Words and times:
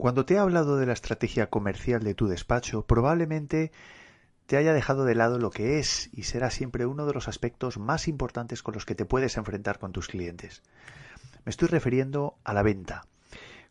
Cuando 0.00 0.24
te 0.24 0.32
he 0.32 0.38
hablado 0.38 0.78
de 0.78 0.86
la 0.86 0.94
estrategia 0.94 1.50
comercial 1.50 2.02
de 2.02 2.14
tu 2.14 2.26
despacho, 2.26 2.86
probablemente 2.86 3.70
te 4.46 4.56
haya 4.56 4.72
dejado 4.72 5.04
de 5.04 5.14
lado 5.14 5.38
lo 5.38 5.50
que 5.50 5.78
es 5.78 6.08
y 6.14 6.22
será 6.22 6.50
siempre 6.50 6.86
uno 6.86 7.04
de 7.04 7.12
los 7.12 7.28
aspectos 7.28 7.76
más 7.76 8.08
importantes 8.08 8.62
con 8.62 8.72
los 8.72 8.86
que 8.86 8.94
te 8.94 9.04
puedes 9.04 9.36
enfrentar 9.36 9.78
con 9.78 9.92
tus 9.92 10.08
clientes. 10.08 10.62
Me 11.44 11.50
estoy 11.50 11.68
refiriendo 11.68 12.38
a 12.44 12.54
la 12.54 12.62
venta. 12.62 13.02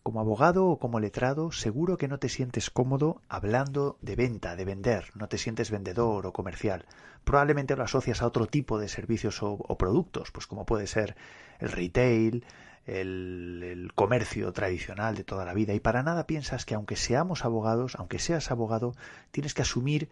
Como 0.04 0.20
abogado 0.20 0.68
o 0.68 0.78
como 0.78 1.00
letrado, 1.00 1.52
seguro 1.52 1.98
que 1.98 2.08
no 2.08 2.20
te 2.20 2.30
sientes 2.30 2.70
cómodo 2.70 3.24
hablando 3.28 3.98
de 4.04 4.16
venta, 4.16 4.56
de 4.56 4.66
vender, 4.66 5.06
no 5.16 5.30
te 5.30 5.40
sientes 5.40 5.72
vendedor 5.72 6.28
o 6.28 6.32
comercial. 6.32 6.86
Probablemente 7.24 7.76
lo 7.76 7.84
asocias 7.84 8.22
a 8.22 8.28
otro 8.28 8.46
tipo 8.46 8.78
de 8.78 8.88
servicios 8.88 9.42
o, 9.42 9.54
o 9.54 9.78
productos, 9.80 10.30
pues 10.30 10.46
como 10.46 10.68
puede 10.68 10.86
ser 10.86 11.16
el 11.58 11.72
retail, 11.72 12.46
el, 12.90 13.92
comercio 13.96 14.52
tradicional 14.54 15.16
de 15.16 15.24
toda 15.24 15.46
la 15.46 15.54
vida 15.54 15.74
y 15.74 15.80
para 15.80 16.04
nada 16.04 16.26
piensas 16.26 16.66
que 16.66 16.76
aunque 16.76 16.96
seamos 16.96 17.44
abogados, 17.44 17.96
aunque 17.96 18.20
seas 18.20 18.52
abogado, 18.52 18.96
tienes 19.32 19.54
que 19.54 19.64
asumir 19.64 20.10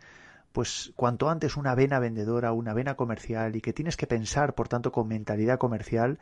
pues 0.51 0.91
cuanto 0.95 1.29
antes 1.29 1.55
una 1.55 1.75
vena 1.75 1.99
vendedora, 1.99 2.51
una 2.51 2.73
vena 2.73 2.95
comercial 2.95 3.55
y 3.55 3.61
que 3.61 3.73
tienes 3.73 3.95
que 3.95 4.07
pensar, 4.07 4.55
por 4.55 4.67
tanto, 4.67 4.91
con 4.91 5.07
mentalidad 5.07 5.57
comercial 5.57 6.19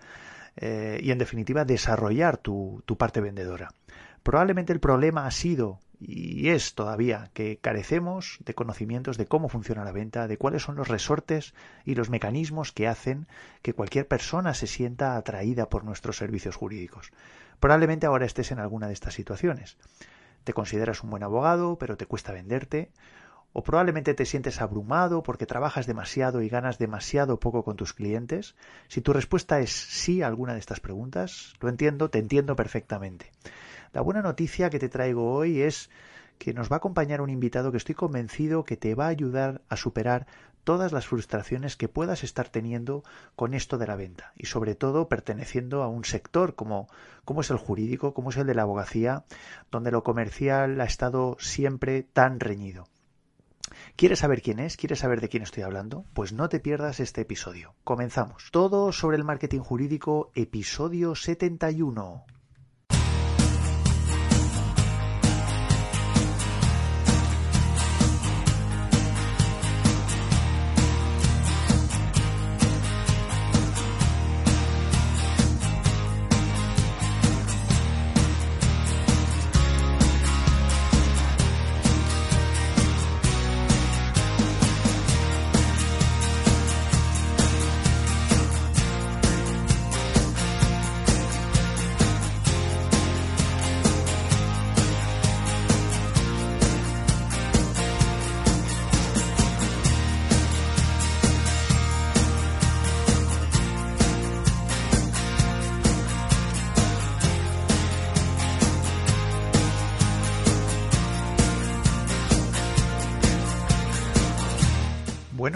eh, 0.58 1.00
y 1.02 1.12
en 1.12 1.18
definitiva 1.18 1.66
desarrollar 1.66 2.38
tu, 2.38 2.84
tu 2.86 2.98
parte 2.98 3.22
vendedora. 3.22 3.72
Probablemente 4.24 4.74
el 4.74 4.80
problema 4.80 5.26
ha 5.26 5.32
sido 5.32 5.80
y 6.00 6.50
es 6.50 6.76
todavía 6.76 7.30
que 7.34 7.58
carecemos 7.58 8.38
de 8.46 8.54
conocimientos 8.54 9.18
de 9.18 9.26
cómo 9.26 9.50
funciona 9.50 9.84
la 9.84 9.92
venta, 9.92 10.28
de 10.28 10.38
cuáles 10.38 10.64
son 10.64 10.76
los 10.76 10.88
resortes 10.88 11.54
y 11.86 11.96
los 11.96 12.10
mecanismos 12.10 12.72
que 12.72 12.88
hacen 12.88 13.28
que 13.62 13.74
cualquier 13.74 14.08
persona 14.08 14.54
se 14.54 14.68
sienta 14.68 15.16
atraída 15.16 15.70
por 15.70 15.84
nuestros 15.84 16.18
servicios 16.18 16.56
jurídicos. 16.56 17.12
Probablemente 17.60 18.06
ahora 18.06 18.26
estés 18.26 18.52
en 18.52 18.60
alguna 18.60 18.88
de 18.88 18.94
estas 18.94 19.14
situaciones. 19.14 19.78
Te 20.44 20.54
consideras 20.54 21.04
un 21.04 21.10
buen 21.10 21.24
abogado, 21.24 21.78
pero 21.78 21.98
te 21.98 22.06
cuesta 22.06 22.32
venderte, 22.32 22.92
o 23.58 23.64
probablemente 23.64 24.14
te 24.14 24.26
sientes 24.26 24.62
abrumado 24.62 25.24
porque 25.24 25.46
trabajas 25.46 25.88
demasiado 25.88 26.42
y 26.42 26.50
ganas 26.50 26.78
demasiado 26.78 27.40
poco 27.40 27.64
con 27.64 27.78
tus 27.78 27.94
clientes. 27.94 28.54
Si 28.90 29.00
tu 29.00 29.14
respuesta 29.14 29.62
es 29.62 29.72
sí 29.72 30.22
a 30.22 30.28
alguna 30.28 30.54
de 30.54 30.60
estas 30.60 30.82
preguntas, 30.82 31.54
lo 31.62 31.70
entiendo, 31.70 32.10
te 32.10 32.20
entiendo 32.20 32.58
perfectamente. 32.58 33.32
La 33.94 34.02
buena 34.02 34.22
noticia 34.22 34.70
que 34.70 34.80
te 34.80 34.90
traigo 34.90 35.34
hoy 35.34 35.62
es 35.62 35.90
que 36.38 36.54
nos 36.54 36.70
va 36.70 36.76
a 36.76 36.78
acompañar 36.78 37.22
un 37.22 37.30
invitado 37.30 37.72
que 37.72 37.78
estoy 37.78 37.96
convencido 37.96 38.64
que 38.64 38.78
te 38.78 38.96
va 38.96 39.06
a 39.06 39.10
ayudar 39.10 39.62
a 39.70 39.78
superar 39.78 40.28
todas 40.64 40.92
las 40.92 41.08
frustraciones 41.08 41.78
que 41.78 41.88
puedas 41.88 42.24
estar 42.24 42.50
teniendo 42.50 43.04
con 43.36 43.54
esto 43.54 43.78
de 43.78 43.88
la 43.88 43.96
venta 43.96 44.34
y 44.36 44.48
sobre 44.48 44.76
todo 44.76 45.08
perteneciendo 45.08 45.84
a 45.84 45.88
un 45.88 46.04
sector 46.04 46.56
como, 46.56 46.90
como 47.24 47.42
es 47.42 47.52
el 47.52 47.58
jurídico, 47.58 48.14
como 48.14 48.32
es 48.32 48.38
el 48.38 48.48
de 48.48 48.56
la 48.56 48.64
abogacía, 48.64 49.24
donde 49.72 49.92
lo 49.92 50.04
comercial 50.04 50.82
ha 50.82 50.86
estado 50.86 51.38
siempre 51.40 52.04
tan 52.04 52.40
reñido. 52.40 52.88
¿Quieres 53.96 54.20
saber 54.20 54.42
quién 54.42 54.60
es? 54.60 54.76
¿Quieres 54.76 55.00
saber 55.00 55.22
de 55.22 55.30
quién 55.30 55.44
estoy 55.44 55.64
hablando? 55.64 56.04
Pues 56.14 56.34
no 56.34 56.50
te 56.50 56.60
pierdas 56.60 57.00
este 57.00 57.22
episodio. 57.22 57.76
Comenzamos. 57.84 58.50
Todo 58.52 58.92
sobre 58.92 59.18
el 59.18 59.24
marketing 59.24 59.60
jurídico, 59.60 60.32
episodio 60.36 61.16
71. 61.16 62.26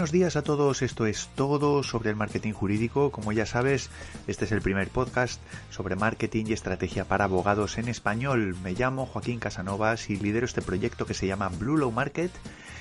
Buenos 0.00 0.12
días 0.12 0.36
a 0.36 0.42
todos, 0.42 0.80
esto 0.80 1.04
es 1.04 1.28
todo 1.34 1.82
sobre 1.82 2.08
el 2.08 2.16
marketing 2.16 2.54
jurídico. 2.54 3.10
Como 3.10 3.32
ya 3.32 3.44
sabes, 3.44 3.90
este 4.26 4.46
es 4.46 4.52
el 4.52 4.62
primer 4.62 4.88
podcast 4.88 5.42
sobre 5.68 5.94
marketing 5.94 6.46
y 6.48 6.52
estrategia 6.54 7.04
para 7.04 7.24
abogados 7.24 7.76
en 7.76 7.86
español. 7.86 8.56
Me 8.64 8.72
llamo 8.72 9.04
Joaquín 9.04 9.40
Casanovas 9.40 10.08
y 10.08 10.16
lidero 10.16 10.46
este 10.46 10.62
proyecto 10.62 11.04
que 11.04 11.12
se 11.12 11.26
llama 11.26 11.50
Blue 11.50 11.76
Low 11.76 11.92
Market, 11.92 12.30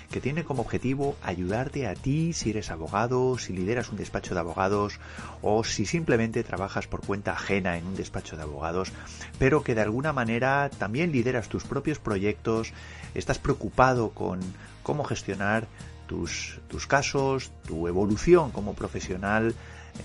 que 0.09 0.22
tiene 0.22 0.46
como 0.46 0.62
objetivo 0.62 1.18
ayudarte 1.22 1.88
a 1.88 1.94
ti 1.94 2.31
si 2.31 2.52
eres 2.52 2.72
abogado, 2.72 3.38
si 3.38 3.51
lideras 3.51 3.90
un 3.90 3.97
despacho 3.97 4.34
de 4.34 4.40
abogados 4.40 5.01
o 5.41 5.66
si 5.66 5.86
simplemente 5.86 6.46
trabajas 6.46 6.88
por 6.88 7.06
cuenta 7.06 7.34
ajena 7.34 7.78
en 7.78 7.86
un 7.86 7.97
despacho 7.97 8.38
de 8.38 8.44
abogados, 8.44 8.94
pero 9.38 9.62
que 9.62 9.75
de 9.75 9.81
alguna 9.81 10.13
manera 10.13 10.69
también 10.78 11.12
lideras 11.12 11.50
tus 11.50 11.66
propios 11.66 12.00
proyectos, 12.00 12.72
estás 13.13 13.40
preocupado 13.40 14.12
con 14.12 14.40
cómo 14.84 15.03
gestionar 15.03 15.68
tus, 16.09 16.88
casos, 16.88 17.52
tu 17.68 17.88
evolución 17.88 18.50
como 18.50 18.74
profesional, 18.74 19.53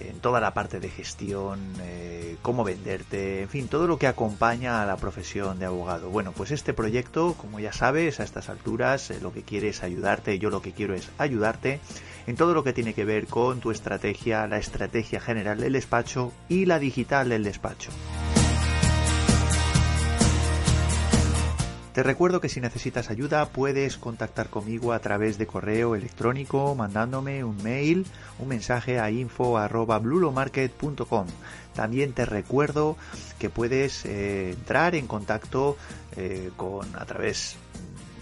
en 0.01 0.19
toda 0.19 0.41
la 0.41 0.53
parte 0.53 0.81
de 0.81 0.89
gestión, 0.89 1.61
eh, 1.81 2.37
cómo 2.43 2.65
venderte, 2.65 3.43
en 3.43 3.49
fin, 3.49 3.69
todo 3.69 3.87
lo 3.87 3.99
que 3.99 4.07
acompaña 4.07 4.83
a 4.83 4.87
la 4.87 4.97
profesión 4.97 5.59
de 5.59 5.67
abogado. 5.67 6.11
Bueno, 6.11 6.33
pues 6.33 6.51
este 6.51 6.75
proyecto, 6.75 7.35
como 7.35 7.61
ya 7.61 7.73
sabes, 7.73 8.21
a 8.21 8.25
estas 8.25 8.49
alturas 8.49 9.11
eh, 9.11 9.19
lo 9.23 9.33
que 9.33 9.43
quiere 9.43 9.69
es 9.69 9.83
ayudarte, 9.83 10.39
yo 10.39 10.51
lo 10.51 10.63
que 10.63 10.73
quiero 10.73 10.95
es 10.95 11.11
ayudarte 11.17 11.81
en 12.27 12.37
todo 12.37 12.55
lo 12.55 12.65
que 12.65 12.73
tiene 12.73 12.95
que 12.95 13.05
ver 13.05 13.27
con 13.27 13.61
tu 13.61 13.71
estrategia, 13.71 14.47
la 14.47 14.59
estrategia 14.59 15.21
general 15.21 15.61
del 15.61 15.75
despacho 15.75 16.33
y 16.49 16.67
la 16.67 16.79
digital 16.79 17.29
del 17.29 17.45
despacho. 17.45 17.91
Te 21.95 22.03
recuerdo 22.03 22.41
que 22.41 22.49
si 22.49 22.61
necesitas 22.61 23.09
ayuda 23.09 23.51
puedes 23.51 23.99
contactar 23.99 24.51
conmigo 24.51 24.93
a 24.93 24.99
través 24.99 25.39
de 25.39 25.47
correo 25.47 25.95
electrónico 25.95 26.75
mandándome 26.75 27.45
un 27.45 27.63
mail, 27.63 28.05
un 28.41 28.49
mensaje 28.49 28.99
a 28.99 29.13
info@blulomarket.com. 29.13 31.27
También 31.73 32.13
te 32.13 32.27
recuerdo 32.27 32.97
que 33.39 33.49
puedes 33.49 34.05
eh, 34.07 34.51
entrar 34.51 34.97
en 34.97 35.07
contacto 35.07 35.77
eh, 36.17 36.51
con 36.57 36.97
a 36.97 37.05
través 37.05 37.55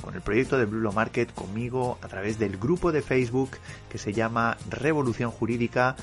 con 0.03 0.15
el 0.15 0.21
proyecto 0.21 0.59
de 0.59 0.67
Blue 0.67 0.93
Market 0.93 1.33
conmigo 1.33 1.97
a 2.03 2.09
través 2.09 2.39
del 2.39 2.59
grupo 2.59 2.93
de 2.93 3.01
Facebook 3.01 3.53
que 3.89 3.97
se 3.97 4.13
llama 4.13 4.59
Revolución 4.69 5.31
Jurídica 5.31 5.97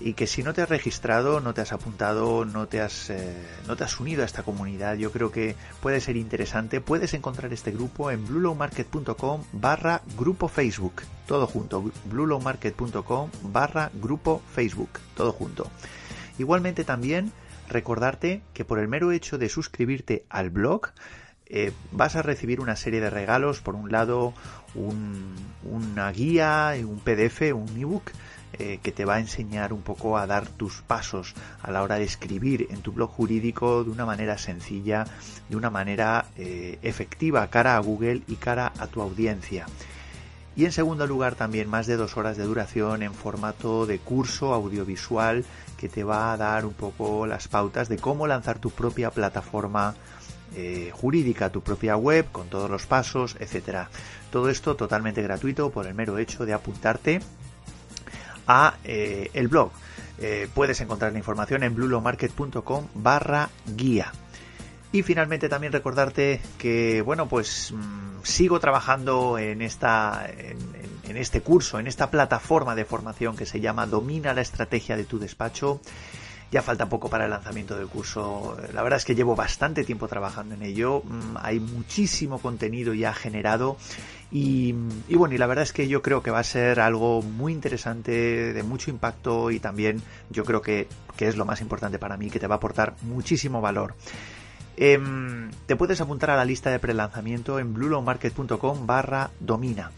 y 0.00 0.14
que 0.14 0.26
si 0.26 0.42
no 0.42 0.52
te 0.52 0.62
has 0.62 0.68
registrado, 0.68 1.40
no 1.40 1.54
te 1.54 1.60
has 1.60 1.72
apuntado, 1.72 2.44
no 2.44 2.66
te 2.66 2.80
has, 2.80 3.10
eh, 3.10 3.34
no 3.66 3.76
te 3.76 3.84
has 3.84 4.00
unido 4.00 4.22
a 4.22 4.26
esta 4.26 4.42
comunidad, 4.42 4.96
yo 4.96 5.12
creo 5.12 5.30
que 5.30 5.54
puede 5.80 6.00
ser 6.00 6.16
interesante. 6.16 6.80
Puedes 6.80 7.14
encontrar 7.14 7.52
este 7.52 7.70
grupo 7.70 8.10
en 8.10 8.26
bluelowmarket.com 8.26 9.44
barra 9.52 10.02
grupo 10.16 10.48
Facebook, 10.48 11.02
todo 11.26 11.46
junto, 11.46 11.90
bluelowmarket.com 12.06 13.30
barra 13.44 13.90
grupo 13.94 14.42
Facebook, 14.54 14.90
todo 15.16 15.32
junto. 15.32 15.70
Igualmente 16.38 16.84
también 16.84 17.32
recordarte 17.68 18.42
que 18.54 18.64
por 18.64 18.78
el 18.78 18.88
mero 18.88 19.12
hecho 19.12 19.38
de 19.38 19.48
suscribirte 19.48 20.24
al 20.28 20.50
blog, 20.50 20.88
eh, 21.46 21.72
vas 21.90 22.16
a 22.16 22.22
recibir 22.22 22.60
una 22.60 22.76
serie 22.76 23.00
de 23.00 23.10
regalos, 23.10 23.60
por 23.60 23.74
un 23.74 23.92
lado 23.92 24.32
un, 24.74 25.34
una 25.64 26.10
guía, 26.10 26.74
un 26.78 26.98
PDF, 27.00 27.52
un 27.54 27.68
ebook, 27.78 28.10
eh, 28.58 28.80
que 28.82 28.92
te 28.92 29.04
va 29.04 29.14
a 29.14 29.20
enseñar 29.20 29.72
un 29.72 29.82
poco 29.82 30.18
a 30.18 30.26
dar 30.26 30.46
tus 30.46 30.82
pasos 30.82 31.34
a 31.62 31.70
la 31.70 31.82
hora 31.82 31.96
de 31.96 32.04
escribir 32.04 32.68
en 32.70 32.82
tu 32.82 32.92
blog 32.92 33.10
jurídico 33.10 33.84
de 33.84 33.90
una 33.90 34.04
manera 34.04 34.36
sencilla, 34.36 35.06
de 35.48 35.56
una 35.56 35.70
manera 35.70 36.26
eh, 36.36 36.78
efectiva 36.82 37.48
cara 37.48 37.76
a 37.76 37.80
Google 37.80 38.22
y 38.28 38.36
cara 38.36 38.72
a 38.78 38.86
tu 38.86 39.00
audiencia. 39.00 39.66
Y 40.54 40.66
en 40.66 40.72
segundo 40.72 41.06
lugar 41.06 41.34
también 41.34 41.68
más 41.70 41.86
de 41.86 41.96
dos 41.96 42.16
horas 42.18 42.36
de 42.36 42.44
duración 42.44 43.02
en 43.02 43.14
formato 43.14 43.86
de 43.86 43.98
curso 43.98 44.52
audiovisual 44.52 45.46
que 45.78 45.88
te 45.88 46.04
va 46.04 46.32
a 46.32 46.36
dar 46.36 46.66
un 46.66 46.74
poco 46.74 47.26
las 47.26 47.48
pautas 47.48 47.88
de 47.88 47.96
cómo 47.96 48.26
lanzar 48.26 48.58
tu 48.58 48.70
propia 48.70 49.10
plataforma 49.10 49.94
eh, 50.54 50.90
jurídica, 50.92 51.48
tu 51.48 51.62
propia 51.62 51.96
web 51.96 52.26
con 52.30 52.48
todos 52.48 52.68
los 52.68 52.84
pasos, 52.84 53.36
etcétera. 53.40 53.88
Todo 54.30 54.50
esto 54.50 54.76
totalmente 54.76 55.22
gratuito 55.22 55.70
por 55.70 55.86
el 55.86 55.94
mero 55.94 56.18
hecho 56.18 56.44
de 56.44 56.52
apuntarte 56.52 57.22
a 58.46 58.74
eh, 58.84 59.30
el 59.34 59.48
blog. 59.48 59.70
Eh, 60.18 60.48
puedes 60.54 60.80
encontrar 60.80 61.12
la 61.12 61.18
información 61.18 61.62
en 61.62 61.74
blulomarket.com 61.74 62.88
barra 62.94 63.50
guía. 63.76 64.12
Y 64.92 65.02
finalmente 65.02 65.48
también 65.48 65.72
recordarte 65.72 66.40
que, 66.58 67.02
bueno, 67.02 67.28
pues 67.28 67.72
mm, 67.72 68.22
sigo 68.22 68.60
trabajando 68.60 69.38
en 69.38 69.62
esta, 69.62 70.26
en, 70.28 71.16
este 71.16 71.40
curso, 71.40 71.78
en 71.78 71.86
esta 71.86 72.10
plataforma 72.10 72.74
de 72.74 72.84
formación 72.84 73.36
que 73.36 73.46
se 73.46 73.60
llama 73.60 73.86
Domina 73.86 74.34
la 74.34 74.42
estrategia 74.42 74.96
de 74.96 75.04
tu 75.04 75.18
despacho. 75.18 75.80
Ya 76.52 76.62
falta 76.62 76.86
poco 76.88 77.08
para 77.08 77.24
el 77.24 77.30
lanzamiento 77.30 77.76
del 77.76 77.88
curso. 77.88 78.56
La 78.74 78.82
verdad 78.82 78.98
es 78.98 79.06
que 79.06 79.14
llevo 79.14 79.34
bastante 79.34 79.84
tiempo 79.84 80.06
trabajando 80.06 80.54
en 80.54 80.62
ello. 80.62 81.02
Mm, 81.02 81.36
hay 81.40 81.58
muchísimo 81.58 82.38
contenido 82.38 82.92
ya 82.92 83.14
generado. 83.14 83.78
Y, 84.30 84.74
y, 85.08 85.16
bueno, 85.16 85.34
y 85.34 85.38
la 85.38 85.46
verdad 85.46 85.62
es 85.62 85.72
que 85.72 85.88
yo 85.88 86.02
creo 86.02 86.22
que 86.22 86.30
va 86.30 86.40
a 86.40 86.44
ser 86.44 86.80
algo 86.80 87.22
muy 87.22 87.52
interesante, 87.52 88.52
de 88.52 88.62
mucho 88.62 88.90
impacto 88.90 89.50
y 89.50 89.60
también 89.60 90.02
yo 90.30 90.44
creo 90.44 90.62
que, 90.62 90.88
que 91.16 91.28
es 91.28 91.36
lo 91.36 91.44
más 91.44 91.60
importante 91.62 91.98
para 91.98 92.16
mí, 92.16 92.30
que 92.30 92.38
te 92.38 92.46
va 92.46 92.54
a 92.54 92.58
aportar 92.58 92.94
muchísimo 93.02 93.60
valor. 93.60 93.94
Em, 94.76 95.50
te 95.66 95.76
puedes 95.76 96.00
apuntar 96.00 96.30
a 96.30 96.36
la 96.36 96.44
lista 96.44 96.70
de 96.70 96.78
prelanzamiento 96.78 97.58
en 97.58 97.74
bluelowmarket.com 97.74 98.86
barra 98.86 99.30
domina. 99.38 99.90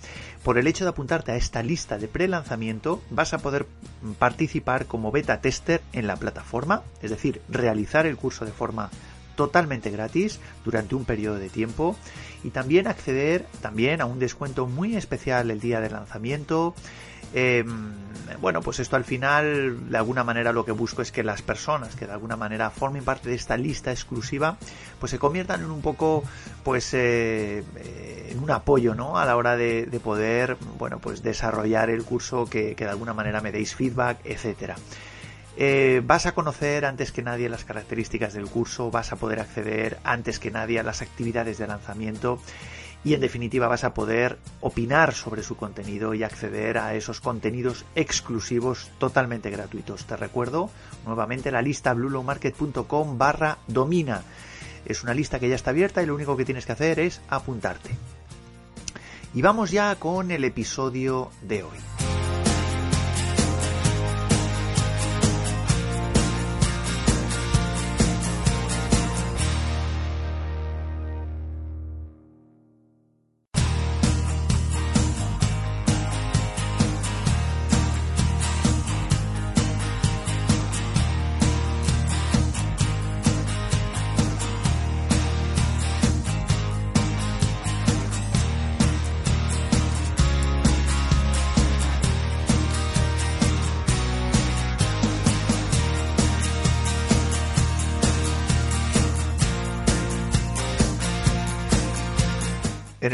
Por 0.42 0.58
el 0.58 0.66
hecho 0.66 0.84
de 0.84 0.90
apuntarte 0.90 1.32
a 1.32 1.36
esta 1.36 1.62
lista 1.62 1.96
de 1.96 2.08
prelanzamiento 2.08 3.02
vas 3.10 3.32
a 3.34 3.38
poder 3.38 3.66
participar 4.18 4.86
como 4.86 5.12
beta 5.12 5.40
tester 5.40 5.80
en 5.92 6.06
la 6.06 6.16
plataforma, 6.16 6.82
es 7.02 7.10
decir, 7.10 7.40
realizar 7.48 8.04
el 8.06 8.16
curso 8.16 8.44
de 8.44 8.52
forma 8.52 8.90
totalmente 9.36 9.90
gratis 9.90 10.40
durante 10.64 10.94
un 10.94 11.04
periodo 11.04 11.38
de 11.38 11.48
tiempo 11.48 11.96
y 12.42 12.50
también 12.50 12.86
acceder 12.86 13.46
también 13.60 14.00
a 14.00 14.06
un 14.06 14.18
descuento 14.18 14.66
muy 14.66 14.96
especial 14.96 15.50
el 15.50 15.60
día 15.60 15.80
de 15.80 15.90
lanzamiento 15.90 16.74
Em, 17.34 17.92
bueno, 18.40 18.62
pues 18.62 18.78
esto 18.78 18.96
al 18.96 19.04
final, 19.04 19.90
de 19.90 19.98
alguna 19.98 20.22
manera, 20.22 20.52
lo 20.52 20.64
que 20.64 20.72
busco 20.72 21.02
es 21.02 21.10
que 21.10 21.22
las 21.22 21.42
personas 21.42 21.96
que 21.96 22.06
de 22.06 22.12
alguna 22.12 22.36
manera 22.36 22.70
formen 22.70 23.04
parte 23.04 23.28
de 23.28 23.34
esta 23.34 23.56
lista 23.56 23.90
exclusiva, 23.90 24.56
pues 25.00 25.10
se 25.10 25.18
conviertan 25.18 25.62
en 25.62 25.70
un 25.70 25.82
poco, 25.82 26.22
pues, 26.62 26.94
eh, 26.94 27.64
eh, 27.76 28.28
en 28.30 28.42
un 28.42 28.50
apoyo, 28.50 28.94
¿no? 28.94 29.18
A 29.18 29.24
la 29.24 29.36
hora 29.36 29.56
de, 29.56 30.00
poder, 30.02 30.56
bueno, 30.78 31.00
pues 31.00 31.22
desarrollar 31.22 31.90
el 31.90 32.04
curso, 32.04 32.46
que, 32.46 32.74
de 32.74 32.88
alguna 32.88 33.14
manera 33.14 33.40
me 33.40 33.50
deis 33.50 33.74
feedback, 33.74 34.18
etcétera. 34.24 34.76
Eh, 35.56 36.02
vas 36.04 36.26
a 36.26 36.32
conocer 36.32 36.84
antes 36.84 37.12
que 37.12 37.22
nadie 37.22 37.48
las 37.48 37.64
características 37.64 38.34
del 38.34 38.46
curso, 38.46 38.90
vas 38.90 39.12
a 39.12 39.16
poder 39.16 39.40
acceder 39.40 39.98
antes 40.02 40.38
que 40.38 40.50
nadie 40.50 40.80
a 40.80 40.82
las 40.82 41.00
actividades 41.00 41.58
de 41.58 41.66
lanzamiento 41.66 42.40
y 43.04 43.12
en 43.12 43.20
definitiva 43.20 43.68
vas 43.68 43.84
a 43.84 43.92
poder 43.92 44.38
opinar 44.60 45.12
sobre 45.12 45.42
su 45.42 45.56
contenido 45.56 46.14
y 46.14 46.22
acceder 46.22 46.78
a 46.78 46.94
esos 46.94 47.20
contenidos 47.20 47.84
exclusivos 47.94 48.90
totalmente 48.98 49.50
gratuitos. 49.50 50.06
Te 50.06 50.16
recuerdo 50.16 50.70
nuevamente 51.04 51.52
la 51.52 51.62
lista 51.62 51.92
bluelowmarket.com 51.92 53.18
barra 53.18 53.58
domina. 53.66 54.22
Es 54.86 55.02
una 55.02 55.14
lista 55.14 55.38
que 55.38 55.48
ya 55.48 55.54
está 55.54 55.70
abierta 55.70 56.02
y 56.02 56.06
lo 56.06 56.14
único 56.14 56.36
que 56.36 56.44
tienes 56.44 56.66
que 56.66 56.72
hacer 56.72 56.98
es 56.98 57.20
apuntarte. 57.28 57.90
Y 59.34 59.42
vamos 59.42 59.70
ya 59.70 59.94
con 59.96 60.30
el 60.30 60.44
episodio 60.44 61.30
de 61.42 61.62
hoy. 61.64 61.93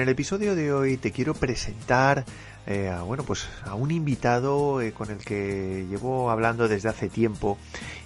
El 0.01 0.09
episodio 0.09 0.55
de 0.55 0.73
hoy 0.73 0.97
te 0.97 1.13
quiero 1.13 1.35
presentar 1.35 2.25
eh, 2.67 2.89
a, 2.89 3.03
bueno, 3.03 3.25
pues 3.25 3.49
a 3.65 3.75
un 3.75 3.91
invitado 3.91 4.81
eh, 4.81 4.93
con 4.93 5.11
el 5.11 5.19
que 5.19 5.87
llevo 5.89 6.31
hablando 6.31 6.69
desde 6.69 6.89
hace 6.89 7.09
tiempo 7.09 7.59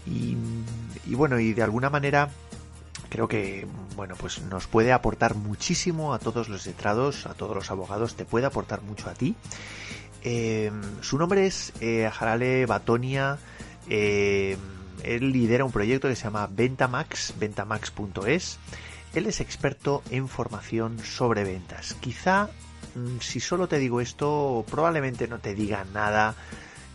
y, 0.06 0.36
bueno, 1.14 1.38
y 1.38 1.52
de 1.52 1.62
alguna 1.62 1.90
manera 1.90 2.30
creo 3.08 3.28
que 3.28 3.66
bueno, 3.96 4.14
pues 4.16 4.42
nos 4.42 4.66
puede 4.66 4.92
aportar 4.92 5.34
muchísimo 5.34 6.14
a 6.14 6.18
todos 6.18 6.48
los 6.48 6.66
letrados, 6.66 7.26
a 7.26 7.34
todos 7.34 7.54
los 7.54 7.70
abogados, 7.70 8.14
te 8.14 8.24
puede 8.24 8.46
aportar 8.46 8.82
mucho 8.82 9.08
a 9.08 9.14
ti. 9.14 9.36
Eh, 10.22 10.72
su 11.00 11.18
nombre 11.18 11.46
es 11.46 11.72
Jarale 12.12 12.66
Batonia. 12.66 13.38
él 13.88 14.58
lidera 15.32 15.64
un 15.64 15.72
proyecto 15.72 16.08
que 16.08 16.16
se 16.16 16.24
llama 16.24 16.48
Ventamax, 16.50 17.34
ventamax.es 17.38 18.58
él 19.14 19.26
es 19.26 19.40
experto 19.40 20.02
en 20.10 20.28
formación 20.28 20.98
sobre 20.98 21.44
ventas. 21.44 21.94
Quizá 22.00 22.50
mm, 22.94 23.18
si 23.20 23.40
solo 23.40 23.68
te 23.68 23.78
digo 23.78 24.00
esto, 24.00 24.64
probablemente 24.70 25.28
no 25.28 25.38
te 25.38 25.54
diga 25.54 25.84
nada, 25.92 26.34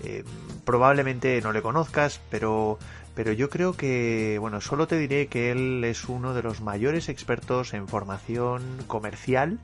eh, 0.04 0.24
probablemente 0.66 1.42
no 1.42 1.51
le 1.51 1.62
conozcas, 1.62 2.21
pero, 2.30 2.77
pero 3.16 3.31
yo 3.31 3.50
creo 3.50 3.74
que, 3.74 4.38
bueno, 4.39 4.62
solo 4.62 4.88
te 4.88 4.98
diré 4.98 5.27
que 5.27 5.51
él 5.51 5.83
es 5.83 6.06
uno 6.06 6.33
de 6.33 6.44
los 6.44 6.62
mayores 6.62 7.10
expertos 7.10 7.74
en 7.74 7.88
formación 7.88 8.63
comercial, 8.88 9.60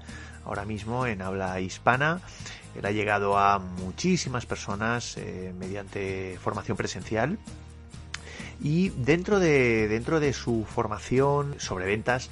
ahora 0.45 0.65
mismo 0.65 1.05
en 1.07 1.21
habla 1.21 1.59
hispana. 1.59 2.21
Él 2.75 2.85
ha 2.85 2.91
llegado 2.91 3.37
a 3.37 3.59
muchísimas 3.59 4.45
personas 4.45 5.15
eh, 5.17 5.53
mediante 5.57 6.37
formación 6.41 6.75
presencial 6.75 7.37
y 8.61 8.89
dentro 8.89 9.39
de, 9.39 9.87
dentro 9.87 10.19
de 10.19 10.33
su 10.33 10.65
formación 10.65 11.55
sobre 11.59 11.85
ventas, 11.85 12.29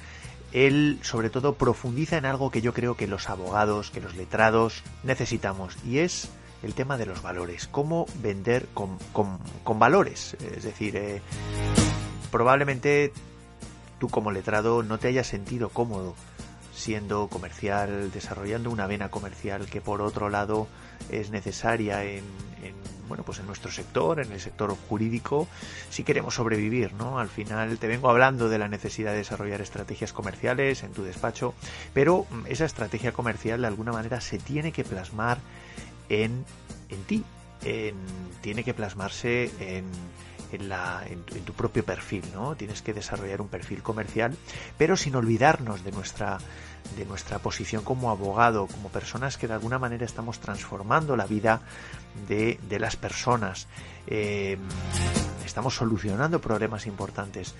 él 0.52 0.98
sobre 1.02 1.30
todo 1.30 1.54
profundiza 1.54 2.16
en 2.16 2.26
algo 2.26 2.50
que 2.50 2.62
yo 2.62 2.72
creo 2.72 2.96
que 2.96 3.06
los 3.06 3.28
abogados, 3.28 3.90
que 3.90 4.00
los 4.00 4.14
letrados 4.16 4.82
necesitamos 5.02 5.76
y 5.84 5.98
es 5.98 6.30
el 6.62 6.74
tema 6.74 6.96
de 6.96 7.06
los 7.06 7.22
valores, 7.22 7.66
cómo 7.66 8.06
vender 8.22 8.66
con, 8.72 8.98
con, 9.12 9.78
valores. 9.78 10.36
Es 10.56 10.62
decir, 10.62 10.96
eh, 10.96 11.20
probablemente 12.30 13.12
tú 13.98 14.08
como 14.08 14.30
letrado 14.30 14.82
no 14.82 14.98
te 14.98 15.08
hayas 15.08 15.26
sentido 15.26 15.68
cómodo 15.68 16.14
siendo 16.74 17.28
comercial, 17.28 18.10
desarrollando 18.10 18.70
una 18.70 18.86
vena 18.86 19.10
comercial 19.10 19.66
que 19.66 19.80
por 19.80 20.00
otro 20.00 20.28
lado 20.28 20.66
es 21.10 21.30
necesaria 21.30 22.04
en, 22.04 22.24
bueno 23.14 23.24
pues 23.24 23.38
en 23.38 23.46
nuestro 23.46 23.70
sector, 23.70 24.18
en 24.18 24.32
el 24.32 24.40
sector 24.40 24.76
jurídico, 24.88 25.46
si 25.88 26.02
queremos 26.02 26.34
sobrevivir, 26.34 26.94
¿no? 26.94 27.20
Al 27.20 27.28
final 27.28 27.78
te 27.78 27.86
vengo 27.86 28.10
hablando 28.10 28.48
de 28.48 28.58
la 28.58 28.66
necesidad 28.66 29.12
de 29.12 29.18
desarrollar 29.18 29.60
estrategias 29.60 30.12
comerciales 30.12 30.82
en 30.82 30.92
tu 30.92 31.04
despacho, 31.04 31.54
pero 31.92 32.26
mm, 32.28 32.46
esa 32.48 32.64
estrategia 32.64 33.12
comercial 33.12 33.60
de 33.60 33.68
alguna 33.68 33.92
manera 33.92 34.20
se 34.20 34.38
tiene 34.38 34.72
que 34.72 34.82
plasmar 34.82 35.38
en, 36.08 36.44
en 36.88 37.04
ti, 37.04 37.22
en, 37.62 37.94
tiene 38.40 38.64
que 38.64 38.74
plasmarse 38.74 39.52
en, 39.60 39.84
en, 40.50 40.72
en, 40.72 41.44
tu 41.44 41.52
propio 41.52 41.84
perfil, 41.84 42.24
¿no? 42.34 42.56
Tienes 42.56 42.82
que 42.82 42.92
desarrollar 42.94 43.40
un 43.40 43.48
perfil 43.48 43.80
comercial, 43.80 44.34
pero 44.76 44.96
sin 44.96 45.14
olvidarnos 45.14 45.84
de 45.84 45.92
nuestra 45.92 46.38
de 46.96 47.04
nuestra 47.04 47.38
posición 47.38 47.82
como 47.82 48.10
abogado, 48.10 48.66
como 48.66 48.88
personas 48.88 49.36
que 49.36 49.48
de 49.48 49.54
alguna 49.54 49.78
manera 49.78 50.04
estamos 50.04 50.38
transformando 50.38 51.16
la 51.16 51.26
vida 51.26 51.60
de, 52.28 52.58
de 52.68 52.78
las 52.78 52.96
personas, 52.96 53.66
eh, 54.06 54.58
estamos 55.44 55.74
solucionando 55.74 56.40
problemas 56.40 56.86
importantes. 56.86 57.54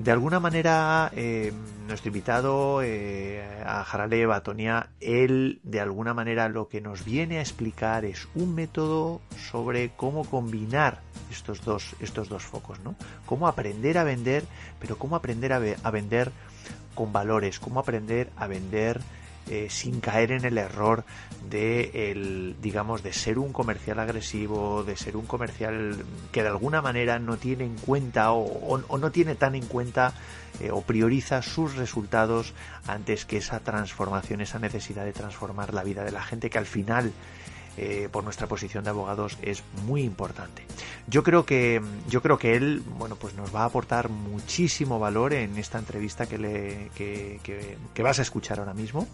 De 0.00 0.10
alguna 0.10 0.40
manera, 0.40 1.12
eh, 1.14 1.52
nuestro 1.86 2.08
invitado, 2.08 2.80
eh, 2.82 3.62
a 3.66 3.84
Jarale 3.84 4.26
él 5.00 5.60
de 5.62 5.80
alguna 5.80 6.14
manera 6.14 6.48
lo 6.48 6.68
que 6.68 6.80
nos 6.80 7.04
viene 7.04 7.36
a 7.36 7.42
explicar 7.42 8.06
es 8.06 8.26
un 8.34 8.54
método 8.54 9.20
sobre 9.50 9.90
cómo 9.90 10.24
combinar 10.24 11.02
estos 11.30 11.62
dos, 11.66 11.96
estos 12.00 12.30
dos 12.30 12.44
focos, 12.44 12.80
¿no? 12.80 12.94
Cómo 13.26 13.46
aprender 13.46 13.98
a 13.98 14.04
vender, 14.04 14.44
pero 14.78 14.96
cómo 14.96 15.16
aprender 15.16 15.52
a, 15.52 15.60
a 15.82 15.90
vender 15.90 16.32
con 16.94 17.12
valores, 17.12 17.60
cómo 17.60 17.80
aprender 17.80 18.30
a 18.36 18.46
vender 18.46 19.00
eh, 19.48 19.66
sin 19.68 20.00
caer 20.00 20.30
en 20.30 20.44
el 20.44 20.58
error 20.58 21.02
de 21.48 22.12
el, 22.12 22.54
digamos 22.62 23.02
de 23.02 23.12
ser 23.12 23.38
un 23.38 23.52
comercial 23.52 23.98
agresivo, 23.98 24.84
de 24.84 24.96
ser 24.96 25.16
un 25.16 25.26
comercial 25.26 26.04
que 26.30 26.42
de 26.42 26.48
alguna 26.48 26.82
manera 26.82 27.18
no 27.18 27.36
tiene 27.36 27.64
en 27.64 27.74
cuenta 27.76 28.30
o, 28.32 28.78
no 28.78 29.10
tiene 29.10 29.34
tan 29.34 29.56
en 29.56 29.66
cuenta 29.66 30.14
eh, 30.60 30.70
o 30.70 30.82
prioriza 30.82 31.42
sus 31.42 31.74
resultados 31.74 32.54
antes 32.86 33.24
que 33.24 33.38
esa 33.38 33.58
transformación, 33.58 34.40
esa 34.40 34.60
necesidad 34.60 35.04
de 35.04 35.12
transformar 35.12 35.74
la 35.74 35.82
vida 35.82 36.04
de 36.04 36.12
la 36.12 36.22
gente 36.22 36.48
que 36.48 36.58
al 36.58 36.66
final 36.66 37.12
eh, 37.76 38.08
por 38.10 38.24
nuestra 38.24 38.46
posición 38.46 38.84
de 38.84 38.90
abogados 38.90 39.38
es 39.42 39.62
muy 39.84 40.02
importante. 40.02 40.62
Yo 41.06 41.22
creo 41.22 41.44
que 41.46 41.80
yo 42.08 42.22
creo 42.22 42.38
que 42.38 42.56
él 42.56 42.82
bueno 42.98 43.16
pues 43.16 43.34
nos 43.34 43.54
va 43.54 43.62
a 43.62 43.64
aportar 43.66 44.08
muchísimo 44.08 44.98
valor 44.98 45.32
en 45.32 45.56
esta 45.56 45.78
entrevista 45.78 46.26
que 46.26 46.38
le 46.38 46.90
que, 46.94 47.40
que 47.94 48.02
vas 48.02 48.18
a 48.18 48.22
escuchar 48.22 48.58
ahora 48.58 48.74
mismo 48.74 49.06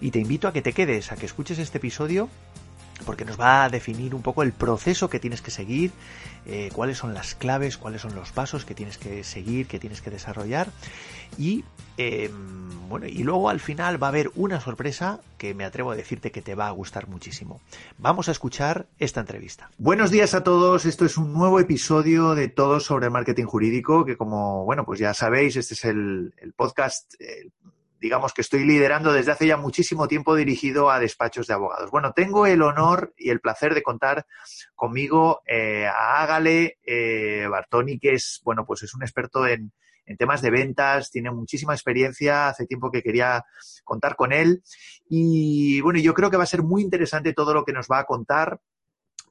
y 0.00 0.10
te 0.10 0.18
invito 0.18 0.48
a 0.48 0.52
que 0.52 0.62
te 0.62 0.72
quedes 0.72 1.12
a 1.12 1.16
que 1.16 1.26
escuches 1.26 1.58
este 1.58 1.78
episodio 1.78 2.28
porque 3.02 3.24
nos 3.24 3.38
va 3.40 3.64
a 3.64 3.68
definir 3.68 4.14
un 4.14 4.22
poco 4.22 4.42
el 4.42 4.52
proceso 4.52 5.08
que 5.10 5.20
tienes 5.20 5.42
que 5.42 5.50
seguir, 5.50 5.92
eh, 6.46 6.70
cuáles 6.72 6.98
son 6.98 7.14
las 7.14 7.34
claves, 7.34 7.76
cuáles 7.76 8.02
son 8.02 8.14
los 8.14 8.32
pasos 8.32 8.64
que 8.64 8.74
tienes 8.74 8.98
que 8.98 9.24
seguir, 9.24 9.66
que 9.66 9.78
tienes 9.78 10.00
que 10.00 10.10
desarrollar 10.10 10.68
y 11.38 11.64
em, 11.96 12.88
bueno 12.88 13.06
y 13.06 13.22
luego 13.22 13.48
al 13.48 13.60
final 13.60 14.02
va 14.02 14.08
a 14.08 14.10
haber 14.10 14.30
una 14.34 14.60
sorpresa 14.60 15.20
que 15.38 15.54
me 15.54 15.64
atrevo 15.64 15.90
a 15.90 15.96
decirte 15.96 16.30
que 16.30 16.42
te 16.42 16.54
va 16.54 16.68
a 16.68 16.70
gustar 16.70 17.08
muchísimo. 17.08 17.60
Vamos 17.98 18.28
a 18.28 18.32
escuchar 18.32 18.86
esta 18.98 19.20
entrevista. 19.20 19.70
Buenos 19.78 20.10
días 20.10 20.34
a 20.34 20.42
todos, 20.42 20.84
esto 20.84 21.04
es 21.04 21.16
un 21.16 21.32
nuevo 21.32 21.60
episodio 21.60 22.34
de 22.34 22.48
Todos 22.48 22.84
sobre 22.84 23.10
marketing 23.10 23.44
jurídico 23.44 24.04
que 24.04 24.16
como 24.16 24.64
bueno 24.64 24.84
pues 24.84 25.00
ya 25.00 25.14
sabéis 25.14 25.56
este 25.56 25.74
es 25.74 25.84
el, 25.84 26.32
podcast 26.56 27.14
digamos 28.02 28.34
que 28.34 28.40
estoy 28.40 28.64
liderando 28.64 29.12
desde 29.12 29.30
hace 29.30 29.46
ya 29.46 29.56
muchísimo 29.56 30.08
tiempo 30.08 30.34
dirigido 30.34 30.90
a 30.90 30.98
despachos 30.98 31.46
de 31.46 31.54
abogados. 31.54 31.92
Bueno, 31.92 32.12
tengo 32.12 32.46
el 32.46 32.60
honor 32.62 33.14
y 33.16 33.30
el 33.30 33.40
placer 33.40 33.74
de 33.74 33.82
contar 33.84 34.26
conmigo 34.74 35.40
eh, 35.46 35.86
a 35.86 36.20
Ágale 36.20 36.78
eh, 36.82 37.46
Bartoni, 37.48 38.00
que 38.00 38.14
es, 38.14 38.40
bueno, 38.42 38.66
pues 38.66 38.82
es 38.82 38.92
un 38.92 39.02
experto 39.02 39.46
en, 39.46 39.72
en 40.04 40.16
temas 40.16 40.42
de 40.42 40.50
ventas, 40.50 41.12
tiene 41.12 41.30
muchísima 41.30 41.74
experiencia, 41.74 42.48
hace 42.48 42.66
tiempo 42.66 42.90
que 42.90 43.04
quería 43.04 43.44
contar 43.84 44.16
con 44.16 44.32
él 44.32 44.64
y 45.08 45.80
bueno, 45.80 46.00
yo 46.00 46.12
creo 46.12 46.28
que 46.28 46.36
va 46.36 46.42
a 46.42 46.46
ser 46.46 46.64
muy 46.64 46.82
interesante 46.82 47.32
todo 47.32 47.54
lo 47.54 47.64
que 47.64 47.72
nos 47.72 47.86
va 47.86 48.00
a 48.00 48.04
contar 48.04 48.58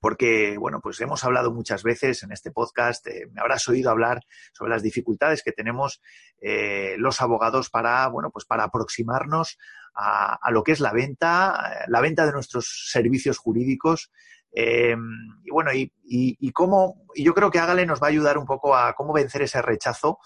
porque, 0.01 0.57
bueno, 0.57 0.81
pues 0.81 0.99
hemos 0.99 1.23
hablado 1.23 1.53
muchas 1.53 1.83
veces 1.83 2.23
en 2.23 2.31
este 2.31 2.51
podcast, 2.51 3.05
eh, 3.05 3.27
me 3.31 3.39
habrás 3.39 3.69
oído 3.69 3.91
hablar 3.91 4.21
sobre 4.51 4.71
las 4.71 4.81
dificultades 4.81 5.43
que 5.43 5.51
tenemos 5.51 6.01
eh, 6.41 6.95
los 6.97 7.21
abogados 7.21 7.69
para, 7.69 8.07
bueno, 8.07 8.31
pues 8.31 8.45
para 8.45 8.63
aproximarnos 8.63 9.59
a, 9.93 10.49
lo 10.51 10.63
que 10.63 10.71
es 10.71 10.79
la 10.79 10.91
venta, 10.91 11.85
la 11.87 12.01
venta 12.01 12.25
de 12.25 12.31
nuestros 12.31 12.89
servicios 12.91 13.37
jurídicos. 13.37 14.11
Eh, 14.53 14.95
y 15.43 15.51
bueno, 15.51 15.71
y, 15.71 15.93
y, 16.03 16.51
cómo, 16.51 17.05
y 17.13 17.23
yo 17.23 17.35
creo 17.35 17.51
que 17.51 17.59
Ágale 17.59 17.85
nos 17.85 18.01
va 18.01 18.07
a 18.07 18.09
ayudar 18.09 18.39
un 18.39 18.45
poco 18.45 18.75
a 18.75 18.93
cómo 18.93 19.13
vencer 19.13 19.43
ese 19.43 19.61
rechazo 19.61 20.17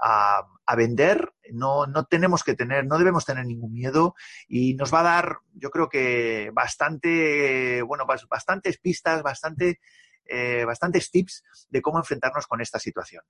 a, 0.00 0.46
vender. 0.76 1.33
No, 1.54 1.86
no 1.86 2.04
tenemos 2.04 2.42
que 2.42 2.54
tener, 2.54 2.86
no 2.86 2.98
debemos 2.98 3.24
tener 3.24 3.46
ningún 3.46 3.72
miedo 3.72 4.14
y 4.48 4.74
nos 4.74 4.92
va 4.92 5.00
a 5.00 5.04
dar, 5.04 5.38
yo 5.54 5.70
creo 5.70 5.88
que 5.88 6.50
bastante, 6.52 7.82
bueno, 7.82 8.04
bastantes 8.28 8.78
pistas, 8.78 9.22
bastante, 9.22 9.80
eh, 10.26 10.64
bastantes 10.66 11.10
tips 11.10 11.44
de 11.68 11.82
cómo 11.82 11.98
enfrentarnos 11.98 12.46
con 12.46 12.60
esta 12.60 12.78
situación. 12.78 13.22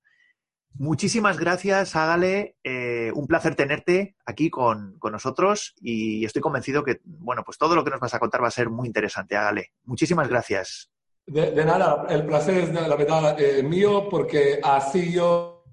Muchísimas 0.76 1.38
gracias, 1.38 1.94
Ágale. 1.94 2.56
Eh, 2.64 3.12
un 3.14 3.28
placer 3.28 3.54
tenerte 3.54 4.16
aquí 4.26 4.50
con, 4.50 4.98
con, 4.98 5.12
nosotros 5.12 5.74
y 5.80 6.24
estoy 6.24 6.42
convencido 6.42 6.82
que, 6.82 7.00
bueno, 7.04 7.44
pues 7.44 7.58
todo 7.58 7.76
lo 7.76 7.84
que 7.84 7.90
nos 7.90 8.00
vas 8.00 8.14
a 8.14 8.18
contar 8.18 8.42
va 8.42 8.48
a 8.48 8.50
ser 8.50 8.70
muy 8.70 8.88
interesante, 8.88 9.36
Ágale. 9.36 9.70
Muchísimas 9.84 10.28
gracias. 10.28 10.90
De, 11.26 11.64
nada, 11.64 12.06
el 12.10 12.26
placer 12.26 12.58
es 12.58 12.72
la 12.74 12.96
verdad 12.96 13.40
eh, 13.40 13.62
mío 13.62 14.08
porque 14.10 14.60
así 14.62 15.12
yo 15.12 15.64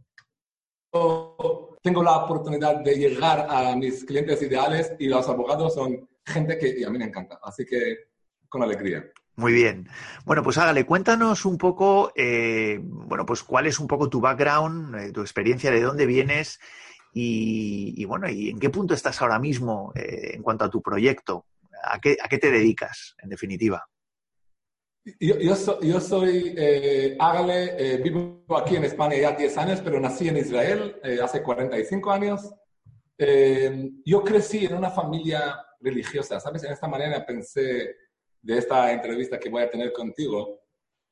tengo 1.82 2.04
la 2.04 2.18
oportunidad 2.18 2.78
de 2.82 2.96
llegar 2.96 3.48
a 3.50 3.76
mis 3.76 4.04
clientes 4.06 4.42
ideales 4.42 4.94
y 5.00 5.08
los 5.08 5.28
abogados 5.28 5.74
son 5.74 6.08
gente 6.26 6.58
que 6.58 6.86
a 6.86 6.90
mí 6.90 6.98
me 6.98 7.06
encanta. 7.06 7.40
Así 7.42 7.66
que 7.66 8.12
con 8.48 8.62
alegría. 8.64 9.04
Muy 9.38 9.54
bien. 9.54 9.88
Bueno, 10.26 10.44
pues 10.44 10.58
hágale, 10.58 10.86
cuéntanos 10.86 11.46
un 11.46 11.58
poco, 11.58 12.12
eh, 12.16 12.80
bueno, 12.82 13.26
pues 13.26 13.44
cuál 13.44 13.66
es 13.66 13.80
un 13.80 13.88
poco 13.88 14.10
tu 14.10 14.20
background, 14.20 14.96
eh, 14.96 15.12
tu 15.12 15.22
experiencia, 15.22 15.72
de 15.72 15.82
dónde 15.82 16.06
vienes 16.06 16.60
y, 17.14 18.06
bueno, 18.06 18.30
y 18.30 18.50
en 18.50 18.60
qué 18.60 18.70
punto 18.70 18.94
estás 18.94 19.22
ahora 19.22 19.40
mismo 19.40 19.92
eh, 19.96 20.32
en 20.34 20.44
cuanto 20.44 20.66
a 20.66 20.70
tu 20.70 20.82
proyecto. 20.82 21.46
¿A 21.84 22.00
qué, 22.00 22.18
¿A 22.22 22.28
qué 22.28 22.38
te 22.38 22.52
dedicas, 22.52 23.16
en 23.18 23.30
definitiva? 23.30 23.88
Yo, 25.20 25.40
yo, 25.40 26.00
soy 26.00 26.54
eh, 26.56 27.18
Ágale, 27.20 27.74
eh, 27.78 27.98
vivo 27.98 28.46
aquí 28.56 28.76
en 28.76 28.86
España 28.86 29.18
ya 29.18 29.32
10 29.32 29.58
años, 29.58 29.82
pero 29.84 30.00
nací 30.00 30.28
en 30.28 30.38
Israel 30.38 30.96
eh, 31.04 31.20
hace 31.22 31.42
45 31.42 32.12
años. 32.12 32.54
Eh, 33.18 33.90
yo 34.06 34.24
crecí 34.24 34.66
en 34.66 34.76
una 34.76 34.92
familia 34.92 35.58
religiosa, 35.80 36.40
¿sabes? 36.40 36.64
En 36.64 36.74
esta 36.74 36.88
manera 36.88 37.26
pensé 37.26 37.96
de 38.42 38.58
esta 38.58 38.92
entrevista 38.92 39.40
que 39.40 39.50
voy 39.50 39.64
a 39.64 39.70
tener 39.70 39.92
contigo 39.92 40.60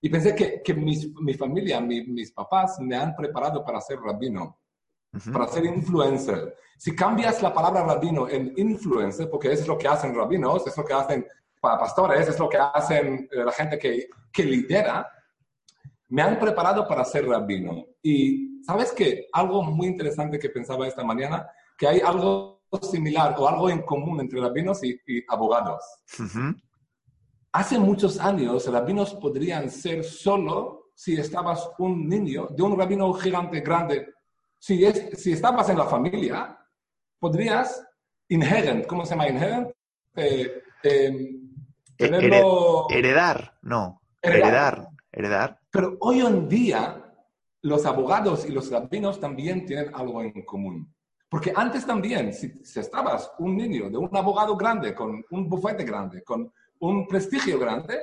y 0.01 0.09
pensé 0.09 0.35
que, 0.35 0.61
que 0.61 0.73
mi 0.75 1.33
familia, 1.33 1.81
mis 1.81 2.31
papás 2.31 2.77
me 2.79 2.95
han 2.95 3.15
preparado 3.15 3.65
para 3.65 3.81
ser 3.81 3.99
rabino, 3.99 4.59
para 5.33 5.47
ser 5.47 5.65
influencer. 5.65 6.55
Si 6.77 6.95
cambias 6.95 7.41
la 7.41 7.53
palabra 7.53 7.83
rabino 7.83 8.29
en 8.29 8.53
influencer, 8.55 9.29
porque 9.29 9.51
eso 9.51 9.63
es 9.63 9.67
lo 9.67 9.77
que 9.77 9.87
hacen 9.87 10.15
rabinos, 10.15 10.65
es 10.65 10.77
lo 10.77 10.85
que 10.85 10.93
hacen 10.93 11.27
para 11.59 11.79
pastores, 11.79 12.27
es 12.27 12.39
lo 12.39 12.49
que 12.49 12.57
hacen 12.57 13.27
eh, 13.31 13.43
la 13.43 13.51
gente 13.51 13.77
que, 13.77 14.07
que 14.31 14.43
lidera, 14.43 15.07
me 16.09 16.21
han 16.21 16.39
preparado 16.39 16.87
para 16.87 17.05
ser 17.05 17.27
rabino. 17.27 17.85
Y 18.01 18.63
sabes 18.63 18.91
que 18.91 19.27
algo 19.31 19.61
muy 19.63 19.87
interesante 19.87 20.39
que 20.39 20.49
pensaba 20.49 20.87
esta 20.87 21.03
mañana, 21.03 21.47
que 21.77 21.87
hay 21.87 21.99
algo 21.99 22.59
similar 22.81 23.35
o 23.37 23.47
algo 23.47 23.69
en 23.69 23.81
común 23.81 24.19
entre 24.19 24.39
rabinos 24.39 24.83
y, 24.83 24.99
abogados. 25.27 25.83
Hace 27.51 27.79
muchos 27.79 28.19
años, 28.19 28.71
rabinos 28.71 29.15
podrían 29.15 29.69
ser 29.69 30.03
solo 30.03 30.91
si 30.93 31.15
estabas 31.15 31.69
un 31.79 32.07
niño 32.07 32.47
de 32.51 32.61
un 32.61 32.77
rabino 32.77 33.11
gigante 33.13 33.61
grande. 33.61 34.13
Si, 34.59 34.83
es, 34.85 35.19
si 35.19 35.31
estabas 35.31 35.69
en 35.69 35.77
la 35.77 35.85
familia, 35.85 36.57
podrías 37.17 37.83
inherent, 38.27 38.85
¿cómo 38.85 39.05
se 39.05 39.11
llama 39.11 39.29
inherent? 39.29 39.71
Eh, 40.15 40.61
em, 41.99 42.33
heredar, 42.89 43.57
no. 43.61 44.01
Heredar. 44.21 44.89
heredar. 45.11 45.59
Pero 45.69 45.97
hoy 45.99 46.21
en 46.21 46.47
día, 46.47 47.13
los 47.61 47.85
abogados 47.85 48.45
y 48.45 48.51
los 48.51 48.71
rabinos 48.71 49.19
también 49.19 49.65
tienen 49.65 49.93
algo 49.93 50.21
en 50.21 50.43
común. 50.43 50.93
Porque 51.29 51.53
antes 51.55 51.85
también, 51.85 52.33
si, 52.33 52.51
estabas 52.75 53.31
un 53.37 53.55
niño 53.55 53.89
de 53.89 53.97
un 53.97 54.09
abogado 54.15 54.55
grande, 54.55 54.95
con 54.95 55.23
un 55.29 55.47
bufete 55.47 55.83
grande, 55.83 56.23
con 56.23 56.51
un 56.79 57.07
prestigio 57.07 57.59
grande, 57.59 57.99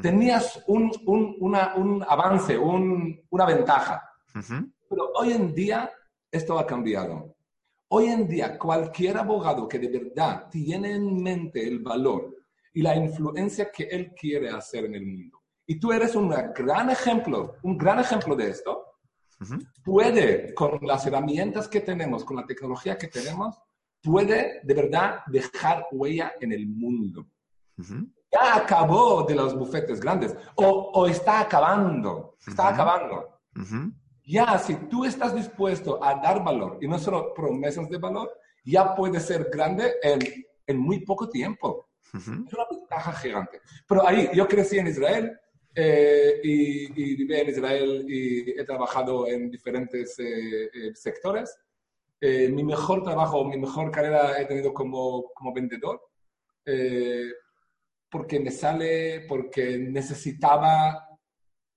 tenías 0.00 0.64
un, 0.66 0.90
un, 1.06 2.04
avance, 2.08 2.56
una 2.56 3.46
ventaja. 3.46 4.02
Pero 4.88 5.10
hoy 5.14 5.32
en 5.32 5.52
día 5.52 5.90
esto 6.30 6.58
ha 6.58 6.66
cambiado. 6.66 7.34
Hoy 7.88 8.06
en 8.06 8.26
día 8.26 8.56
cualquier 8.56 9.18
abogado 9.18 9.68
que 9.68 9.78
de 9.78 9.88
verdad 9.88 10.48
tiene 10.48 10.92
en 10.92 11.22
mente 11.22 11.66
el 11.66 11.80
valor 11.80 12.39
y 12.72 12.82
la 12.82 12.96
influencia 12.96 13.70
que 13.70 13.84
él 13.84 14.12
quiere 14.14 14.50
hacer 14.50 14.84
en 14.84 14.94
el 14.94 15.06
mundo. 15.06 15.40
Y 15.66 15.78
tú 15.78 15.92
eres 15.92 16.14
un 16.16 16.28
gran 16.54 16.90
ejemplo, 16.90 17.54
un 17.62 17.78
gran 17.78 18.00
ejemplo 18.00 18.34
de 18.34 18.50
esto. 18.50 18.84
Puede, 19.84 20.52
con 20.54 20.78
las 20.82 21.06
herramientas 21.06 21.68
que 21.68 21.80
tenemos, 21.80 22.24
con 22.24 22.36
la 22.36 22.46
tecnología 22.46 22.98
que 22.98 23.08
tenemos, 23.08 23.58
puede 24.02 24.60
de 24.62 24.74
verdad 24.74 25.20
dejar 25.26 25.86
huella 25.92 26.32
en 26.40 26.52
el 26.52 26.66
mundo. 26.66 27.26
Ya 28.32 28.56
acabó 28.56 29.22
de 29.22 29.34
los 29.34 29.56
bufetes 29.56 30.00
grandes 30.00 30.36
o, 30.54 30.92
o 30.94 31.06
está 31.06 31.40
acabando, 31.40 32.36
está 32.46 32.68
acabando. 32.68 33.40
Ya, 34.24 34.58
si 34.58 34.74
tú 34.88 35.04
estás 35.04 35.34
dispuesto 35.34 36.02
a 36.02 36.14
dar 36.14 36.44
valor 36.44 36.78
y 36.80 36.86
no 36.86 36.98
solo 36.98 37.34
promesas 37.34 37.88
de 37.88 37.98
valor, 37.98 38.30
ya 38.64 38.94
puede 38.94 39.18
ser 39.18 39.48
grande 39.52 39.94
en, 40.02 40.20
en 40.66 40.78
muy 40.78 41.04
poco 41.04 41.28
tiempo. 41.28 41.89
Es 42.14 42.28
una 42.28 42.66
ventaja 42.70 43.12
gigante. 43.12 43.60
Pero 43.86 44.06
ahí, 44.06 44.28
yo 44.34 44.46
crecí 44.48 44.78
en 44.78 44.88
Israel 44.88 45.38
eh, 45.74 46.40
y, 46.42 46.84
y, 46.86 47.16
viví 47.16 47.34
en 47.34 47.48
Israel 47.48 48.04
y 48.08 48.50
he 48.58 48.64
trabajado 48.64 49.28
en 49.28 49.50
diferentes 49.50 50.18
eh, 50.18 50.64
eh, 50.64 50.94
sectores. 50.94 51.56
mi 52.20 52.64
mejor 52.64 53.02
trabajo, 53.02 53.44
mi 53.44 53.56
mejor 53.56 53.90
carrera 53.90 54.40
he 54.40 54.46
tenido 54.46 54.74
como, 54.74 55.30
como 55.32 55.54
vendedor, 55.54 56.00
porque 58.10 58.40
me 58.40 58.50
sale, 58.50 59.24
porque 59.28 59.78
necesitaba 59.78 61.08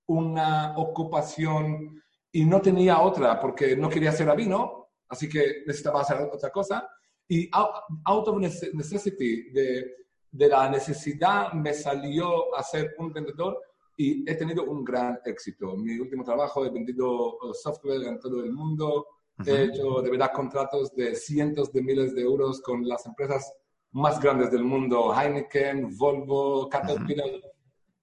una 0.06 0.76
ocupación 0.76 2.02
y 2.32 2.44
no 2.44 2.60
tenía 2.60 3.00
otra, 3.00 3.40
porque 3.40 3.76
no 3.76 3.88
quería 3.88 4.12
ser 4.12 4.26
rabino, 4.26 4.90
así 5.08 5.28
que 5.28 5.62
necesitaba 5.66 6.02
hacer 6.02 6.18
otra 6.20 6.50
cosa. 6.50 6.88
Y 7.28 7.48
out 7.52 8.28
of 8.28 8.38
necessity, 8.38 9.50
de 9.50 10.03
de 10.34 10.48
la 10.48 10.68
necesidad 10.68 11.52
me 11.52 11.72
salió 11.72 12.54
a 12.56 12.62
ser 12.64 12.96
un 12.98 13.12
vendedor 13.12 13.60
y 13.96 14.28
he 14.28 14.34
tenido 14.34 14.64
un 14.64 14.82
gran 14.82 15.20
éxito. 15.24 15.76
Mi 15.76 15.96
último 15.96 16.24
trabajo 16.24 16.66
he 16.66 16.70
vendido 16.70 17.36
uh, 17.36 17.54
software 17.54 18.02
en 18.02 18.18
todo 18.18 18.42
el 18.42 18.52
mundo, 18.52 19.06
he 19.46 19.62
hecho 19.62 20.02
de 20.02 20.10
verdad 20.10 20.32
contratos 20.34 20.92
de 20.96 21.14
cientos 21.14 21.72
de 21.72 21.82
miles 21.82 22.14
de 22.16 22.22
euros 22.22 22.60
con 22.62 22.86
las 22.86 23.06
empresas 23.06 23.52
más 23.92 24.20
grandes 24.20 24.50
del 24.50 24.64
mundo, 24.64 25.14
Heineken, 25.14 25.96
Volvo, 25.96 26.68
Caterpillar, 26.68 27.28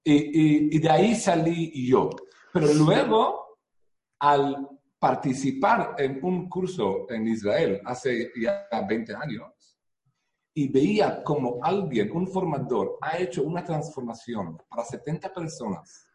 Y, 0.04 0.76
y, 0.76 0.80
de 0.80 0.90
ahí 0.90 1.14
salí 1.16 1.86
yo. 1.86 2.10
Pero 2.54 2.74
luego, 2.74 3.58
al 4.20 4.70
participar 4.98 5.96
en 5.98 6.20
un 6.24 6.48
curso 6.48 7.08
en 7.10 7.28
Israel 7.28 7.82
hace 7.84 8.32
ya 8.40 8.68
20 8.88 9.16
años, 9.16 9.52
y 10.54 10.68
veía 10.68 11.24
como 11.24 11.60
alguien, 11.64 12.12
un 12.12 12.28
formador, 12.28 12.98
ha 13.02 13.18
hecho 13.18 13.44
una 13.44 13.64
transformación 13.64 14.58
para 14.70 14.84
70 14.84 15.34
personas 15.34 16.08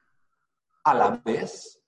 a 0.84 0.94
la 0.94 1.22
vez, 1.24 1.82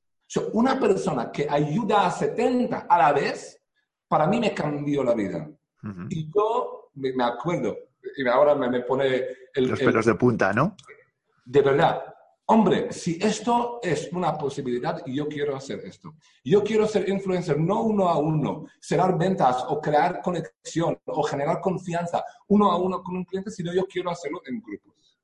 una 0.53 0.79
persona 0.81 1.31
que 1.31 1.47
ayuda 1.49 2.07
a 2.07 2.11
70 2.11 2.87
a 2.89 2.99
la 2.99 3.13
vez, 3.13 3.63
para 4.09 4.27
mí 4.27 4.41
me 4.41 4.55
cambió 4.55 5.05
la 5.05 5.15
vida. 5.15 5.49
Y 6.09 6.29
yo 6.35 6.91
me, 6.95 7.13
acuerdo, 7.23 7.77
y 8.17 8.27
ahora 8.27 8.55
me, 8.55 8.69
me 8.69 8.81
pone 8.81 9.23
el, 9.55 9.69
los 9.69 9.79
pelos 9.79 10.05
de 10.05 10.15
punta, 10.15 10.53
¿no? 10.53 10.75
De 11.45 11.63
verdad, 11.63 12.03
hombre, 12.51 12.93
si 12.93 13.19
esto 13.21 13.79
es 13.83 14.11
una 14.13 14.37
posibilidad, 14.37 15.05
yo 15.07 15.29
quiero 15.29 15.55
hacer 15.55 15.81
esto. 15.81 16.15
Yo 16.43 16.63
quiero 16.63 16.87
ser 16.87 17.09
influencer, 17.09 17.59
no 17.59 17.83
uno 17.83 18.09
a 18.09 18.19
uno, 18.19 18.67
cerrar 18.81 19.19
ventas 19.19 19.65
o 19.69 19.81
crear 19.81 20.23
conexión 20.23 20.99
o 21.05 21.23
generar 21.23 21.61
confianza 21.61 22.25
uno 22.49 22.71
a 22.71 22.79
uno 22.79 23.03
con 23.03 23.17
un 23.17 23.25
cliente, 23.25 23.51
sino 23.51 23.73
yo 23.75 23.87
quiero 23.87 24.11
hacerlo 24.11 24.41
en 24.47 24.63
grupos. 24.63 25.19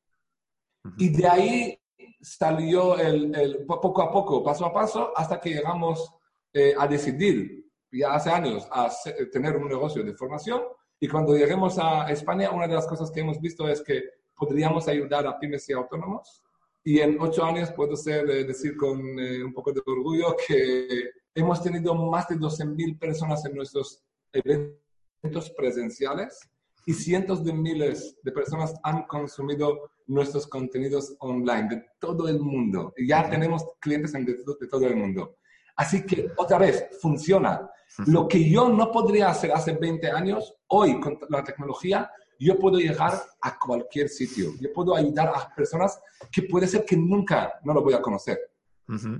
Y 0.98 1.08
de 1.08 1.26
ahí 1.26 1.80
salió 2.20 2.98
el, 2.98 3.64
poco 3.66 4.02
a 4.02 4.10
poco, 4.10 4.44
paso 4.44 4.66
a 4.66 4.72
paso, 4.72 5.12
hasta 5.16 5.40
que 5.40 5.50
llegamos 5.50 6.12
eh, 6.52 6.74
a 6.78 6.86
decidir, 6.86 7.64
ya 7.90 8.12
hace 8.12 8.28
años, 8.28 8.68
a 8.70 8.90
tener 9.32 9.56
un 9.56 9.68
negocio 9.68 10.04
de 10.04 10.14
formación. 10.14 10.62
Y 11.00 11.08
cuando 11.08 11.34
lleguemos 11.34 11.78
a 11.78 12.10
España, 12.10 12.50
una 12.50 12.68
de 12.68 12.74
las 12.74 12.86
cosas 12.86 13.10
que 13.10 13.20
hemos 13.20 13.40
visto 13.40 13.66
es 13.66 13.80
que 13.82 14.02
podríamos 14.36 14.88
ayudar 14.88 15.26
a 15.26 15.38
pymes 15.38 15.66
y 15.70 15.72
autónomos 15.72 16.43
y 16.84 17.00
en 17.00 17.16
ocho 17.18 17.44
años 17.44 17.72
puedo 17.72 17.96
ser, 17.96 18.28
eh, 18.30 18.44
decir 18.44 18.76
con 18.76 19.18
eh, 19.18 19.42
un 19.42 19.54
poco 19.54 19.72
de 19.72 19.80
orgullo 19.86 20.36
que 20.46 21.10
hemos 21.34 21.62
tenido 21.62 21.94
más 21.94 22.28
de 22.28 22.36
12.000 22.36 22.98
personas 22.98 23.44
en 23.46 23.56
nuestros 23.56 24.04
eventos 24.32 25.50
presenciales 25.56 26.38
y 26.84 26.92
cientos 26.92 27.42
de 27.42 27.54
miles 27.54 28.18
de 28.22 28.32
personas 28.32 28.74
han 28.82 29.06
consumido 29.06 29.90
nuestros 30.06 30.46
contenidos 30.46 31.16
online 31.20 31.68
de 31.70 31.86
todo 31.98 32.28
el 32.28 32.38
mundo. 32.38 32.92
Y 32.98 33.08
ya 33.08 33.30
tenemos 33.30 33.64
clientes 33.80 34.12
de, 34.12 34.20
de 34.20 34.68
todo 34.68 34.86
el 34.86 34.94
mundo. 34.94 35.38
Así 35.76 36.04
que, 36.04 36.30
otra 36.36 36.58
vez, 36.58 36.86
funciona. 37.00 37.70
Lo 38.06 38.28
que 38.28 38.48
yo 38.48 38.68
no 38.68 38.92
podría 38.92 39.30
hacer 39.30 39.52
hace 39.52 39.72
20 39.72 40.10
años, 40.10 40.54
hoy 40.66 41.00
con 41.00 41.18
la 41.30 41.42
tecnología, 41.42 42.10
yo 42.44 42.58
puedo 42.58 42.78
llegar 42.78 43.22
a 43.40 43.58
cualquier 43.58 44.08
sitio. 44.08 44.52
Yo 44.60 44.72
puedo 44.72 44.94
ayudar 44.94 45.32
a 45.34 45.54
personas 45.54 45.98
que 46.30 46.42
puede 46.42 46.66
ser 46.66 46.84
que 46.84 46.96
nunca 46.96 47.54
no 47.64 47.72
lo 47.72 47.82
voy 47.82 47.94
a 47.94 48.02
conocer. 48.02 48.38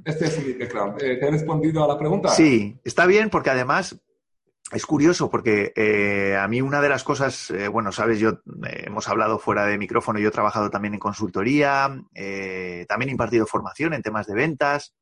Este 0.05 0.27
es 0.27 0.47
mi 0.47 0.55
claro. 0.67 0.97
Eh, 1.01 1.17
¿Te 1.17 1.27
he 1.27 1.31
respondido 1.31 1.83
a 1.83 1.89
la 1.89 1.99
pregunta? 1.99 2.29
Sí, 2.29 2.79
está 2.85 3.07
bien 3.07 3.31
porque 3.31 3.49
además 3.49 3.99
es 4.71 4.85
curioso 4.85 5.31
porque 5.31 5.73
eh, 5.75 6.37
a 6.37 6.47
mí 6.49 6.61
una 6.61 6.83
de 6.83 6.91
las 6.91 7.03
cosas, 7.03 7.51
eh, 7.51 7.69
bueno, 7.69 7.91
sabes, 7.91 8.19
yo 8.19 8.41
hemos 8.63 9.09
hablado 9.09 9.39
fuera 9.39 9.65
de 9.65 9.79
micrófono, 9.79 10.19
yo 10.19 10.29
he 10.29 10.33
trabajado 10.33 10.69
también 10.69 10.93
en 10.93 11.01
consultoría, 11.01 11.87
también 12.89 13.09
he 13.09 13.13
impartido 13.13 13.47
formación 13.47 13.95
en 13.95 14.03
temas 14.03 14.27
de 14.27 14.35
ventas 14.35 14.95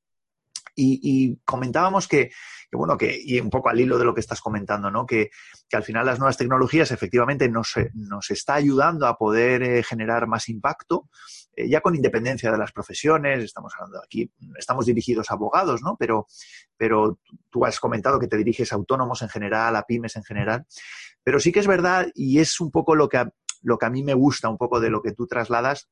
y 0.75 1.37
comentábamos 1.45 2.09
que 2.09 2.31
bueno, 2.77 2.97
que, 2.97 3.21
y 3.23 3.39
un 3.39 3.51
poco 3.51 3.69
al 3.69 3.81
hilo 3.81 3.99
de 3.99 4.05
lo 4.05 4.15
que 4.15 4.21
estás 4.21 4.41
comentando, 4.41 4.91
¿no? 4.91 5.05
Que, 5.05 5.31
que 5.69 5.77
al 5.77 5.83
final 5.83 6.07
las 6.07 6.19
nuevas 6.19 6.39
tecnologías 6.39 6.91
efectivamente 6.91 7.49
nos, 7.49 7.75
nos 7.95 8.31
está 8.31 8.55
ayudando 8.55 9.07
a 9.07 9.17
poder 9.17 9.63
eh, 9.63 9.83
generar 9.83 10.27
más 10.27 10.49
impacto, 10.49 11.11
eh, 11.55 11.69
ya 11.69 11.83
con 11.83 11.95
independencia 11.95 12.51
de 12.51 12.57
las 12.57 12.73
profesiones, 12.73 13.45
estamos 13.45 13.75
hablando 13.77 14.03
aquí, 14.03 14.31
estamos 14.57 14.87
dirigidos 14.87 15.31
a 15.31 15.35
abogados, 15.35 15.83
¿no? 15.83 15.97
Pero, 15.99 16.27
pero 16.77 17.19
tú 17.51 17.67
has 17.67 17.79
comentado 17.79 18.19
que 18.19 18.29
te 18.29 18.39
diriges 18.39 18.73
a 18.73 18.77
autónomos 18.77 19.21
en 19.21 19.29
general, 19.29 19.77
a 19.77 19.83
pymes 19.83 20.17
en 20.17 20.25
general, 20.25 20.65
pero 21.23 21.41
sí 21.41 21.53
que 21.53 21.61
es 21.61 21.67
verdad 21.67 22.07
y 22.15 22.39
es 22.39 22.59
un 22.59 22.71
poco 22.71 22.95
lo 22.95 23.09
que 23.09 23.23
lo 23.65 23.79
que 23.79 23.87
a 23.87 23.91
mí 23.91 24.03
me 24.03 24.15
gusta 24.15 24.49
un 24.49 24.59
poco 24.59 24.81
de 24.81 24.91
lo 24.91 25.03
que 25.03 25.13
tú 25.13 25.29
trasladas, 25.29 25.89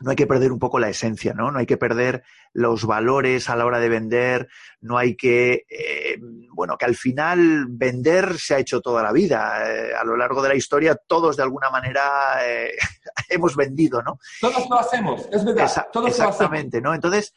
no 0.00 0.10
hay 0.10 0.16
que 0.16 0.26
perder 0.26 0.50
un 0.50 0.58
poco 0.58 0.78
la 0.78 0.88
esencia, 0.88 1.34
¿no? 1.34 1.50
No 1.50 1.58
hay 1.58 1.66
que 1.66 1.76
perder 1.76 2.22
los 2.52 2.84
valores 2.84 3.50
a 3.50 3.56
la 3.56 3.66
hora 3.66 3.78
de 3.78 3.88
vender, 3.88 4.48
no 4.80 4.96
hay 4.96 5.14
que, 5.14 5.66
eh, 5.68 6.18
bueno, 6.52 6.76
que 6.78 6.86
al 6.86 6.96
final 6.96 7.66
vender 7.68 8.38
se 8.38 8.54
ha 8.54 8.58
hecho 8.58 8.80
toda 8.80 9.02
la 9.02 9.12
vida. 9.12 9.70
Eh, 9.70 9.94
a 9.94 10.04
lo 10.04 10.16
largo 10.16 10.42
de 10.42 10.48
la 10.48 10.54
historia 10.54 10.94
todos 10.94 11.36
de 11.36 11.42
alguna 11.42 11.70
manera 11.70 12.02
eh, 12.42 12.72
hemos 13.28 13.54
vendido, 13.56 14.02
¿no? 14.02 14.18
Todos 14.40 14.68
lo 14.68 14.78
hacemos, 14.78 15.28
es 15.30 15.44
verdad. 15.44 15.88
todos 15.92 16.08
exactamente, 16.08 16.80
¿no? 16.80 16.94
Entonces, 16.94 17.34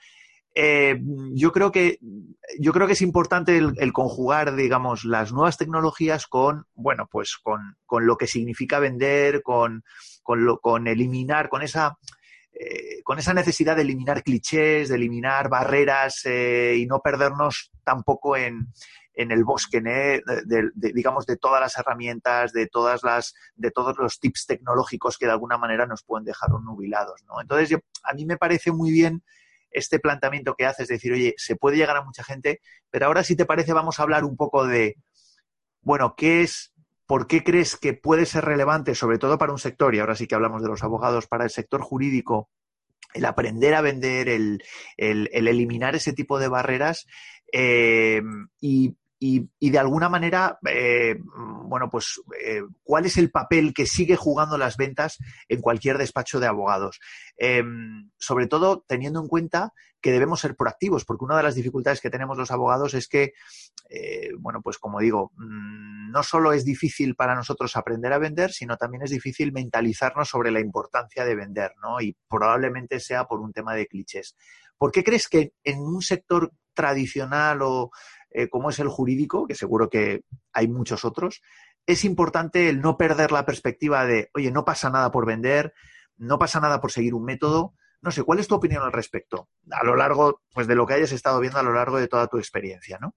yo 0.55 1.51
creo 1.51 1.71
que 1.71 1.97
yo 2.59 2.73
creo 2.73 2.85
que 2.85 2.93
es 2.93 3.01
importante 3.01 3.57
el, 3.57 3.91
conjugar, 3.91 4.55
digamos, 4.55 5.03
las 5.03 5.33
nuevas 5.33 5.57
tecnologías 5.57 6.27
con, 6.27 6.67
bueno, 6.75 7.09
pues 7.11 7.37
con, 7.41 7.75
con 7.87 8.05
lo 8.05 8.17
que 8.17 8.27
significa 8.27 8.77
vender, 8.77 9.41
con, 9.41 9.83
con, 10.21 10.45
lo, 10.45 10.59
con 10.59 10.87
eliminar, 10.87 11.49
con 11.49 11.63
esa 11.63 11.97
eh, 12.53 13.01
con 13.03 13.17
esa 13.17 13.33
necesidad 13.33 13.75
de 13.75 13.81
eliminar 13.81 14.23
clichés, 14.23 14.89
de 14.89 14.95
eliminar 14.95 15.49
barreras 15.49 16.21
eh, 16.25 16.75
y 16.77 16.85
no 16.85 16.99
perdernos 16.99 17.71
tampoco 17.83 18.37
en, 18.37 18.67
el 19.15 19.43
bosque, 19.43 19.81
de, 19.81 20.21
digamos, 20.75 21.25
de 21.25 21.37
todas 21.37 21.61
las 21.61 21.77
herramientas, 21.77 22.51
de 22.51 22.67
todas 22.67 23.03
las, 23.03 23.35
de 23.55 23.71
todos 23.71 23.95
los 23.97 24.19
tips 24.19 24.47
tecnológicos 24.47 25.17
que 25.17 25.27
de 25.27 25.31
alguna 25.31 25.57
manera 25.57 25.85
nos 25.85 26.03
pueden 26.03 26.25
dejar 26.25 26.49
nubilados, 26.49 27.23
¿no? 27.27 27.39
Entonces, 27.39 27.77
a 28.03 28.13
mí 28.13 28.25
me 28.25 28.37
parece 28.37 28.71
muy 28.71 28.91
bien 28.91 29.23
este 29.69 29.99
planteamiento 29.99 30.55
que 30.55 30.65
haces, 30.65 30.87
decir, 30.87 31.13
oye, 31.13 31.35
se 31.37 31.55
puede 31.55 31.77
llegar 31.77 31.97
a 31.97 32.03
mucha 32.03 32.23
gente, 32.23 32.61
pero 32.89 33.07
ahora 33.07 33.23
si 33.23 33.35
te 33.35 33.45
parece 33.45 33.73
vamos 33.73 33.99
a 33.99 34.03
hablar 34.03 34.23
un 34.23 34.35
poco 34.35 34.65
de, 34.65 34.97
bueno, 35.81 36.15
¿qué 36.15 36.41
es 36.41 36.72
¿por 37.05 37.27
qué 37.27 37.43
crees 37.43 37.75
que 37.75 37.93
puede 37.93 38.25
ser 38.25 38.45
relevante, 38.45 38.95
sobre 38.95 39.17
todo 39.17 39.37
para 39.37 39.51
un 39.51 39.59
sector, 39.59 39.93
y 39.93 39.99
ahora 39.99 40.15
sí 40.15 40.27
que 40.27 40.35
hablamos 40.35 40.61
de 40.61 40.69
los 40.69 40.83
abogados, 40.83 41.27
para 41.27 41.43
el 41.43 41.49
sector 41.49 41.81
jurídico, 41.81 42.49
el 43.13 43.25
aprender 43.25 43.75
a 43.75 43.81
vender, 43.81 44.29
el, 44.29 44.61
eliminar 44.97 45.95
ese 45.95 46.13
tipo 46.13 46.39
de 46.39 46.47
barreras 46.47 47.05
eh, 47.51 48.21
y, 48.59 48.95
de 49.59 49.79
alguna 49.79 50.09
manera, 50.09 50.57
eh, 50.69 51.17
bueno, 51.65 51.89
pues, 51.89 52.21
eh, 52.43 52.61
¿cuál 52.83 53.05
es 53.05 53.17
el 53.17 53.31
papel 53.31 53.73
que 53.73 53.85
sigue 53.85 54.15
jugando 54.15 54.57
las 54.57 54.77
ventas 54.77 55.17
en 55.47 55.61
cualquier 55.61 55.97
despacho 55.97 56.39
de 56.39 56.47
abogados? 56.47 56.99
sobre 58.17 58.47
todo 58.47 58.85
teniendo 58.87 59.19
en 59.19 59.27
cuenta 59.27 59.73
que 60.03 60.11
debemos 60.11 60.41
ser 60.41 60.55
proactivos, 60.55 61.05
porque 61.05 61.23
una 61.23 61.37
de 61.37 61.43
las 61.43 61.55
dificultades 61.55 62.01
que 62.01 62.09
tenemos 62.09 62.37
los 62.37 62.51
abogados 62.51 62.93
es 62.93 63.07
que, 63.07 63.33
eh, 63.89 64.31
bueno, 64.37 64.61
pues 64.61 64.77
como 64.77 64.99
digo, 64.99 65.31
mm, 65.37 66.11
no 66.11 66.23
solo 66.23 66.51
es 66.51 66.65
difícil 66.65 67.15
para 67.15 67.35
nosotros 67.35 67.77
aprender 67.77 68.11
a 68.11 68.17
vender, 68.17 68.51
sino 68.51 68.75
también 68.75 69.03
es 69.03 69.11
difícil 69.11 69.53
mentalizarnos 69.53 70.27
sobre 70.27 70.51
la 70.51 70.59
importancia 70.59 71.23
de 71.23 71.35
vender, 71.35 71.71
¿no? 71.81 72.01
Y 72.01 72.17
probablemente 72.27 72.99
sea 72.99 73.23
por 73.23 73.39
un 73.39 73.53
tema 73.53 73.75
de 73.75 73.87
clichés. 73.87 74.35
¿Por 74.77 74.91
qué 74.91 75.05
crees 75.05 75.29
que 75.29 75.53
en 75.63 75.79
un 75.79 76.01
sector 76.01 76.51
tradicional 76.73 77.61
o 77.61 77.91
eh, 78.33 78.49
como 78.49 78.69
es 78.69 78.79
el 78.79 78.87
jurídico, 78.87 79.47
que 79.47 79.55
seguro 79.55 79.89
que 79.89 80.23
hay 80.51 80.67
muchos 80.67 81.05
otros, 81.05 81.41
es 81.85 82.05
importante 82.05 82.69
el 82.69 82.81
no 82.81 82.97
perder 82.97 83.31
la 83.31 83.45
perspectiva 83.45 84.05
de, 84.05 84.29
oye, 84.33 84.51
no 84.51 84.65
pasa 84.65 84.89
nada 84.89 85.11
por 85.11 85.25
vender, 85.25 85.73
no 86.17 86.39
pasa 86.39 86.59
nada 86.59 86.81
por 86.81 86.91
seguir 86.91 87.13
un 87.13 87.25
método, 87.25 87.73
no 88.01 88.11
sé, 88.11 88.23
¿cuál 88.23 88.39
es 88.39 88.47
tu 88.47 88.55
opinión 88.55 88.83
al 88.83 88.91
respecto? 88.91 89.49
A 89.71 89.83
lo 89.85 89.95
largo, 89.95 90.41
pues 90.53 90.67
de 90.67 90.75
lo 90.75 90.85
que 90.85 90.95
hayas 90.95 91.11
estado 91.11 91.39
viendo 91.39 91.59
a 91.59 91.63
lo 91.63 91.73
largo 91.73 91.97
de 91.97 92.07
toda 92.07 92.27
tu 92.27 92.37
experiencia, 92.37 92.97
¿no? 92.99 93.15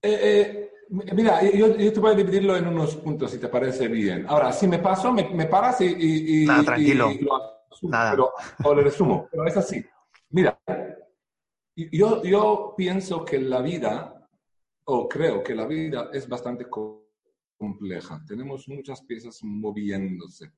Eh, 0.00 0.18
eh, 0.22 0.70
mira, 1.14 1.42
yo, 1.42 1.74
te 1.92 2.00
voy 2.00 2.12
a 2.12 2.14
dividirlo 2.14 2.56
en 2.56 2.66
unos 2.66 2.96
puntos, 2.96 3.30
si 3.30 3.38
te 3.38 3.48
parece 3.48 3.88
bien. 3.88 4.26
Ahora, 4.28 4.52
si 4.52 4.66
me 4.68 4.78
paso, 4.78 5.12
me, 5.12 5.46
paras 5.46 5.80
y, 5.80 6.44
Nada, 6.46 6.64
tranquilo. 6.64 7.10
lo 7.20 7.88
Nada. 7.88 8.16
o 8.62 8.74
lo 8.74 8.82
resumo, 8.82 9.28
pero 9.30 9.46
es 9.46 9.56
así. 9.56 9.84
Mira, 10.30 10.58
yo, 11.76 12.22
yo 12.22 12.74
pienso 12.76 13.24
que 13.24 13.38
la 13.38 13.60
vida, 13.60 14.28
o 14.84 15.08
creo 15.08 15.42
que 15.42 15.54
la 15.54 15.66
vida 15.66 16.10
es 16.12 16.28
bastante 16.28 16.66
compleja. 17.58 18.22
Tenemos 18.26 18.68
muchas 18.68 19.02
piezas 19.02 19.40
moviéndose. 19.42 20.52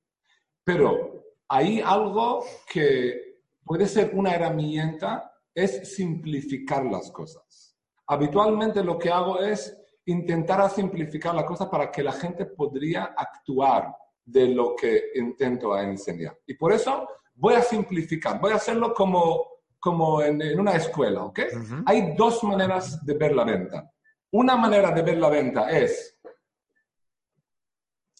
Pero 0.65 1.25
hay 1.49 1.81
algo 1.81 2.45
que 2.71 3.41
puede 3.65 3.87
ser 3.87 4.11
una 4.15 4.35
herramienta, 4.35 5.33
es 5.55 5.95
simplificar 5.95 6.85
las 6.85 7.11
cosas. 7.11 7.77
Habitualmente 8.09 8.85
lo 8.85 8.99
que 8.99 9.11
hago 9.11 9.41
es 9.41 9.77
intentar 10.07 10.71
simplificar 10.71 11.35
la 11.35 11.45
cosa 11.45 11.69
para 11.69 11.91
que 11.91 12.03
la 12.03 12.13
gente 12.13 12.47
podría 12.47 13.15
actuar 13.17 13.93
de 14.25 14.49
lo 14.49 14.75
que 14.77 15.11
intento 15.15 15.77
enseñar. 15.79 16.39
Y 16.47 16.55
por 16.55 16.73
eso 16.73 17.09
voy 17.35 17.55
a 17.55 17.63
simplificar, 17.63 18.41
voy 18.41 18.53
a 18.53 18.57
hacerlo 18.57 18.95
como, 18.95 19.56
como 19.79 20.23
en, 20.23 20.59
una 20.59 20.73
escuela, 20.73 21.25
¿ok? 21.25 21.41
Hay 21.87 22.15
dos 22.17 22.43
maneras 22.45 23.05
de 23.05 23.15
ver 23.15 23.35
la 23.35 23.45
venta. 23.45 23.91
Una 24.33 24.57
manera 24.57 24.91
de 24.91 25.03
ver 25.03 25.19
la 25.19 25.29
venta 25.29 25.71
es, 25.71 26.19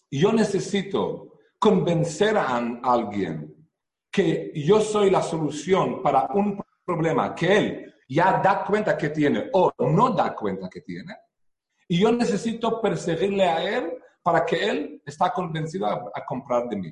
yo 0.09 0.31
necesito 0.31 1.39
convencer 1.59 2.37
a 2.37 2.57
alguien 2.83 3.53
que 4.09 4.51
yo 4.55 4.79
soy 4.79 5.09
la 5.09 5.21
solución 5.21 6.01
para 6.01 6.27
un 6.33 6.61
problema 6.85 7.35
que 7.35 7.57
él 7.57 7.95
ya 8.07 8.39
da 8.41 8.63
cuenta 8.63 8.97
que 8.97 9.09
tiene 9.09 9.49
o 9.53 9.73
no 9.79 10.11
da 10.11 10.33
cuenta 10.33 10.69
que 10.69 10.81
tiene, 10.81 11.13
y 11.87 11.99
yo 11.99 12.11
necesito 12.11 12.81
perseguirle 12.81 13.45
a 13.45 13.77
él 13.77 13.93
para 14.21 14.45
que 14.45 14.67
él 14.67 15.01
está 15.05 15.31
convencido 15.31 15.87
a, 15.87 16.25
comprar 16.25 16.67
de 16.67 16.75
mí. 16.75 16.91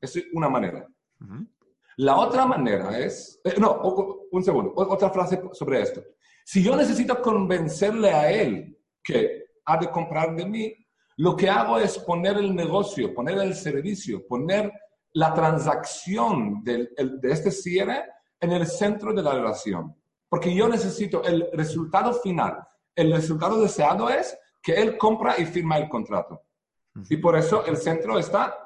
Es 0.00 0.20
una 0.32 0.48
manera. 0.48 0.86
La 1.96 2.16
otra 2.16 2.46
manera 2.46 2.98
es, 2.98 3.40
eh, 3.44 3.54
no, 3.58 3.80
un 4.30 4.44
segundo, 4.44 4.72
otra 4.76 5.10
frase 5.10 5.40
sobre 5.52 5.82
esto. 5.82 6.02
Si 6.44 6.62
yo 6.62 6.76
necesito 6.76 7.20
convencerle 7.20 8.10
a 8.10 8.30
él 8.30 8.78
que 9.02 9.44
ha 9.64 9.76
de 9.76 9.90
comprar 9.90 10.34
de 10.34 10.46
mí, 10.46 10.74
lo 11.18 11.36
que 11.36 11.48
hago 11.48 11.78
es 11.78 11.98
poner 11.98 12.38
el 12.38 12.54
negocio, 12.54 13.14
poner 13.14 13.38
el 13.38 13.54
servicio, 13.54 14.26
poner 14.26 14.72
la 15.12 15.34
transacción 15.34 16.64
de, 16.64 16.88
de 16.96 17.30
este 17.30 17.50
cierre 17.50 18.04
en 18.40 18.52
el 18.52 18.66
centro 18.66 19.12
de 19.12 19.22
la 19.22 19.34
relación. 19.34 19.94
Porque 20.28 20.54
yo 20.54 20.68
necesito 20.68 21.22
el 21.22 21.48
resultado 21.52 22.14
final. 22.14 22.66
El 22.94 23.12
resultado 23.12 23.60
deseado 23.60 24.08
es 24.08 24.36
que 24.62 24.72
él 24.74 24.96
compra 24.96 25.34
y 25.38 25.44
firma 25.44 25.76
el 25.76 25.88
contrato. 25.88 26.42
Y 27.08 27.16
por 27.18 27.36
eso 27.36 27.64
el 27.66 27.76
centro 27.76 28.18
está 28.18 28.56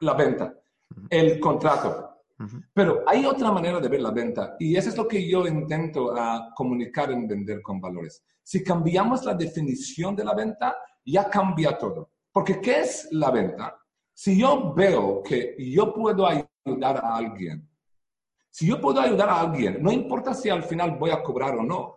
la 0.00 0.14
venta, 0.14 0.54
el 1.10 1.40
contrato. 1.40 2.15
Pero 2.74 3.02
hay 3.06 3.24
otra 3.24 3.50
manera 3.50 3.80
de 3.80 3.88
ver 3.88 4.00
la 4.00 4.10
venta 4.10 4.56
y 4.58 4.76
eso 4.76 4.90
es 4.90 4.96
lo 4.96 5.08
que 5.08 5.26
yo 5.26 5.46
intento 5.46 6.14
a 6.14 6.52
comunicar 6.54 7.10
en 7.10 7.26
Vender 7.26 7.62
con 7.62 7.80
Valores. 7.80 8.22
Si 8.42 8.62
cambiamos 8.62 9.24
la 9.24 9.34
definición 9.34 10.14
de 10.14 10.24
la 10.24 10.34
venta, 10.34 10.76
ya 11.04 11.30
cambia 11.30 11.78
todo. 11.78 12.10
Porque 12.30 12.60
¿qué 12.60 12.80
es 12.80 13.08
la 13.12 13.30
venta? 13.30 13.78
Si 14.12 14.38
yo 14.38 14.74
veo 14.74 15.22
que 15.22 15.56
yo 15.58 15.94
puedo 15.94 16.26
ayudar 16.26 16.98
a 16.98 17.16
alguien, 17.16 17.68
si 18.50 18.66
yo 18.66 18.80
puedo 18.80 19.00
ayudar 19.00 19.28
a 19.28 19.40
alguien, 19.40 19.82
no 19.82 19.90
importa 19.90 20.34
si 20.34 20.50
al 20.50 20.62
final 20.62 20.96
voy 20.98 21.10
a 21.10 21.22
cobrar 21.22 21.56
o 21.56 21.62
no, 21.62 21.96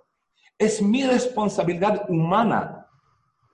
es 0.58 0.82
mi 0.82 1.06
responsabilidad 1.06 2.10
humana 2.10 2.86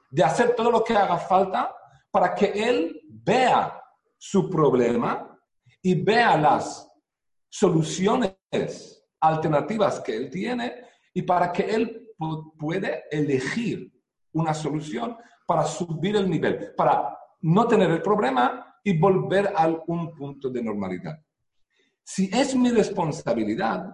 de 0.09 0.23
hacer 0.23 0.55
todo 0.55 0.71
lo 0.71 0.83
que 0.83 0.95
haga 0.95 1.17
falta 1.17 1.75
para 2.09 2.33
que 2.33 2.45
él 2.47 3.01
vea 3.09 3.81
su 4.17 4.49
problema 4.49 5.34
y 5.85 5.93
vea 5.93 6.35
las 6.35 6.91
soluciones 7.47 8.33
alternativas 9.19 9.99
que 9.99 10.15
él 10.17 10.31
tiene 10.31 10.83
y 11.13 11.21
para 11.21 11.51
que 11.51 11.61
él 11.61 12.09
pueda 12.57 13.03
elegir 13.11 13.93
una 14.33 14.55
solución 14.55 15.15
para 15.45 15.63
subir 15.63 16.15
el 16.15 16.27
nivel, 16.27 16.73
para 16.75 17.15
no 17.41 17.67
tener 17.67 17.91
el 17.91 18.01
problema 18.01 18.75
y 18.83 18.97
volver 18.97 19.53
a 19.55 19.67
un 19.85 20.11
punto 20.15 20.49
de 20.49 20.63
normalidad. 20.63 21.19
Si 22.03 22.31
es 22.33 22.55
mi 22.55 22.71
responsabilidad, 22.71 23.85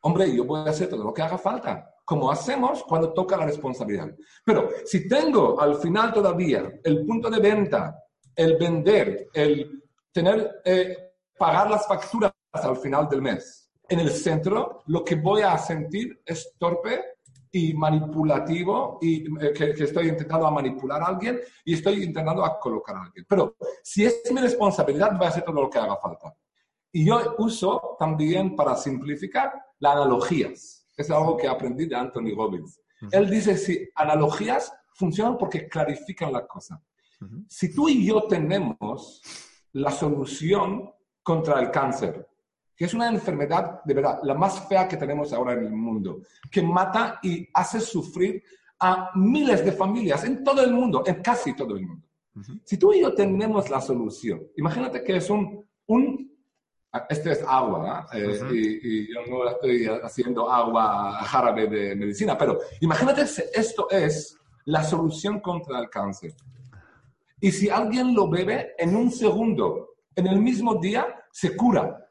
hombre, 0.00 0.34
yo 0.34 0.44
voy 0.44 0.66
a 0.66 0.70
hacer 0.72 0.88
todo 0.88 1.04
lo 1.04 1.14
que 1.14 1.22
haga 1.22 1.38
falta, 1.38 1.94
como 2.04 2.28
hacemos 2.28 2.82
cuando 2.82 3.12
toca 3.12 3.36
la 3.36 3.46
responsabilidad. 3.46 4.10
Pero 4.44 4.68
si 4.84 5.06
tengo 5.06 5.60
al 5.60 5.76
final 5.76 6.12
todavía 6.12 6.72
el 6.82 7.06
punto 7.06 7.30
de 7.30 7.38
venta, 7.38 8.02
el 8.34 8.56
vender, 8.56 9.28
el 9.32 9.83
tener, 10.14 10.62
eh, 10.64 10.96
pagar 11.36 11.68
las 11.68 11.86
facturas 11.86 12.32
al 12.52 12.76
final 12.76 13.08
del 13.08 13.20
mes, 13.20 13.68
en 13.88 14.00
el 14.00 14.10
centro, 14.10 14.82
lo 14.86 15.04
que 15.04 15.16
voy 15.16 15.42
a 15.42 15.58
sentir 15.58 16.22
es 16.24 16.54
torpe 16.56 17.02
y 17.50 17.74
manipulativo 17.74 18.98
y 19.02 19.26
eh, 19.44 19.52
que, 19.52 19.70
estoy 19.70 20.08
intentando 20.08 20.46
a 20.46 20.50
manipular 20.50 21.02
a 21.02 21.06
alguien 21.06 21.40
y 21.64 21.74
estoy 21.74 22.02
intentando 22.04 22.44
a 22.44 22.58
colocar 22.58 22.96
a 22.96 23.02
alguien. 23.02 23.26
Pero 23.28 23.56
si 23.82 24.04
es 24.04 24.22
mi 24.32 24.40
responsabilidad, 24.40 25.16
voy 25.16 25.26
a 25.26 25.28
hacer 25.28 25.44
todo 25.44 25.62
lo 25.62 25.68
que 25.70 25.78
haga 25.78 25.96
falta. 25.96 26.34
Y 26.92 27.04
yo 27.04 27.34
uso 27.38 27.96
también 27.98 28.54
para 28.54 28.76
simplificar 28.76 29.52
las 29.80 29.96
analogías. 29.96 30.86
Es 30.96 31.10
algo 31.10 31.36
que 31.36 31.48
aprendí 31.48 31.86
de 31.86 31.96
Anthony 31.96 32.34
Robbins. 32.36 32.80
Él 33.10 33.28
dice, 33.28 33.58
si 33.58 33.88
analogías 33.96 34.72
funcionan 34.94 35.36
porque 35.36 35.68
clarifican 35.68 36.32
la 36.32 36.46
cosa. 36.46 36.80
Si 37.48 37.74
tú 37.74 37.88
y 37.88 38.06
yo 38.06 38.22
tenemos 38.28 39.20
la 39.74 39.90
solución 39.90 40.90
contra 41.22 41.60
el 41.60 41.70
cáncer, 41.70 42.26
que 42.76 42.84
es 42.84 42.94
una 42.94 43.08
enfermedad 43.08 43.82
de 43.84 43.94
verdad, 43.94 44.20
la 44.22 44.34
más 44.34 44.66
fea 44.68 44.88
que 44.88 44.96
tenemos 44.96 45.32
ahora 45.32 45.52
en 45.54 45.64
el 45.64 45.72
mundo, 45.72 46.22
que 46.50 46.62
mata 46.62 47.18
y 47.22 47.48
hace 47.52 47.80
sufrir 47.80 48.42
a 48.78 49.10
miles 49.14 49.64
de 49.64 49.72
familias 49.72 50.24
en 50.24 50.42
todo 50.42 50.62
el 50.62 50.72
mundo, 50.72 51.02
en 51.06 51.22
casi 51.22 51.54
todo 51.54 51.76
el 51.76 51.86
mundo. 51.86 52.06
Si 52.64 52.76
tú 52.76 52.92
y 52.92 53.00
yo 53.00 53.14
tenemos 53.14 53.70
la 53.70 53.80
solución, 53.80 54.42
imagínate 54.56 55.04
que 55.04 55.16
es 55.16 55.30
un, 55.30 55.64
un 55.86 56.34
este 57.08 57.32
es 57.32 57.44
agua, 57.46 58.06
eh, 58.12 58.40
y, 58.52 59.12
yo 59.12 59.20
no 59.28 59.48
estoy 59.48 59.86
haciendo 60.02 60.50
agua 60.50 61.18
jarabe 61.24 61.66
de 61.66 61.96
medicina, 61.96 62.38
pero 62.38 62.60
imagínate 62.80 63.26
si 63.26 63.42
esto 63.52 63.88
es 63.90 64.38
la 64.66 64.82
solución 64.84 65.40
contra 65.40 65.80
el 65.80 65.90
cáncer. 65.90 66.34
Y 67.44 67.52
si 67.52 67.68
alguien 67.68 68.14
lo 68.14 68.26
bebe 68.26 68.72
en 68.78 68.96
un 68.96 69.10
segundo, 69.10 69.96
en 70.16 70.28
el 70.28 70.40
mismo 70.40 70.76
día, 70.76 71.04
se 71.30 71.54
cura. 71.54 72.10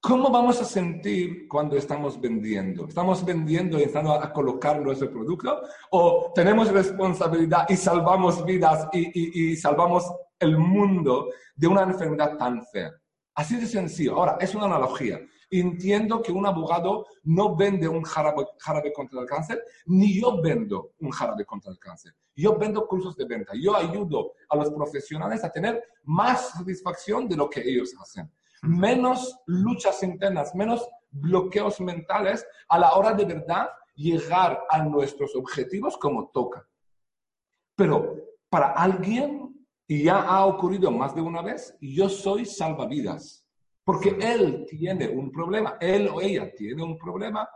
¿Cómo 0.00 0.30
vamos 0.30 0.62
a 0.62 0.64
sentir 0.64 1.46
cuando 1.46 1.76
estamos 1.76 2.18
vendiendo? 2.18 2.88
¿Estamos 2.88 3.22
vendiendo 3.22 3.78
y 3.78 3.82
estamos 3.82 4.24
a 4.24 4.32
colocar 4.32 4.80
nuestro 4.80 5.10
producto? 5.10 5.60
¿O 5.90 6.32
tenemos 6.34 6.72
responsabilidad 6.72 7.66
y 7.68 7.76
salvamos 7.76 8.42
vidas 8.46 8.88
y, 8.94 9.54
salvamos 9.56 10.10
el 10.38 10.56
mundo 10.56 11.28
de 11.54 11.66
una 11.66 11.82
enfermedad 11.82 12.38
tan 12.38 12.64
fea? 12.68 12.92
Así 13.34 13.56
de 13.56 13.66
sencillo. 13.66 14.16
Ahora, 14.16 14.38
es 14.40 14.54
una 14.54 14.64
analogía. 14.64 15.20
Entiendo 15.52 16.20
que 16.22 16.32
un 16.32 16.46
abogado 16.46 17.06
no 17.22 17.54
vende 17.54 17.86
un 17.86 18.02
jarabe, 18.02 18.46
jarabe, 18.58 18.92
contra 18.92 19.20
el 19.20 19.26
cáncer, 19.26 19.62
ni 19.86 20.20
yo 20.20 20.40
vendo 20.42 20.92
un 20.98 21.10
jarabe 21.10 21.44
contra 21.44 21.70
el 21.70 21.78
cáncer. 21.78 22.14
Yo 22.34 22.56
vendo 22.56 22.86
cursos 22.88 23.14
de 23.16 23.26
venta. 23.26 23.52
Yo 23.54 23.76
ayudo 23.76 24.32
a 24.48 24.56
los 24.56 24.70
profesionales 24.70 25.44
a 25.44 25.52
tener 25.52 25.82
más 26.04 26.50
satisfacción 26.50 27.28
de 27.28 27.36
lo 27.36 27.48
que 27.48 27.60
ellos 27.60 27.94
hacen 28.00 28.28
menos 28.62 29.40
luchas 29.46 30.02
internas, 30.02 30.54
menos 30.54 30.88
bloqueos 31.10 31.80
mentales 31.80 32.46
a 32.68 32.78
la 32.78 32.92
hora 32.94 33.12
de 33.12 33.24
verdad 33.24 33.68
llegar 33.94 34.62
a 34.70 34.82
nuestros 34.84 35.34
objetivos 35.36 35.98
como 35.98 36.28
toca. 36.28 36.66
Pero 37.74 38.16
para 38.48 38.72
alguien, 38.72 39.66
y 39.86 40.04
ya 40.04 40.22
ha 40.22 40.46
ocurrido 40.46 40.90
más 40.90 41.14
de 41.14 41.20
una 41.20 41.42
vez, 41.42 41.76
yo 41.80 42.08
soy 42.08 42.46
salvavidas, 42.46 43.41
porque 43.84 44.16
él 44.20 44.66
tiene 44.68 45.08
un 45.08 45.30
problema, 45.30 45.76
él 45.80 46.08
o 46.08 46.20
ella 46.20 46.52
tiene 46.54 46.82
un 46.82 46.96
problema, 46.96 47.48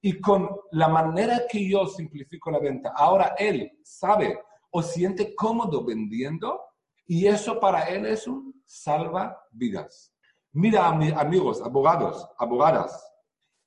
y 0.00 0.20
con 0.20 0.48
la 0.72 0.88
manera 0.88 1.42
que 1.48 1.68
yo 1.68 1.86
simplifico 1.86 2.50
la 2.50 2.58
venta, 2.58 2.92
ahora 2.94 3.34
él 3.38 3.78
sabe 3.82 4.40
o 4.70 4.82
siente 4.82 5.34
cómodo 5.34 5.84
vendiendo, 5.84 6.60
y 7.06 7.26
eso 7.26 7.60
para 7.60 7.84
él 7.84 8.06
es 8.06 8.26
un 8.26 8.62
salvavidas. 8.64 10.12
Mira, 10.52 10.86
amigos, 10.86 11.62
abogados, 11.62 12.28
abogadas, 12.38 13.10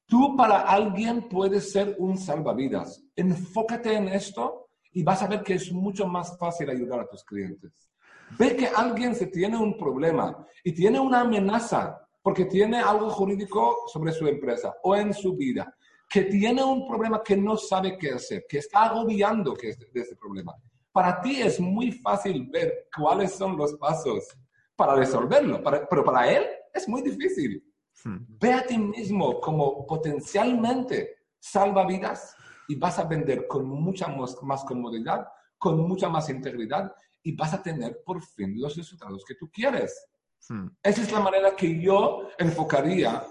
tú 0.05 0.35
para 0.35 0.61
alguien 0.61 1.27
puedes 1.27 1.71
ser 1.71 1.95
un 1.99 2.17
salvavidas. 2.17 3.03
Enfócate 3.15 3.93
en 3.93 4.09
esto 4.09 4.67
y 4.91 5.03
vas 5.03 5.21
a 5.23 5.27
ver 5.27 5.43
que 5.43 5.55
es 5.55 5.71
mucho 5.71 6.07
más 6.07 6.37
fácil 6.37 6.69
ayudar 6.69 6.99
a 7.01 7.07
tus 7.07 7.23
clientes. 7.23 7.89
Ve 8.37 8.55
que 8.55 8.67
alguien 8.67 9.15
se 9.15 9.27
tiene 9.27 9.57
un 9.57 9.77
problema 9.77 10.45
y 10.63 10.73
tiene 10.73 10.99
una 10.99 11.21
amenaza 11.21 12.04
porque 12.25 12.45
tiene 12.45 12.79
algo 12.79 13.07
jurídico 13.11 13.83
sobre 13.85 14.11
su 14.11 14.25
empresa 14.25 14.75
o 14.81 14.95
en 14.95 15.13
su 15.13 15.35
vida, 15.35 15.71
que 16.09 16.23
tiene 16.23 16.63
un 16.63 16.87
problema 16.87 17.21
que 17.21 17.37
no 17.37 17.55
sabe 17.55 17.99
qué 17.99 18.13
hacer, 18.13 18.47
que 18.49 18.57
está 18.57 18.85
agobiando 18.85 19.53
que 19.53 19.75
de 19.93 20.01
ese 20.01 20.15
problema. 20.15 20.55
Para 20.91 21.21
ti 21.21 21.39
es 21.39 21.59
muy 21.59 21.91
fácil 21.91 22.49
ver 22.51 22.87
cuáles 22.97 23.33
son 23.35 23.55
los 23.55 23.75
pasos 23.75 24.35
para 24.75 24.95
resolverlo, 24.95 25.61
pero 25.87 26.03
para 26.03 26.31
él 26.31 26.47
es 26.73 26.89
muy 26.89 27.03
difícil. 27.03 27.63
Hmm. 28.03 28.17
Ve 28.27 28.53
a 28.53 28.65
ti 28.65 28.79
mismo 28.79 29.39
como 29.39 29.85
potencialmente 29.85 31.27
salva 31.37 31.85
vidas 31.85 32.35
y 32.67 32.73
vas 32.73 32.97
a 32.97 33.03
vender 33.03 33.45
con 33.45 33.67
mucha 33.67 34.07
más, 34.07 34.65
comodidad, 34.65 35.27
con 35.59 35.79
mucha 35.87 36.09
más 36.09 36.27
integridad 36.31 36.91
y 37.21 37.35
vas 37.35 37.53
a 37.53 37.61
tener 37.61 38.01
por 38.03 38.19
fin 38.19 38.59
los 38.59 38.75
resultados 38.75 39.23
que 39.27 39.35
tú 39.35 39.47
quieres. 39.53 40.07
Hmm. 40.49 40.67
Esa 40.81 41.01
es 41.01 41.11
la 41.11 41.19
manera 41.19 41.55
que 41.55 41.79
yo 41.79 42.29
enfocaría 42.37 43.23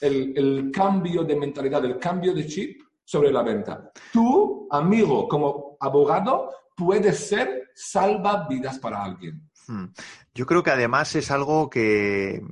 el, 0.00 0.32
el, 0.36 0.70
cambio 0.70 1.24
de 1.24 1.36
mentalidad, 1.36 1.84
el 1.84 1.98
cambio 1.98 2.34
de 2.34 2.46
chip 2.46 2.80
sobre 3.04 3.30
la 3.30 3.42
venta. 3.42 3.90
Tú, 4.12 4.66
amigo, 4.70 5.28
como 5.28 5.76
abogado, 5.80 6.50
puedes 6.76 7.28
ser 7.28 7.70
salva 7.74 8.46
vidas 8.48 8.78
para 8.78 9.02
alguien. 9.02 9.50
Hmm. 9.66 9.86
Yo 10.34 10.46
creo 10.46 10.62
que 10.62 10.70
además 10.70 11.14
es 11.14 11.30
algo 11.30 11.68
que 11.68 12.42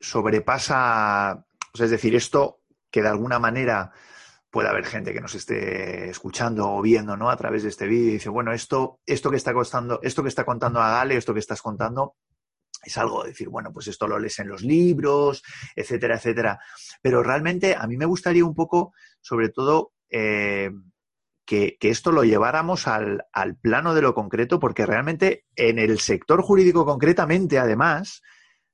sobrepasa, 0.00 1.44
es 1.74 1.90
decir, 1.90 2.14
esto 2.14 2.60
que 2.90 3.02
de 3.02 3.08
alguna 3.08 3.38
manera 3.38 3.92
puede 4.50 4.68
haber 4.68 4.84
gente 4.84 5.12
que 5.12 5.20
nos 5.20 5.34
esté 5.34 6.10
escuchando 6.10 6.68
o 6.72 6.82
viendo, 6.82 7.16
¿no? 7.16 7.30
A 7.30 7.36
través 7.36 7.62
de 7.62 7.68
este 7.68 7.86
vídeo 7.86 8.08
y 8.08 8.12
dice, 8.14 8.28
bueno, 8.28 8.52
esto, 8.52 9.00
esto 9.06 9.30
que 9.30 9.36
está 9.36 9.52
costando, 9.52 10.00
esto 10.02 10.22
que 10.22 10.28
está 10.28 10.44
contando 10.44 10.80
a 10.80 10.90
Gale, 10.90 11.16
esto 11.16 11.32
que 11.32 11.40
estás 11.40 11.62
contando, 11.62 12.16
es 12.82 12.98
algo 12.98 13.22
de 13.22 13.30
decir, 13.30 13.48
bueno, 13.48 13.72
pues 13.72 13.88
esto 13.88 14.06
lo 14.06 14.18
lees 14.18 14.38
en 14.38 14.48
los 14.48 14.62
libros, 14.62 15.42
etcétera, 15.76 16.16
etcétera. 16.16 16.58
Pero 17.02 17.22
realmente 17.22 17.74
a 17.76 17.86
mí 17.86 17.96
me 17.96 18.06
gustaría 18.06 18.44
un 18.44 18.54
poco, 18.54 18.92
sobre 19.20 19.50
todo, 19.50 19.92
eh, 20.08 20.70
que, 21.44 21.76
esto 21.80 22.12
lo 22.12 22.22
lleváramos 22.22 22.86
al, 22.86 23.24
al, 23.32 23.56
plano 23.56 23.94
de 23.94 24.02
lo 24.02 24.14
concreto, 24.14 24.60
porque 24.60 24.86
realmente 24.86 25.46
en 25.56 25.78
el 25.78 25.98
sector 25.98 26.42
jurídico 26.42 26.86
concretamente, 26.86 27.58
además, 27.58 28.22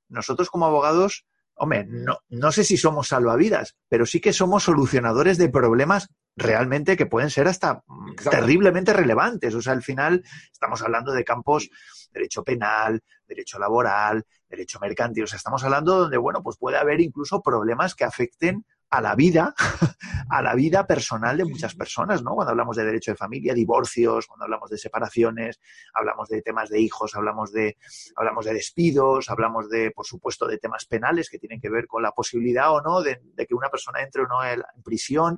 nosotros 0.09 0.49
como 0.49 0.67
abogados, 0.67 1.25
hombre, 1.55 1.85
no, 1.87 2.19
no 2.29 2.51
sé 2.51 2.63
si 2.63 2.77
somos 2.77 3.07
salvavidas, 3.07 3.75
pero 3.89 4.05
sí 4.05 4.21
que 4.21 4.31
somos 4.31 4.63
solucionadores 4.63 5.37
de 5.37 5.49
problemas 5.49 6.09
realmente 6.37 6.95
que 6.95 7.07
pueden 7.07 7.29
ser 7.29 7.47
hasta 7.47 7.83
terriblemente 8.29 8.93
relevantes. 8.93 9.53
O 9.55 9.61
sea, 9.61 9.73
al 9.73 9.81
final 9.81 10.23
estamos 10.51 10.81
hablando 10.81 11.11
de 11.11 11.25
campos 11.25 11.69
derecho 12.13 12.43
penal, 12.43 13.03
derecho 13.27 13.59
laboral, 13.59 14.25
derecho 14.47 14.79
mercantil. 14.79 15.23
O 15.23 15.27
sea, 15.27 15.37
estamos 15.37 15.63
hablando 15.63 15.99
donde, 15.99 16.17
bueno, 16.17 16.41
pues 16.43 16.57
puede 16.57 16.77
haber 16.77 17.01
incluso 17.01 17.41
problemas 17.41 17.95
que 17.95 18.05
afecten 18.05 18.65
a 18.89 19.01
la 19.01 19.15
vida, 19.15 19.53
a 20.29 20.41
la 20.41 20.55
vida 20.55 20.87
personal 20.87 21.37
de 21.37 21.45
muchas 21.45 21.75
personas, 21.75 22.23
¿no? 22.23 22.35
Cuando 22.35 22.51
hablamos 22.51 22.77
de 22.77 22.85
derecho 22.85 23.11
de 23.11 23.17
familia, 23.17 23.53
divorcios, 23.53 24.27
cuando 24.27 24.45
hablamos 24.45 24.69
de 24.69 24.77
separaciones, 24.77 25.59
hablamos 25.93 26.29
de 26.29 26.41
temas 26.41 26.69
de 26.69 26.79
hijos, 26.79 27.15
hablamos 27.15 27.51
de, 27.51 27.77
hablamos 28.15 28.45
de 28.45 28.53
despidos, 28.53 29.29
hablamos 29.29 29.69
de, 29.69 29.91
por 29.91 30.05
supuesto, 30.05 30.47
de 30.47 30.57
temas 30.57 30.85
penales 30.85 31.29
que 31.29 31.39
tienen 31.39 31.59
que 31.59 31.69
ver 31.69 31.87
con 31.87 32.01
la 32.01 32.11
posibilidad 32.11 32.71
o 32.71 32.81
no 32.81 33.01
de, 33.01 33.19
que 33.47 33.55
una 33.55 33.69
persona 33.69 34.01
entre 34.01 34.23
o 34.23 34.27
no 34.27 34.43
en, 34.45 34.61
prisión. 34.83 35.37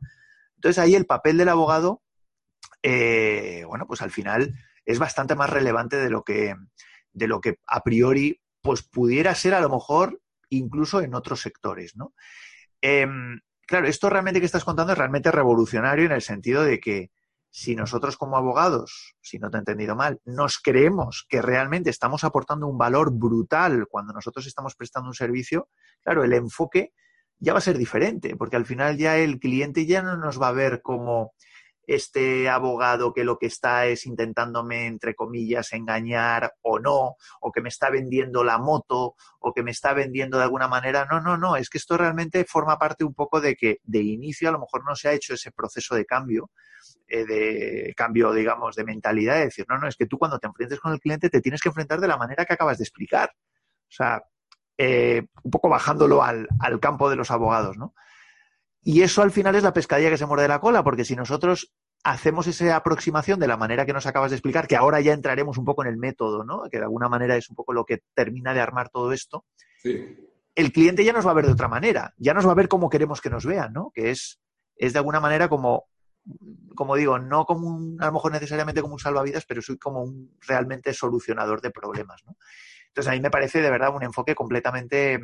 Entonces 0.60 0.78
ahí 0.78 0.94
el 0.94 1.06
papel 1.06 1.38
del 1.38 1.48
abogado, 1.48 2.04
eh, 2.84 3.64
bueno, 3.66 3.88
pues 3.88 4.02
al 4.02 4.12
final 4.12 4.54
es 4.84 5.00
bastante 5.00 5.34
más 5.34 5.50
relevante 5.50 5.96
de 5.96 6.10
lo 6.10 6.24
que, 6.24 6.54
de 7.14 7.28
lo 7.30 7.40
que 7.40 7.60
a 7.66 7.82
priori 7.82 8.42
pues 8.62 8.84
pudiera 8.84 9.34
ser 9.36 9.54
a 9.54 9.62
lo 9.62 9.70
mejor 9.70 10.22
incluso 10.50 11.00
en 11.00 11.16
otros 11.16 11.40
sectores, 11.40 11.96
¿no? 11.96 12.14
Em, 12.82 13.40
claro, 13.66 13.88
esto 13.88 14.10
realmente 14.10 14.42
que 14.42 14.46
estás 14.48 14.66
contando 14.66 14.92
es 14.92 14.98
realmente 14.98 15.32
revolucionario 15.32 16.06
en 16.06 16.12
el 16.12 16.22
sentido 16.22 16.64
de 16.64 16.82
que 16.82 17.10
si 17.50 17.74
nosotros 17.74 18.18
como 18.18 18.36
abogados, 18.36 19.16
si 19.22 19.40
no 19.40 19.50
te 19.50 19.56
he 19.56 19.60
entendido 19.60 19.96
mal, 19.96 20.20
nos 20.26 20.60
creemos 20.60 21.26
que 21.30 21.42
realmente 21.42 21.90
estamos 21.90 22.26
aportando 22.26 22.68
un 22.68 22.78
valor 22.78 23.14
brutal 23.14 23.88
cuando 23.90 24.12
nosotros 24.12 24.46
estamos 24.46 24.76
prestando 24.76 25.08
un 25.08 25.16
servicio, 25.16 25.70
claro, 26.04 26.26
el 26.26 26.34
enfoque 26.34 26.92
ya 27.40 27.54
va 27.54 27.60
a 27.60 27.62
ser 27.62 27.78
diferente, 27.78 28.36
porque 28.36 28.56
al 28.56 28.66
final 28.66 28.98
ya 28.98 29.18
el 29.18 29.40
cliente 29.40 29.86
ya 29.86 30.02
no 30.02 30.18
nos 30.18 30.42
va 30.42 30.50
a 30.50 30.54
ver 30.54 30.82
como 30.82 31.34
este 31.90 32.48
abogado 32.50 33.14
que 33.14 33.24
lo 33.24 33.40
que 33.40 33.48
está 33.48 33.88
es 33.88 34.06
intentándome, 34.06 34.86
entre 34.86 35.16
comillas, 35.16 35.74
engañar 35.74 36.54
o 36.62 36.78
no, 36.78 37.16
o 37.42 37.52
que 37.52 37.62
me 37.62 37.70
está 37.70 37.90
vendiendo 37.90 38.44
la 38.44 38.60
moto, 38.60 39.16
o 39.40 39.54
que 39.54 39.64
me 39.64 39.72
está 39.72 39.94
vendiendo 39.94 40.38
de 40.38 40.44
alguna 40.44 40.68
manera. 40.68 41.08
No, 41.10 41.20
no, 41.20 41.36
no, 41.36 41.56
es 41.56 41.68
que 41.68 41.80
esto 41.80 41.98
realmente 41.98 42.46
forma 42.46 42.78
parte 42.78 43.04
un 43.04 43.16
poco 43.16 43.42
de 43.42 43.56
que 43.56 43.80
de 43.84 44.02
inicio 44.02 44.50
a 44.50 44.52
lo 44.52 44.60
mejor 44.60 44.86
no 44.86 44.96
se 44.96 45.10
ha 45.10 45.14
hecho 45.14 45.34
ese 45.34 45.52
proceso 45.52 45.96
de 45.96 46.06
cambio, 46.06 46.52
eh, 47.08 47.26
de 47.26 47.94
cambio, 47.98 48.34
digamos, 48.34 48.76
de 48.76 48.84
mentalidad, 48.84 49.36
de 49.36 49.46
decir, 49.46 49.66
no, 49.68 49.80
no, 49.80 49.88
es 49.88 49.96
que 49.96 50.06
tú 50.06 50.20
cuando 50.20 50.38
te 50.38 50.46
enfrentes 50.46 50.80
con 50.80 50.94
el 50.94 51.00
cliente 51.00 51.30
te 51.30 51.42
tienes 51.42 51.60
que 51.60 51.70
enfrentar 51.70 52.00
de 52.00 52.08
la 52.08 52.18
manera 52.18 52.46
que 52.46 52.54
acabas 52.54 52.78
de 52.78 52.84
explicar. 52.84 53.32
O 53.34 53.92
sea, 53.92 54.22
eh, 54.82 55.28
un 55.44 55.52
poco 55.52 55.68
bajándolo 55.68 56.24
al, 56.24 56.48
al 56.58 56.80
campo 56.80 57.10
de 57.10 57.18
los 57.18 57.32
abogados, 57.32 57.78
¿no? 57.78 57.94
Y 58.82 59.02
eso 59.02 59.22
al 59.22 59.32
final 59.32 59.56
es 59.56 59.64
la 59.64 59.74
pescadilla 59.74 60.10
que 60.10 60.18
se 60.18 60.26
muerde 60.26 60.48
la 60.48 60.62
cola, 60.62 60.86
porque 60.86 61.04
si 61.04 61.18
nosotros 61.18 61.74
hacemos 62.06 62.48
esa 62.48 62.78
aproximación 62.78 63.42
de 63.42 63.48
la 63.48 63.58
manera 63.58 63.86
que 63.86 63.92
nos 63.92 64.06
acabas 64.06 64.32
de 64.32 64.38
explicar, 64.38 64.68
que 64.70 64.78
ahora 64.78 65.02
ya 65.02 65.12
entraremos 65.12 65.58
un 65.58 65.66
poco 65.66 65.84
en 65.84 65.90
el 65.90 65.98
método, 65.98 66.46
¿no? 66.46 66.64
Que 66.72 66.78
de 66.78 66.86
alguna 66.86 67.10
manera 67.10 67.36
es 67.36 67.50
un 67.50 67.58
poco 67.58 67.74
lo 67.74 67.84
que 67.84 68.04
termina 68.14 68.54
de 68.54 68.62
armar 68.62 68.88
todo 68.88 69.12
esto. 69.12 69.46
El 70.56 70.72
cliente 70.72 71.04
ya 71.04 71.12
nos 71.12 71.28
va 71.28 71.32
a 71.32 71.34
ver 71.36 71.46
de 71.46 71.52
otra 71.52 71.68
manera, 71.68 72.14
ya 72.18 72.34
nos 72.34 72.48
va 72.48 72.54
a 72.54 72.56
ver 72.56 72.70
como 72.70 72.90
queremos 72.90 73.20
que 73.20 73.30
nos 73.30 73.46
vean, 73.46 73.74
¿no? 73.74 73.92
Que 73.94 74.12
es, 74.12 74.40
es 74.78 74.94
de 74.94 75.00
alguna 75.00 75.20
manera 75.20 75.50
como, 75.50 75.90
como 76.74 76.96
digo, 76.96 77.20
no 77.20 77.44
como 77.44 77.68
un, 77.68 78.02
a 78.02 78.06
lo 78.06 78.14
mejor 78.14 78.32
necesariamente 78.32 78.82
como 78.82 78.94
un 78.94 79.00
salvavidas, 79.00 79.44
pero 79.46 79.62
soy 79.62 79.78
como 79.78 80.04
un 80.04 80.38
realmente 80.48 80.94
solucionador 80.94 81.60
de 81.60 81.72
problemas, 81.72 82.22
¿no? 82.26 82.38
Entonces 82.90 83.12
a 83.12 83.16
mí 83.16 83.22
me 83.22 83.32
parece 83.32 83.62
de 83.62 83.70
verdad 83.70 83.96
un 83.96 84.04
enfoque 84.04 84.36
completamente 84.36 85.20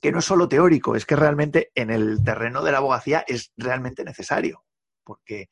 que 0.00 0.12
no 0.12 0.18
es 0.18 0.24
solo 0.24 0.48
teórico, 0.48 0.96
es 0.96 1.06
que 1.06 1.16
realmente 1.16 1.70
en 1.74 1.90
el 1.90 2.24
terreno 2.24 2.62
de 2.62 2.72
la 2.72 2.78
abogacía 2.78 3.24
es 3.26 3.52
realmente 3.56 4.04
necesario, 4.04 4.64
porque 5.04 5.48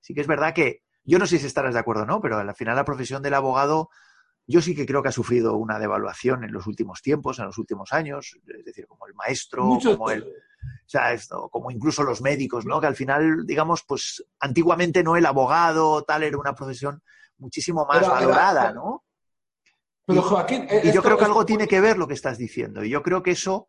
sí 0.00 0.12
que 0.14 0.20
es 0.20 0.26
verdad 0.26 0.52
que 0.52 0.82
yo 1.04 1.18
no 1.18 1.26
sé 1.26 1.38
si 1.38 1.46
estarás 1.46 1.74
de 1.74 1.80
acuerdo 1.80 2.02
o 2.02 2.06
no, 2.06 2.20
pero 2.20 2.38
al 2.38 2.54
final 2.54 2.76
la 2.76 2.84
profesión 2.84 3.22
del 3.22 3.34
abogado 3.34 3.88
yo 4.46 4.60
sí 4.60 4.74
que 4.74 4.84
creo 4.84 5.02
que 5.02 5.08
ha 5.08 5.12
sufrido 5.12 5.56
una 5.56 5.78
devaluación 5.78 6.44
en 6.44 6.52
los 6.52 6.66
últimos 6.66 7.00
tiempos, 7.00 7.38
en 7.38 7.46
los 7.46 7.56
últimos 7.56 7.92
años, 7.92 8.36
es 8.46 8.64
decir, 8.64 8.86
como 8.86 9.06
el 9.06 9.14
maestro, 9.14 9.78
como 9.82 10.10
el, 10.10 10.22
o 10.22 10.88
sea, 10.88 11.12
esto, 11.12 11.48
como 11.48 11.70
incluso 11.70 12.02
los 12.02 12.20
médicos, 12.20 12.66
¿no? 12.66 12.80
Que 12.80 12.86
al 12.86 12.96
final, 12.96 13.46
digamos, 13.46 13.84
pues 13.86 14.22
antiguamente 14.40 15.02
no 15.02 15.16
el 15.16 15.24
abogado, 15.26 16.04
tal, 16.04 16.24
era 16.24 16.36
una 16.36 16.54
profesión 16.54 17.02
muchísimo 17.38 17.86
más 17.86 18.06
valorada, 18.06 18.72
¿no? 18.72 19.04
Pero 20.06 20.22
Joaquín, 20.22 20.66
y, 20.82 20.92
yo 20.92 21.02
creo 21.02 21.16
que 21.16 21.24
algo 21.24 21.46
tiene 21.46 21.66
que 21.66 21.80
ver 21.80 21.96
lo 21.96 22.06
que 22.06 22.14
estás 22.14 22.36
diciendo. 22.36 22.84
Y 22.84 22.90
yo 22.90 23.02
creo 23.02 23.22
que 23.22 23.30
eso 23.30 23.66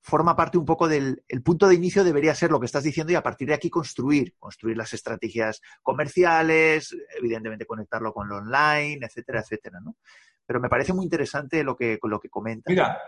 forma 0.00 0.34
parte 0.36 0.58
un 0.58 0.64
poco 0.64 0.88
del 0.88 1.22
el 1.28 1.42
punto 1.42 1.68
de 1.68 1.76
inicio 1.76 2.02
debería 2.02 2.34
ser 2.34 2.50
lo 2.50 2.58
que 2.58 2.66
estás 2.66 2.82
diciendo 2.82 3.12
y 3.12 3.16
a 3.16 3.22
partir 3.22 3.48
de 3.48 3.54
aquí 3.54 3.70
construir, 3.70 4.34
construir 4.38 4.76
las 4.76 4.92
estrategias 4.92 5.60
comerciales, 5.80 6.94
evidentemente 7.16 7.66
conectarlo 7.66 8.12
con 8.12 8.28
lo 8.28 8.36
online, 8.36 8.98
etcétera, 9.06 9.40
etcétera, 9.40 9.80
¿no? 9.80 9.96
Pero 10.44 10.60
me 10.60 10.68
parece 10.68 10.92
muy 10.92 11.04
interesante 11.04 11.62
lo 11.62 11.76
que, 11.76 11.98
lo 12.02 12.18
que 12.18 12.28
comentas. 12.28 12.70
Mira, 12.70 12.98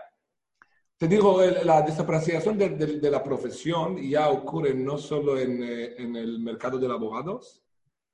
te 0.97 1.07
digo, 1.09 1.41
la 1.41 1.81
desapreciación 1.81 2.57
de, 2.57 3.11
la 3.11 3.21
profesión 3.21 3.97
ya 3.97 4.29
ocurre 4.29 4.73
no 4.73 4.97
solo 4.97 5.37
en, 5.37 5.61
eh, 5.61 5.95
en 5.97 6.15
el 6.15 6.39
mercado 6.39 6.79
de 6.79 6.87
los 6.87 6.95
abogados, 6.95 7.61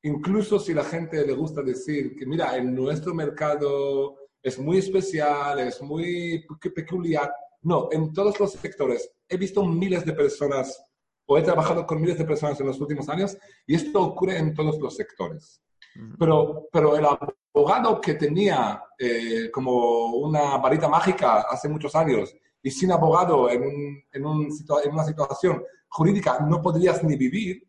incluso 0.02 0.60
si 0.60 0.74
la 0.74 0.84
gente 0.84 1.26
le 1.26 1.34
gusta 1.34 1.62
decir 1.62 2.16
que, 2.16 2.26
mira, 2.26 2.58
en 2.58 2.74
nuestro 2.74 3.14
mercado 3.14 4.21
es 4.42 4.58
muy 4.60 4.78
especial, 4.78 5.60
es 5.60 5.82
muy 5.82 6.46
peculiar, 6.76 7.32
no, 7.62 7.90
en 7.92 8.12
todos 8.14 8.40
los 8.40 8.54
sectores. 8.54 9.12
He 9.28 9.38
visto 9.38 9.64
miles 9.64 10.06
de 10.06 10.14
personas 10.14 10.84
o 11.26 11.38
he 11.38 11.44
trabajado 11.44 11.86
con 11.86 12.02
miles 12.02 12.18
de 12.18 12.26
personas 12.26 12.60
en 12.60 12.68
los 12.68 12.80
últimos 12.80 13.08
años 13.10 13.38
y 13.66 13.76
esto 13.76 14.02
ocurre 14.02 14.38
en 14.38 14.54
todos 14.54 14.80
los 14.80 14.96
sectores. 14.96 15.62
Pero, 16.18 16.70
pero 16.72 16.96
el 16.96 17.06
abogado 17.06 18.00
que 18.00 18.14
tenía 18.14 18.82
eh, 18.98 19.52
como 19.52 20.16
una 20.16 20.58
varita 20.58 20.88
mágica 20.88 21.42
hace 21.42 21.68
muchos 21.68 21.96
años 21.96 22.34
y 22.64 22.72
sin 22.72 22.92
abogado 22.92 23.50
en, 23.50 23.64
un, 23.64 24.04
en, 24.12 24.26
un, 24.26 24.50
en 24.84 24.92
una 24.92 25.04
situación 25.04 25.64
jurídica 25.90 26.40
no 26.40 26.62
podrías 26.62 27.04
ni 27.04 27.18
vivir, 27.18 27.68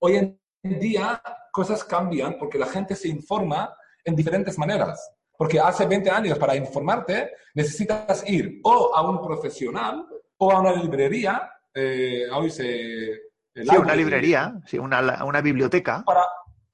hoy 0.00 0.16
en 0.16 0.38
día 0.62 1.20
cosas 1.50 1.82
cambian 1.82 2.36
porque 2.38 2.58
la 2.58 2.66
gente 2.66 2.94
se 2.94 3.08
informa 3.08 3.74
en 4.04 4.14
diferentes 4.14 4.58
maneras. 4.58 5.10
Porque 5.38 5.60
hace 5.60 5.86
20 5.86 6.10
años 6.10 6.36
para 6.36 6.56
informarte 6.56 7.30
necesitas 7.54 8.28
ir 8.28 8.60
o 8.64 8.92
a 8.92 9.08
un 9.08 9.22
profesional 9.22 10.04
o 10.36 10.50
a 10.50 10.60
una 10.60 10.72
librería. 10.72 11.48
Eh, 11.72 12.24
hoy 12.34 12.50
se... 12.50 13.20
Sí, 13.54 13.76
una 13.76 13.94
librería, 13.94 14.60
sí, 14.66 14.78
una, 14.78 15.24
una 15.24 15.40
biblioteca. 15.40 16.02
Para, 16.04 16.24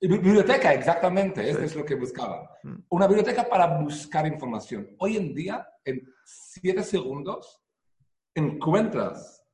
biblioteca, 0.01 0.73
exactamente, 0.73 1.49
esto 1.49 1.65
es 1.65 1.77
lo 1.77 1.85
que 1.85 1.95
buscaba. 1.95 2.51
Mm. 2.63 2.75
Una 2.89 3.07
biblioteca 3.07 3.47
para 3.47 3.67
buscar 3.79 4.27
información. 4.27 4.89
Hoy 4.99 5.19
en 5.19 5.35
día, 5.35 5.67
en 5.85 6.03
7 6.25 6.83
segundos, 6.83 7.61
encuentras 8.35 9.45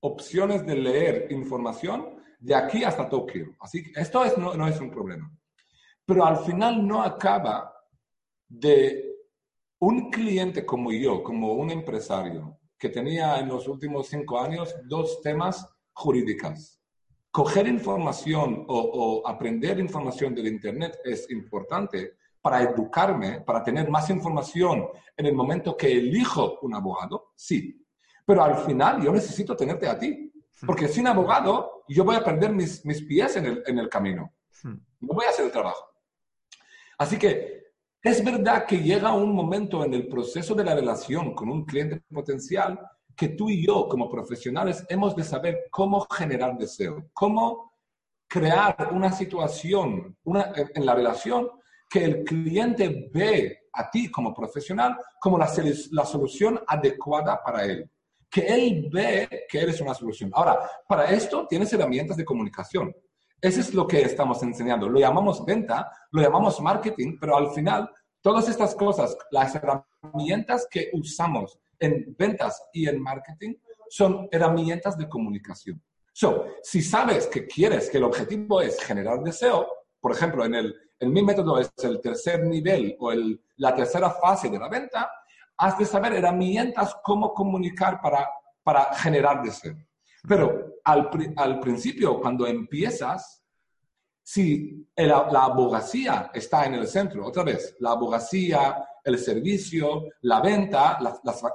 opciones 0.00 0.64
de 0.64 0.74
leer 0.74 1.26
información 1.30 2.22
de 2.38 2.54
aquí 2.54 2.82
hasta 2.82 3.08
Tokio. 3.08 3.56
Así 3.60 3.82
que 3.82 4.00
esto 4.00 4.24
es, 4.24 4.38
no, 4.38 4.54
no 4.54 4.66
es 4.66 4.80
un 4.80 4.90
problema. 4.90 5.30
Pero 6.06 6.24
al 6.24 6.38
final 6.38 6.86
no 6.86 7.02
acaba 7.02 7.73
de 8.60 9.16
un 9.80 10.10
cliente 10.10 10.64
como 10.64 10.92
yo, 10.92 11.22
como 11.22 11.52
un 11.54 11.70
empresario, 11.70 12.58
que 12.78 12.88
tenía 12.88 13.38
en 13.38 13.48
los 13.48 13.66
últimos 13.66 14.08
cinco 14.08 14.40
años 14.40 14.74
dos 14.84 15.20
temas 15.22 15.68
jurídicos. 15.92 16.80
Coger 17.30 17.66
información 17.66 18.64
o, 18.68 19.22
aprender 19.26 19.80
información 19.80 20.34
del 20.34 20.46
Internet 20.46 20.98
es 21.04 21.28
importante 21.30 22.16
para 22.40 22.62
educarme, 22.62 23.40
para 23.40 23.62
tener 23.62 23.90
más 23.90 24.08
información 24.10 24.86
en 25.16 25.26
el 25.26 25.34
momento 25.34 25.76
que 25.76 25.90
elijo 25.90 26.58
un 26.62 26.74
abogado, 26.74 27.32
sí. 27.34 27.84
Pero 28.24 28.44
al 28.44 28.58
final 28.58 29.02
yo 29.02 29.12
necesito 29.12 29.56
tenerte 29.56 29.88
a 29.88 29.98
ti, 29.98 30.32
porque 30.64 30.86
sin 30.86 31.06
abogado 31.06 31.84
yo 31.88 32.04
voy 32.04 32.16
a 32.16 32.24
perder 32.24 32.52
mis, 32.52 32.84
mis 32.84 33.02
pies 33.02 33.36
en 33.36 33.46
el, 33.46 33.62
en 33.66 33.78
el 33.78 33.88
camino. 33.88 34.32
No 34.62 35.14
voy 35.14 35.26
a 35.26 35.30
hacer 35.30 35.46
el 35.46 35.52
trabajo. 35.52 35.84
Así 36.96 37.18
que 37.18 37.53
es 38.04 38.22
verdad 38.22 38.66
que 38.66 38.80
llega 38.80 39.14
un 39.14 39.34
momento 39.34 39.82
en 39.82 39.94
el 39.94 40.06
proceso 40.08 40.54
de 40.54 40.62
la 40.62 40.74
relación 40.74 41.34
con 41.34 41.48
un 41.48 41.64
cliente 41.64 42.02
potencial 42.12 42.78
que 43.16 43.30
tú 43.30 43.48
y 43.48 43.66
yo 43.66 43.88
como 43.88 44.10
profesionales 44.10 44.84
hemos 44.90 45.16
de 45.16 45.24
saber 45.24 45.68
cómo 45.70 46.06
generar 46.14 46.58
deseo, 46.58 47.08
cómo 47.14 47.72
crear 48.28 48.90
una 48.92 49.10
situación 49.10 50.18
en 50.74 50.84
la 50.84 50.94
relación 50.94 51.48
que 51.88 52.04
el 52.04 52.24
cliente 52.24 53.08
ve 53.10 53.68
a 53.72 53.90
ti 53.90 54.10
como 54.10 54.34
profesional 54.34 54.98
como 55.18 55.38
la, 55.38 55.50
la 55.92 56.04
solución 56.04 56.60
adecuada 56.66 57.42
para 57.42 57.64
él. 57.64 57.90
Que 58.28 58.40
él 58.48 58.90
ve 58.92 59.46
que 59.48 59.60
eres 59.60 59.80
una 59.80 59.94
solución. 59.94 60.30
Ahora, 60.34 60.58
para 60.86 61.10
esto 61.10 61.46
tienes 61.48 61.72
herramientas 61.72 62.18
de 62.18 62.24
comunicación. 62.24 62.94
Eso 63.44 63.60
es 63.60 63.74
lo 63.74 63.86
que 63.86 64.00
estamos 64.00 64.42
enseñando. 64.42 64.88
Lo 64.88 64.98
llamamos 64.98 65.44
venta, 65.44 65.92
lo 66.12 66.22
llamamos 66.22 66.62
marketing, 66.62 67.18
pero 67.20 67.36
al 67.36 67.50
final 67.50 67.90
todas 68.22 68.48
estas 68.48 68.74
cosas, 68.74 69.14
las 69.30 69.54
herramientas 69.54 70.66
que 70.70 70.88
usamos 70.94 71.58
en 71.78 72.16
ventas 72.18 72.66
y 72.72 72.88
en 72.88 73.02
marketing 73.02 73.52
son 73.90 74.28
herramientas 74.32 74.96
de 74.96 75.10
comunicación. 75.10 75.82
So, 76.10 76.46
si 76.62 76.80
sabes 76.80 77.26
que 77.26 77.46
quieres, 77.46 77.90
que 77.90 77.98
el 77.98 78.04
objetivo 78.04 78.62
es 78.62 78.82
generar 78.82 79.22
deseo, 79.22 79.68
por 80.00 80.12
ejemplo, 80.12 80.46
en, 80.46 80.54
el, 80.54 80.74
en 80.98 81.12
mi 81.12 81.22
método 81.22 81.58
es 81.58 81.70
el 81.82 82.00
tercer 82.00 82.44
nivel 82.44 82.96
o 82.98 83.12
el, 83.12 83.38
la 83.56 83.74
tercera 83.74 84.08
fase 84.08 84.48
de 84.48 84.58
la 84.58 84.70
venta, 84.70 85.10
has 85.58 85.76
de 85.76 85.84
saber 85.84 86.14
herramientas 86.14 86.96
cómo 87.02 87.34
comunicar 87.34 88.00
para, 88.00 88.26
para 88.62 88.94
generar 88.94 89.42
deseo. 89.42 89.76
Pero 90.26 90.76
al, 90.84 91.10
al 91.36 91.60
principio, 91.60 92.20
cuando 92.20 92.46
empiezas, 92.46 93.42
si 94.22 94.88
la 94.96 95.44
abogacía 95.44 96.30
está 96.32 96.64
en 96.64 96.74
el 96.74 96.88
centro, 96.88 97.26
otra 97.26 97.44
vez, 97.44 97.76
la 97.80 97.90
abogacía, 97.90 98.82
el 99.04 99.18
servicio, 99.18 100.04
la 100.22 100.40
venta, 100.40 100.98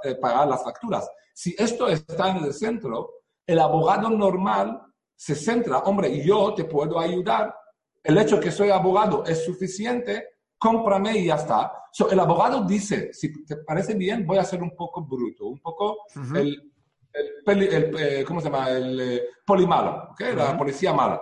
eh, 0.04 0.16
pagar 0.16 0.48
las 0.48 0.64
facturas. 0.64 1.10
Si 1.34 1.56
esto 1.58 1.88
está 1.88 2.30
en 2.30 2.44
el 2.44 2.54
centro, 2.54 3.10
el 3.46 3.60
abogado 3.60 4.10
normal 4.10 4.82
se 5.16 5.36
centra, 5.36 5.80
hombre, 5.80 6.24
yo 6.24 6.54
te 6.54 6.66
puedo 6.66 7.00
ayudar. 7.00 7.56
El 8.04 8.18
hecho 8.20 8.40
que 8.40 8.52
soy 8.52 8.70
abogado 8.70 9.26
es 9.26 9.44
suficiente, 9.44 10.28
cómprame 10.60 11.18
y 11.18 11.26
ya 11.26 11.36
está. 11.36 11.74
el 12.12 12.20
abogado 12.20 12.64
dice, 12.66 13.12
si 13.14 13.44
te 13.46 13.58
parece 13.58 13.96
bien, 13.96 14.28
voy 14.28 14.38
a 14.38 14.46
ser 14.46 14.62
un 14.62 14.76
poco 14.76 15.04
bruto, 15.04 15.48
un 15.48 15.60
poco 15.60 15.98
el, 16.36 16.69
eh, 17.14 18.24
¿cómo 18.28 18.42
se 18.42 18.50
llama? 18.50 18.70
El 18.70 19.00
eh, 19.00 19.24
polimalo, 19.46 20.16
la 20.20 20.58
policía 20.58 20.94
mala. 20.94 21.22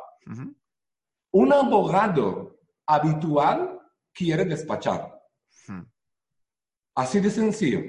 Un 1.32 1.54
abogado 1.54 2.58
habitual 2.86 3.80
quiere 4.14 4.46
despachar. 4.46 5.14
Así 6.96 7.20
de 7.20 7.30
sencillo. 7.30 7.80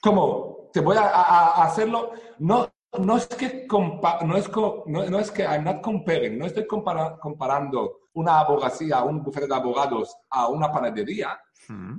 Como 0.00 0.70
te 0.72 0.80
voy 0.80 0.96
a, 0.98 1.62
hacerlo, 1.62 2.12
no, 2.38 2.68
no 2.98 3.16
es 3.16 3.26
que 3.26 3.66
no 3.68 4.36
es, 4.36 4.50
no, 4.86 5.18
es 5.18 5.30
que 5.30 5.42
I'm 5.42 5.64
not 5.64 5.82
comparing, 5.82 6.38
no 6.38 6.46
estoy 6.46 6.66
comparando 6.66 7.98
una 8.14 8.40
abogacía, 8.40 9.02
un 9.02 9.22
bufete 9.22 9.46
de 9.46 9.54
abogados 9.54 10.16
a 10.30 10.48
una 10.48 10.72
panadería, 10.72 11.38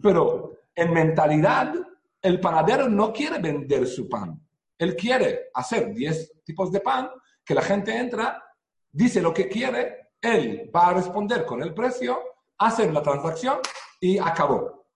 pero 0.01 0.53
en 0.73 0.93
mentalidad 0.93 1.73
el 2.21 2.39
panadero 2.39 2.89
no 2.89 3.13
quiere 3.13 3.39
vender 3.39 3.85
su 3.87 4.09
pan. 4.09 4.44
Él 4.77 4.95
quiere 4.95 5.49
hacer 5.53 5.93
10 5.93 6.43
tipos 6.43 6.71
de 6.71 6.81
pan, 6.81 7.09
que 7.43 7.53
la 7.53 7.61
gente 7.61 7.95
entra, 7.95 8.43
dice 8.91 9.21
lo 9.21 9.33
que 9.33 9.47
quiere, 9.47 10.09
él 10.21 10.71
va 10.75 10.88
a 10.88 10.93
responder 10.93 11.45
con 11.45 11.61
el 11.61 11.73
precio, 11.73 12.19
hacer 12.57 12.91
la 12.91 13.01
transacción 13.01 13.59
y 13.99 14.17
acabó. 14.17 14.88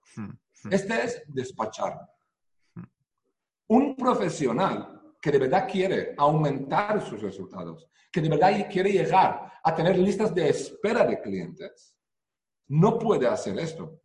Este 0.70 1.06
es 1.06 1.24
despachar. 1.28 2.00
Un 3.68 3.96
profesional 3.96 5.16
que 5.22 5.32
de 5.32 5.40
verdad 5.40 5.68
quiere 5.70 6.16
aumentar 6.18 7.02
sus 7.06 7.22
resultados, 7.22 7.88
que 8.12 8.22
de 8.22 8.30
verdad 8.30 8.68
quiere 8.70 8.92
llegar 8.92 9.52
a 9.64 9.76
tener 9.76 9.98
listas 9.98 10.34
de 10.34 10.50
espera 10.50 11.06
de 11.06 11.22
clientes, 11.22 11.96
no 12.68 12.98
puede 12.98 13.28
hacer 13.28 13.60
esto. 13.60 14.02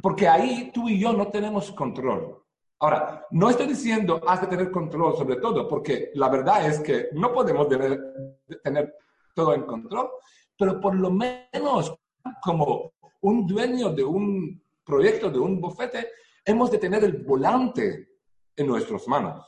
Porque 0.00 0.28
ahí 0.28 0.70
tú 0.72 0.88
y 0.88 0.98
yo 0.98 1.12
no 1.12 1.28
tenemos 1.28 1.72
control. 1.72 2.41
Ahora, 2.82 3.24
no 3.30 3.48
estoy 3.48 3.68
diciendo 3.68 4.20
has 4.26 4.40
de 4.40 4.48
tener 4.48 4.72
control 4.72 5.16
sobre 5.16 5.36
todo, 5.36 5.68
porque 5.68 6.10
la 6.14 6.28
verdad 6.28 6.66
es 6.66 6.80
que 6.80 7.10
no 7.12 7.32
podemos 7.32 7.68
tener, 7.68 8.96
todo 9.36 9.54
en 9.54 9.62
control, 9.62 10.10
pero 10.58 10.80
por 10.80 10.96
lo 10.96 11.08
menos 11.08 11.94
como 12.42 12.92
un 13.20 13.46
dueño 13.46 13.90
de 13.90 14.02
un 14.02 14.60
proyecto 14.84 15.30
de 15.30 15.38
un 15.38 15.60
bufete, 15.60 16.08
hemos 16.44 16.72
de 16.72 16.78
tener 16.78 17.04
el 17.04 17.18
volante 17.18 18.18
en 18.56 18.66
nuestras 18.66 19.06
manos. 19.06 19.46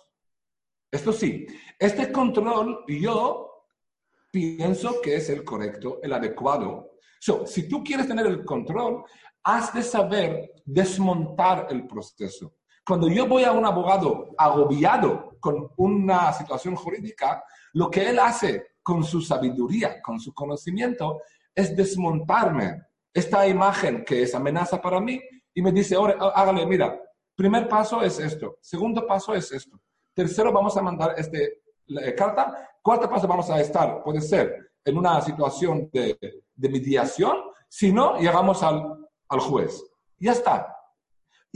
Esto 0.88 1.12
sí, 1.12 1.44
este 1.76 2.12
control 2.12 2.84
yo 2.86 3.66
pienso 4.30 5.00
que 5.02 5.16
es 5.16 5.28
el 5.28 5.42
correcto, 5.42 5.98
el 6.04 6.12
adecuado. 6.12 6.92
So, 7.18 7.44
si 7.48 7.68
tú 7.68 7.82
quieres 7.82 8.06
tener 8.06 8.26
el 8.28 8.44
control, 8.44 9.02
has 9.42 9.74
de 9.74 9.82
saber 9.82 10.52
desmontar 10.64 11.66
el 11.70 11.88
proceso. 11.88 12.54
Cuando 12.86 13.08
yo 13.08 13.26
voy 13.26 13.44
a 13.44 13.52
un 13.52 13.64
abogado 13.64 14.34
agobiado 14.36 15.36
con 15.40 15.70
una 15.76 16.32
situación 16.32 16.76
jurídica, 16.76 17.42
lo 17.72 17.90
que 17.90 18.08
él 18.10 18.18
hace 18.18 18.74
con 18.82 19.02
su 19.02 19.20
sabiduría, 19.20 20.02
con 20.02 20.20
su 20.20 20.34
conocimiento, 20.34 21.22
es 21.54 21.74
desmontarme 21.74 22.82
esta 23.12 23.46
imagen 23.46 24.04
que 24.04 24.22
es 24.22 24.34
amenaza 24.34 24.80
para 24.80 25.00
mí 25.00 25.20
y 25.54 25.62
me 25.62 25.72
dice, 25.72 25.94
ahora 25.94 26.16
hágale, 26.34 26.66
mira, 26.66 27.00
primer 27.34 27.68
paso 27.68 28.02
es 28.02 28.18
esto, 28.18 28.58
segundo 28.60 29.06
paso 29.06 29.34
es 29.34 29.50
esto, 29.52 29.80
tercero 30.12 30.52
vamos 30.52 30.76
a 30.76 30.82
mandar 30.82 31.14
este 31.16 31.62
eh, 31.88 32.14
carta, 32.14 32.70
cuarto 32.82 33.08
paso 33.08 33.26
vamos 33.26 33.48
a 33.50 33.60
estar, 33.60 34.02
puede 34.02 34.20
ser 34.20 34.72
en 34.84 34.98
una 34.98 35.20
situación 35.20 35.88
de, 35.92 36.18
de 36.54 36.68
mediación, 36.68 37.36
si 37.68 37.92
no, 37.92 38.18
llegamos 38.18 38.62
al, 38.62 39.08
al 39.28 39.40
juez. 39.40 39.82
Ya 40.18 40.32
está. 40.32 40.73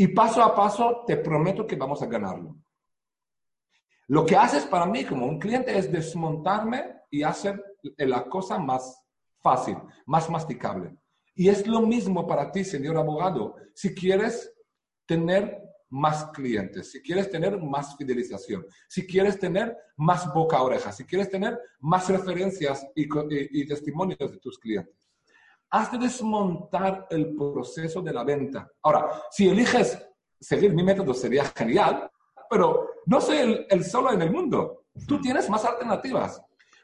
Y 0.01 0.07
paso 0.07 0.41
a 0.45 0.55
paso 0.55 1.03
te 1.05 1.17
prometo 1.17 1.67
que 1.67 1.75
vamos 1.75 2.01
a 2.03 2.07
ganarlo. 2.07 2.57
Lo 4.07 4.25
que 4.25 4.37
haces 4.37 4.65
para 4.65 4.87
mí 4.87 5.05
como 5.05 5.27
un 5.27 5.41
cliente 5.41 5.77
es 5.77 5.91
desmontarme 5.91 7.01
y 7.11 7.25
hacer 7.25 7.61
la 7.99 8.29
cosa 8.29 8.61
más 8.61 9.03
fácil, 9.41 9.77
más 10.07 10.31
masticable. 10.31 10.97
Y 11.35 11.49
es 11.49 11.67
lo 11.67 11.81
mismo 11.81 12.29
para 12.29 12.53
ti, 12.53 12.63
señor 12.63 12.97
abogado, 12.97 13.57
si 13.75 13.93
quieres 13.93 14.55
tener 15.05 15.61
más 15.89 16.27
clientes, 16.27 16.93
si 16.93 17.03
quieres 17.03 17.29
tener 17.29 17.61
más 17.61 17.97
fidelización, 17.97 18.65
si 18.87 19.05
quieres 19.05 19.37
tener 19.37 19.77
más 19.97 20.33
boca 20.33 20.59
a 20.59 20.63
oreja, 20.63 20.93
si 20.93 21.05
quieres 21.07 21.29
tener 21.29 21.59
más 21.81 22.09
referencias 22.09 22.87
y, 22.95 23.67
testimonios 23.67 24.31
de 24.31 24.39
tus 24.39 24.61
clientes. 24.61 24.95
Has 25.71 25.93
de 25.93 25.99
desmontar 25.99 27.07
el 27.11 27.35
proceso 27.35 28.01
de 28.01 28.13
la 28.13 28.25
venta. 28.25 28.71
Ahora, 28.83 29.11
si 29.31 29.49
eliges 29.49 29.99
seguir 30.41 30.73
mi 30.73 30.83
método 30.83 31.13
sería 31.13 31.45
genial, 31.57 32.11
pero 32.49 32.89
no 33.07 33.21
soy 33.21 33.39
el, 33.39 33.67
el 33.69 33.85
solo 33.85 34.13
en 34.13 34.23
el 34.23 34.31
mundo. 34.31 34.85
Tú 35.07 35.21
tienes 35.21 35.49
más 35.51 35.65
alternativas. 35.65 36.41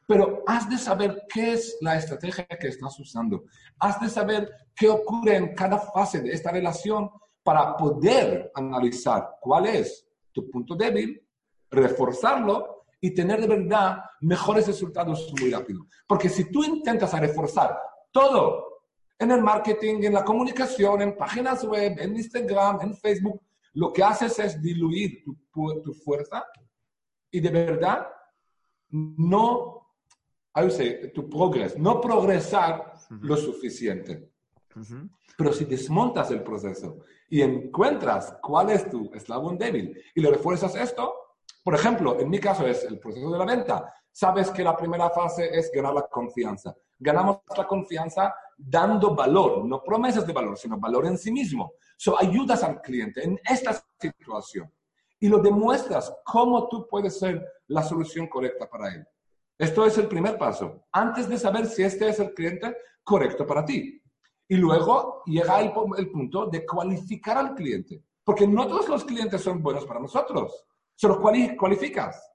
Pero 0.07 0.42
has 0.47 0.68
de 0.68 0.77
saber 0.77 1.23
qué 1.33 1.55
es 1.55 1.79
la 1.81 1.97
estrategia 1.97 2.47
que 2.47 2.68
estás 2.68 2.99
usando. 3.01 3.44
Has 3.79 3.99
de 4.01 4.09
saber 4.09 4.51
qué 4.77 4.88
ocurre 4.88 5.37
en 5.37 5.55
cada 5.55 5.79
fase 5.79 6.20
de 6.20 6.31
esta 6.31 6.51
relación 6.51 7.11
para 7.42 7.77
poder 7.77 8.51
analizar 8.55 9.37
cuál 9.40 9.66
es 9.66 10.07
tu 10.33 10.51
punto 10.51 10.75
débil, 10.75 11.23
reforzarlo 11.70 12.85
y 13.01 13.12
tener 13.12 13.40
de 13.40 13.47
verdad 13.47 14.03
mejores 14.20 14.66
resultados 14.66 15.33
muy 15.38 15.51
rápido. 15.51 15.87
Porque 16.07 16.29
si 16.29 16.51
tú 16.51 16.64
intentas 16.64 17.18
reforzar 17.18 17.79
todo 18.11 18.74
en 19.25 19.33
el 19.33 19.43
marketing, 19.43 20.05
en 20.05 20.15
la 20.15 20.25
comunicación, 20.25 21.03
en 21.03 21.17
páginas 21.17 21.65
web, 21.65 21.97
en 21.99 22.17
Instagram, 22.17 22.81
en 22.83 22.97
Facebook, 22.97 23.41
lo 23.75 23.93
que 23.93 24.03
haces 24.03 24.39
es 24.39 24.63
diluir 24.63 25.25
tu, 25.25 25.37
tu 25.83 25.93
fuerza 25.93 26.45
y 27.31 27.41
de 27.41 27.51
verdad 27.51 28.07
no 28.91 29.85
I 30.57 30.63
would 30.63 31.13
tu 31.13 31.29
progress, 31.29 31.77
no 31.77 32.01
progresar 32.01 32.95
lo 33.23 33.37
suficiente. 33.37 34.31
Pero 35.37 35.53
si 35.53 35.65
desmontas 35.65 36.31
el 36.31 36.45
proceso 36.45 36.99
y 37.29 37.43
encuentras 37.43 38.37
cuál 38.41 38.71
es 38.71 38.89
tu 38.89 39.11
eslabón 39.13 39.59
débil 39.59 40.01
y 40.15 40.21
le 40.21 40.31
refuerzas 40.31 40.77
esto, 40.77 41.13
por 41.65 41.75
ejemplo, 41.75 42.21
en 42.21 42.31
mi 42.31 42.39
caso 42.39 42.67
es 42.67 42.85
el 42.85 43.01
proceso 43.01 43.33
de 43.33 43.39
la 43.39 43.45
venta. 43.45 43.93
Sabes 44.13 44.51
que 44.51 44.63
la 44.63 44.77
primera 44.77 45.11
fase 45.11 45.51
es 45.53 45.73
ganar 45.75 45.95
la 45.95 46.03
confianza. 46.03 46.77
Ganamos 46.99 47.41
la 47.57 47.66
confianza 47.66 48.33
dando 48.57 49.14
valor, 49.14 49.64
no 49.64 49.82
promesas 49.82 50.26
de 50.26 50.32
valor, 50.32 50.57
sino 50.57 50.78
valor 50.78 51.07
en 51.07 51.18
sí 51.18 51.30
mismo. 51.30 51.74
So, 51.96 52.18
ayudas 52.18 52.62
al 52.62 52.80
cliente 52.80 53.24
en 53.24 53.38
esta 53.44 53.84
situación 54.00 54.72
y 55.20 55.28
lo 55.28 55.38
demuestras 55.38 56.14
cómo 56.24 56.68
tú 56.68 56.86
puedes 56.88 57.18
ser 57.18 57.46
la 57.68 57.82
solución 57.82 58.26
correcta 58.28 58.68
para 58.68 58.94
él. 58.94 59.07
Esto 59.57 59.86
es 59.86 59.96
el 59.98 60.09
primer 60.09 60.36
paso, 60.36 60.84
antes 60.92 61.28
de 61.28 61.38
saber 61.38 61.66
si 61.66 61.82
este 61.82 62.09
es 62.09 62.18
el 62.18 62.34
cliente 62.34 62.76
correcto 63.02 63.46
para 63.46 63.64
ti. 63.64 64.02
Y 64.48 64.57
luego 64.57 65.22
llega 65.26 65.61
el, 65.61 65.72
punto 65.72 66.46
de 66.46 66.66
cualificar 66.66 67.38
al 67.38 67.55
cliente, 67.55 68.02
porque 68.24 68.46
no 68.46 68.66
todos 68.66 68.88
los 68.88 69.05
clientes 69.05 69.40
son 69.40 69.62
buenos 69.62 69.86
para 69.86 70.00
nosotros. 70.00 70.66
Solo 70.94 71.20
cualificas 71.20 72.30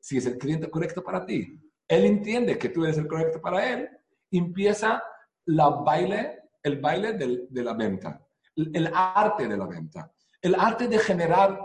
si 0.00 0.16
es 0.16 0.26
el 0.26 0.38
cliente 0.38 0.70
correcto 0.70 1.02
para 1.02 1.24
ti. 1.24 1.60
Él 1.86 2.04
entiende 2.04 2.58
que 2.58 2.70
tú 2.70 2.84
eres 2.84 2.98
el 2.98 3.06
correcto 3.06 3.40
para 3.40 3.72
él, 3.72 3.88
empieza 4.30 5.02
la 5.46 5.70
baile, 5.70 6.42
el 6.62 6.80
baile 6.80 7.12
de 7.14 7.62
la 7.62 7.74
venta, 7.74 8.20
el 8.56 8.90
arte 8.92 9.48
de 9.48 9.56
la 9.56 9.66
venta, 9.66 10.12
el 10.40 10.54
arte 10.54 10.88
de 10.88 10.98
generar 10.98 11.58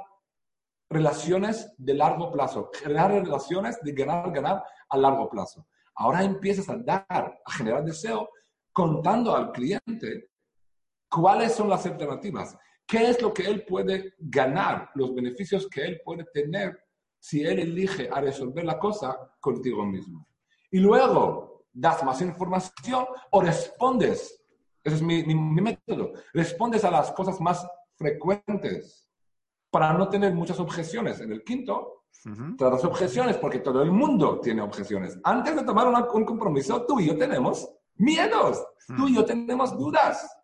relaciones 0.90 1.74
de 1.78 1.94
largo 1.94 2.32
plazo, 2.32 2.70
generar 2.74 3.12
relaciones 3.12 3.80
de 3.82 3.92
ganar, 3.94 4.32
ganar 4.32 4.64
a 4.90 4.98
largo 4.98 5.30
plazo. 5.30 5.68
Ahora 5.96 6.24
empiezas 6.24 6.70
a 6.70 6.78
dar, 6.78 7.06
a 7.10 7.52
generar 7.52 7.84
deseo, 7.84 8.30
contando 8.74 9.36
al 9.36 9.52
cliente 9.52 10.30
cuáles 11.10 11.54
son 11.54 11.70
las 11.70 11.86
alternativas, 11.86 12.58
qué 12.86 13.10
es 13.10 13.22
lo 13.22 13.34
que 13.34 13.46
él 13.46 13.66
puede 13.66 14.14
ganar, 14.20 14.90
los 14.96 15.14
beneficios 15.14 15.68
que 15.68 15.82
él 15.84 16.02
puede 16.04 16.26
tener 16.34 16.78
si 17.20 17.44
él 17.44 17.60
elige 17.60 18.10
a 18.12 18.20
resolver 18.20 18.66
la 18.66 18.80
cosa 18.80 19.18
contigo 19.40 19.86
mismo. 19.86 20.28
Y 20.72 20.80
luego 20.80 21.51
das 21.74 22.04
más 22.04 22.22
información 22.22 23.06
o 23.32 23.42
respondes. 23.42 24.42
Ese 24.84 24.96
es 24.96 25.02
mi, 25.02 25.24
método. 25.36 26.14
Respondes 26.34 26.84
a 26.84 26.92
las 26.92 27.12
cosas 27.12 27.40
más 27.40 27.66
frecuentes 27.96 29.08
para 29.70 29.94
no 29.94 30.10
tener 30.10 30.34
muchas 30.34 30.60
objeciones. 30.60 31.20
En 31.22 31.32
el 31.32 31.44
quinto, 31.44 32.06
todas 32.58 32.74
las 32.74 32.86
objeciones, 32.86 33.38
porque 33.38 33.60
todo 33.60 33.82
el 33.84 33.92
mundo 33.92 34.40
tiene 34.40 34.62
objeciones. 34.62 35.20
Antes 35.24 35.56
de 35.56 35.64
tomar 35.64 35.88
un 35.88 36.26
compromiso, 36.26 36.86
tú 36.86 37.00
y 37.00 37.08
yo 37.08 37.18
tenemos 37.18 37.70
miedos, 37.96 38.66
tú 38.98 39.08
y 39.08 39.16
yo 39.16 39.26
tenemos 39.26 39.78
dudas. 39.78 40.38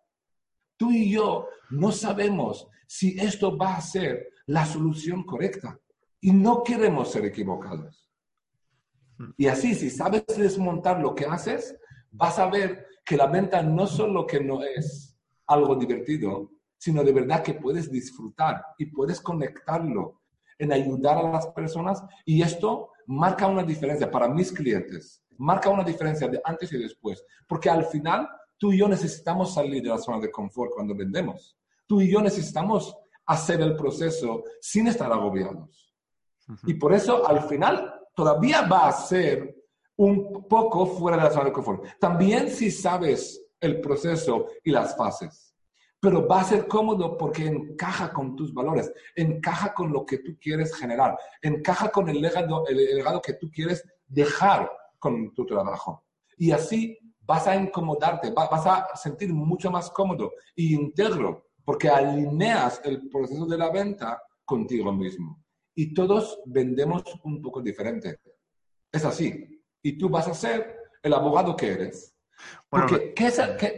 Tú 0.78 0.91
y 0.91 1.11
yo 1.11 1.47
no 1.71 1.91
sabemos 1.91 2.67
si 2.86 3.19
esto 3.19 3.57
va 3.57 3.75
a 3.75 3.82
ser 3.82 4.30
la 4.45 4.65
solución 4.65 5.23
correcta 5.23 5.80
y 6.21 6.32
no 6.32 6.63
queremos 6.63 7.11
ser 7.11 7.25
equivocados. 7.25 8.07
Y 9.38 9.47
así, 9.47 9.74
si 9.76 9.89
sabes 9.89 10.26
desmontar 10.28 10.99
lo 10.99 11.15
que 11.15 11.26
haces, 11.26 11.76
vas 12.11 12.39
a 12.39 12.47
ver 12.47 12.88
que 13.05 13.18
la 13.18 13.28
venta 13.28 13.61
no 13.63 13.88
solo 13.88 14.26
que 14.26 14.39
no 14.39 14.63
es 14.63 15.18
algo 15.47 15.76
divertido, 15.76 16.51
sino 16.78 17.03
de 17.03 17.13
verdad 17.13 17.43
que 17.43 17.55
puedes 17.55 17.91
disfrutar 17.91 18.63
y 18.78 18.88
puedes 18.88 19.22
conectarlo 19.22 20.22
en 20.59 20.72
ayudar 20.72 21.18
a 21.18 21.32
las 21.32 21.47
personas. 21.47 22.03
Y 22.26 22.41
esto 22.41 22.91
marca 23.07 23.47
una 23.47 23.63
diferencia 23.63 24.11
para 24.11 24.28
mis 24.28 24.51
clientes, 24.51 25.24
marca 25.38 25.70
una 25.70 25.84
diferencia 25.84 26.28
de 26.28 26.41
antes 26.43 26.72
y 26.74 26.78
después, 26.78 27.24
porque 27.47 27.70
al 27.70 27.86
final 27.86 28.28
tú 28.57 28.74
y 28.74 28.80
yo 28.80 28.88
necesitamos 28.88 29.53
salir 29.53 29.82
de 29.82 29.89
la 29.89 29.97
zona 29.97 30.20
de 30.20 30.32
confort 30.32 30.72
cuando 30.74 30.95
vendemos, 30.95 31.57
tú 31.86 32.01
y 32.01 32.11
yo 32.11 32.22
necesitamos 32.22 32.95
hacer 33.26 33.61
el 33.61 33.76
proceso 33.76 34.43
sin 34.59 34.88
estar 34.88 35.11
agobiados. 35.11 35.93
Y 36.65 36.76
por 36.76 36.93
eso 36.93 37.28
al 37.28 37.41
final 37.43 37.93
todavía 38.18 38.63
va 38.63 38.88
a 38.88 38.91
ser 38.91 39.55
un 39.95 40.47
poco 40.47 40.88
fuera 40.88 41.18
de 41.18 41.24
la 41.26 41.30
zona 41.30 41.45
de 41.45 41.51
confort. 41.51 41.86
También 41.99 42.49
si 42.49 42.72
sabes 42.72 43.39
el 43.59 43.80
proceso 43.80 44.47
y 44.63 44.72
las 44.72 44.97
fases 44.97 45.47
pero 45.99 46.28
va 46.28 46.41
a 46.41 46.43
ser 46.43 46.68
cómodo 46.68 47.18
porque 47.18 47.47
encaja 47.47 48.13
con 48.13 48.36
tus 48.36 48.53
valores, 48.53 48.91
encaja 49.15 49.74
con 49.74 49.91
lo 49.91 50.05
que 50.05 50.20
tú 50.20 50.38
quieres 50.39 50.76
generar, 50.76 51.18
encaja 51.41 51.89
con 51.89 52.07
el 52.07 52.22
legado, 52.22 52.68
el 52.68 52.78
legado 52.95 53.22
que 53.22 53.34
tú 53.34 53.49
quieres 53.49 53.84
dejar 54.05 54.72
con 54.99 55.34
tu 55.34 55.45
trabajo. 55.45 56.05
Y 56.38 56.51
así 56.51 56.97
vas 57.22 57.47
a 57.47 57.55
incomodarte, 57.55 58.32
vas 58.32 58.65
a 58.68 58.95
sentir 58.95 59.34
mucho 59.34 59.72
más 59.72 59.89
cómodo 59.89 60.34
y 60.55 60.76
íntegro 60.76 61.47
porque 61.65 61.89
alineas 61.89 62.80
el 62.86 63.09
proceso 63.09 63.47
de 63.47 63.57
la 63.57 63.72
venta 63.72 64.22
contigo 64.45 64.93
mismo. 64.93 65.43
Y 65.80 65.93
todos 65.93 66.39
vendemos 66.47 67.03
un 67.23 67.39
poco 67.39 67.61
diferente. 67.61 68.19
Es 68.91 69.05
así. 69.05 69.63
Y 69.84 69.95
tú 69.95 70.09
vas 70.09 70.28
a 70.28 70.34
ser 70.34 70.75
el 71.03 71.13
abogado 71.13 71.55
que 71.55 71.71
eres. 71.71 72.15
Porque, 72.67 73.13
¿qué 73.13 73.28
es, 73.28 73.39
qué, 73.59 73.78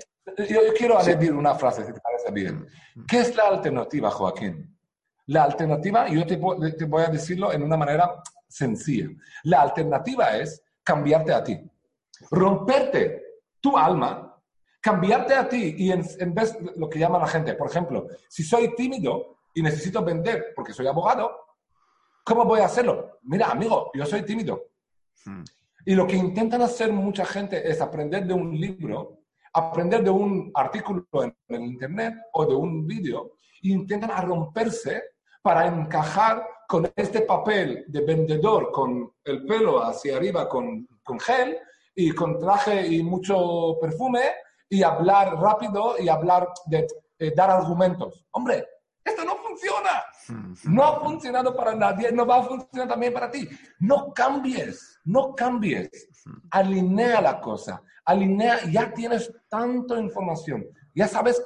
yo, 0.50 0.62
quiero 0.78 0.98
añadir 0.98 1.34
una 1.34 1.56
frase, 1.56 1.86
si 1.86 1.92
te 1.92 2.00
parece 2.00 2.32
bien. 2.32 2.66
¿Qué 3.06 3.20
es 3.20 3.36
la 3.36 3.50
alternativa, 3.50 4.10
Joaquín? 4.12 4.80
La 5.26 5.44
alternativa, 5.44 6.08
yo 6.08 6.26
te, 6.26 6.38
te 6.78 6.86
voy 6.86 7.04
a 7.04 7.10
decirlo 7.10 7.52
en 7.52 7.64
una 7.64 7.76
manera 7.76 8.24
sencilla. 8.48 9.10
La 9.44 9.64
alternativa 9.64 10.38
es 10.38 10.64
cambiarte 10.82 11.34
a 11.34 11.44
ti. 11.44 11.60
Romperte 12.32 13.24
tu 13.60 13.78
alma, 13.78 14.42
cambiarte 14.80 15.34
a 15.34 15.50
ti 15.50 15.76
y 15.78 15.92
en, 15.92 16.02
en, 16.18 16.34
vez 16.34 16.58
de 16.58 16.72
lo 16.78 16.90
que 16.90 16.98
llama 16.98 17.20
la 17.20 17.28
gente, 17.28 17.56
por 17.56 17.70
ejemplo, 17.70 18.08
si 18.30 18.42
soy 18.42 18.74
tímido 18.74 19.40
y 19.54 19.62
necesito 19.62 20.02
vender 20.02 20.54
porque 20.56 20.72
soy 20.72 20.88
abogado, 20.88 21.49
¿cómo 22.24 22.46
voy 22.46 22.62
a 22.62 22.66
hacerlo? 22.66 23.20
Mira, 23.24 23.52
amigo, 23.52 23.92
yo 23.94 24.06
soy 24.06 24.24
tímido. 24.24 24.68
Mm. 25.26 25.44
Y 25.86 25.96
lo 25.96 26.06
que 26.06 26.16
intentan 26.16 26.62
hacer 26.62 26.92
mucha 26.92 27.26
gente 27.26 27.70
es 27.70 27.82
aprender 27.82 28.26
de 28.26 28.34
un 28.34 28.60
libro 28.60 29.20
aprender 29.54 30.04
de 30.04 30.10
un 30.10 30.52
artículo 30.54 31.06
en, 31.24 31.36
el 31.48 31.62
Internet 31.62 32.16
o 32.34 32.46
de 32.46 32.56
un 32.56 32.86
vídeo 32.86 33.34
e 33.62 33.70
intentan 33.70 34.12
romperse 34.26 35.04
para 35.42 35.68
encajar 35.68 36.46
con 36.68 36.92
este 36.96 37.22
papel 37.22 37.86
de 37.88 38.02
vendedor 38.02 38.72
con 38.72 39.12
el 39.24 39.46
pelo 39.46 39.84
hacia 39.84 40.18
arriba 40.18 40.48
con, 40.48 40.88
con 41.04 41.20
gel 41.20 41.58
y 41.96 42.12
con 42.12 42.40
traje 42.40 42.88
y 42.88 43.04
mucho 43.04 43.78
perfume 43.82 44.22
y 44.70 44.84
hablar 44.84 45.36
rápido 45.40 45.96
y 46.00 46.08
hablar 46.08 46.50
de 46.68 46.86
eh, 47.18 47.34
dar 47.36 47.50
argumentos. 47.50 48.24
Hombre, 48.32 48.66
esto 49.04 49.26
no 49.26 49.36
funciona. 49.38 50.04
No 50.64 50.84
ha 50.84 51.00
funcionado 51.00 51.56
para 51.56 51.76
nadie, 51.76 52.12
no 52.12 52.26
va 52.26 52.38
a 52.38 52.44
funcionar 52.44 52.88
también 52.88 53.14
para 53.14 53.32
ti. 53.32 53.48
No 53.80 54.14
cambies, 54.14 55.00
no 55.06 55.34
cambies. 55.36 55.90
Alinea 56.52 57.22
la 57.22 57.40
cosa 57.40 57.82
alinea, 58.10 58.66
ya 58.72 58.92
tienes 58.92 59.32
tanta 59.48 60.00
información, 60.00 60.66
ya 60.96 61.08
sabes 61.08 61.44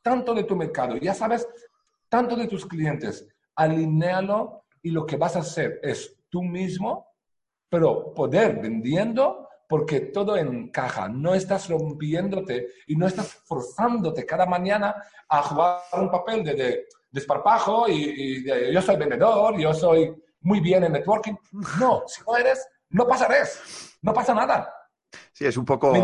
tanto 0.00 0.32
de 0.32 0.44
tu 0.44 0.56
mercado, 0.56 0.96
ya 0.96 1.12
sabes 1.12 1.46
tanto 2.08 2.34
de 2.34 2.46
tus 2.46 2.64
clientes, 2.64 3.26
alinealo 3.54 4.64
y 4.82 4.90
lo 4.90 5.04
que 5.04 5.18
vas 5.18 5.36
a 5.36 5.40
hacer 5.40 5.80
es 5.82 6.16
tú 6.30 6.42
mismo, 6.42 7.08
pero 7.68 8.14
poder 8.14 8.58
vendiendo 8.58 9.48
porque 9.68 10.00
todo 10.00 10.38
encaja, 10.38 11.10
no 11.10 11.34
estás 11.34 11.68
rompiéndote 11.68 12.68
y 12.86 12.96
no 12.96 13.06
estás 13.06 13.34
forzándote 13.44 14.24
cada 14.24 14.46
mañana 14.46 14.94
a 15.28 15.42
jugar 15.42 15.82
un 15.92 16.10
papel 16.10 16.42
de, 16.42 16.86
desparpajo 17.10 17.88
y, 17.88 18.44
yo 18.72 18.82
soy 18.82 18.96
vendedor, 18.96 19.58
yo 19.58 19.72
soy 19.72 20.14
muy 20.40 20.60
bien 20.60 20.84
en 20.84 20.92
networking. 20.92 21.34
No, 21.78 22.02
si 22.06 22.22
no 22.26 22.36
eres, 22.36 22.66
no 22.90 23.06
pasarás, 23.06 23.98
no 24.02 24.12
pasa 24.12 24.34
nada. 24.34 24.72
Sí, 25.32 25.46
es 25.46 25.56
un 25.56 25.64
poco. 25.64 25.94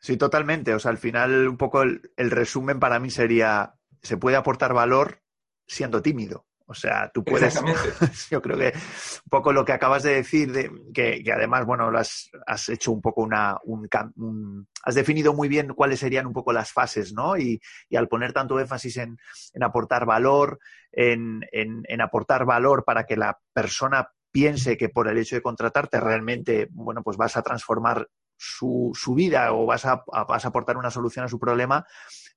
Sí, 0.00 0.16
totalmente. 0.16 0.74
O 0.74 0.78
sea, 0.78 0.90
al 0.90 0.98
final, 0.98 1.48
un 1.48 1.56
poco 1.56 1.82
el, 1.82 2.00
resumen 2.16 2.78
para 2.78 2.98
mí 3.00 3.10
sería: 3.10 3.74
se 4.02 4.16
puede 4.16 4.36
aportar 4.36 4.72
valor 4.74 5.22
siendo 5.66 6.02
tímido. 6.02 6.46
O 6.68 6.74
sea, 6.74 7.10
tú 7.14 7.24
puedes. 7.24 7.54
Yo 8.30 8.42
creo 8.42 8.58
que 8.58 8.72
un 8.74 9.30
poco 9.30 9.52
lo 9.52 9.64
que 9.64 9.72
acabas 9.72 10.02
de 10.02 10.14
decir, 10.14 10.52
de, 10.52 10.70
que, 10.92 11.22
además, 11.32 11.64
bueno, 11.64 11.90
lo 11.90 11.98
has, 11.98 12.28
hecho 12.68 12.90
un 12.90 13.00
poco 13.00 13.22
una. 13.22 13.56
Un, 13.64 14.66
has 14.82 14.94
definido 14.94 15.32
muy 15.32 15.48
bien 15.48 15.74
cuáles 15.74 16.00
serían 16.00 16.26
un 16.26 16.32
poco 16.32 16.52
las 16.52 16.72
fases, 16.72 17.12
¿no? 17.12 17.36
Y, 17.36 17.60
al 17.96 18.08
poner 18.08 18.32
tanto 18.32 18.58
énfasis 18.58 18.96
en, 18.96 19.16
aportar 19.60 20.06
valor, 20.06 20.58
en, 20.90 21.46
en, 21.52 22.00
aportar 22.00 22.44
valor 22.44 22.84
para 22.84 23.04
que 23.04 23.16
la 23.16 23.38
persona 23.52 24.10
piense 24.32 24.76
que 24.76 24.88
por 24.88 25.08
el 25.08 25.18
hecho 25.18 25.36
de 25.36 25.42
contratarte 25.42 26.00
realmente, 26.00 26.68
bueno, 26.72 27.02
pues 27.02 27.16
vas 27.16 27.36
a 27.36 27.42
transformar 27.42 28.08
su, 28.36 28.92
su 28.94 29.14
vida 29.14 29.52
o 29.52 29.66
vas 29.66 29.84
a, 29.86 30.04
vas 30.06 30.44
a 30.44 30.48
aportar 30.48 30.76
una 30.76 30.90
solución 30.90 31.24
a 31.24 31.28
su 31.28 31.38
problema, 31.38 31.86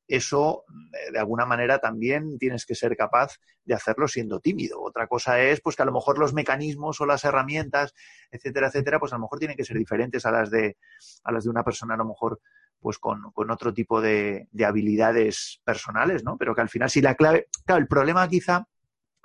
eso 0.08 0.66
eh, 0.93 1.12
de 1.12 1.20
alguna 1.20 1.45
manera 1.45 1.80
también 1.80 2.38
tienes 2.39 2.66
que 2.66 2.76
ser 2.76 2.97
capaz 2.97 3.38
de 3.64 3.76
hacerlo 3.76 4.08
siendo 4.08 4.39
tímido. 4.39 4.82
Otra 4.82 5.08
cosa 5.08 5.39
es 5.39 5.62
pues 5.62 5.76
que 5.76 5.84
a 5.84 5.86
lo 5.86 5.93
mejor 5.93 6.18
los 6.18 6.34
mecanismos 6.34 7.00
o 7.00 7.06
las 7.06 7.24
herramientas, 7.24 7.93
etcétera, 8.32 8.68
etcétera, 8.68 9.00
pues 9.00 9.14
a 9.14 9.18
lo 9.18 9.22
mejor 9.22 9.39
tienen 9.39 9.56
que 9.56 9.66
ser 9.66 9.78
diferentes 9.78 10.26
a 10.26 10.32
las 10.32 10.50
de, 10.50 10.78
a 11.24 11.32
las 11.32 11.43
de 11.43 11.50
una 11.50 11.64
persona 11.64 11.93
a 11.93 11.97
lo 11.97 12.06
mejor 12.06 12.41
pues 12.80 12.97
con, 12.97 13.32
con 13.34 13.52
otro 13.52 13.74
tipo 13.74 14.02
de, 14.02 14.47
de, 14.52 14.66
habilidades 14.66 15.62
personales, 15.66 16.24
¿no? 16.24 16.38
Pero 16.38 16.56
que 16.56 16.62
al 16.62 16.70
final 16.70 16.89
si 16.89 17.02
la 17.02 17.16
clave, 17.16 17.47
claro, 17.66 17.82
el 17.82 17.88
problema 17.88 18.28
quizá 18.30 18.68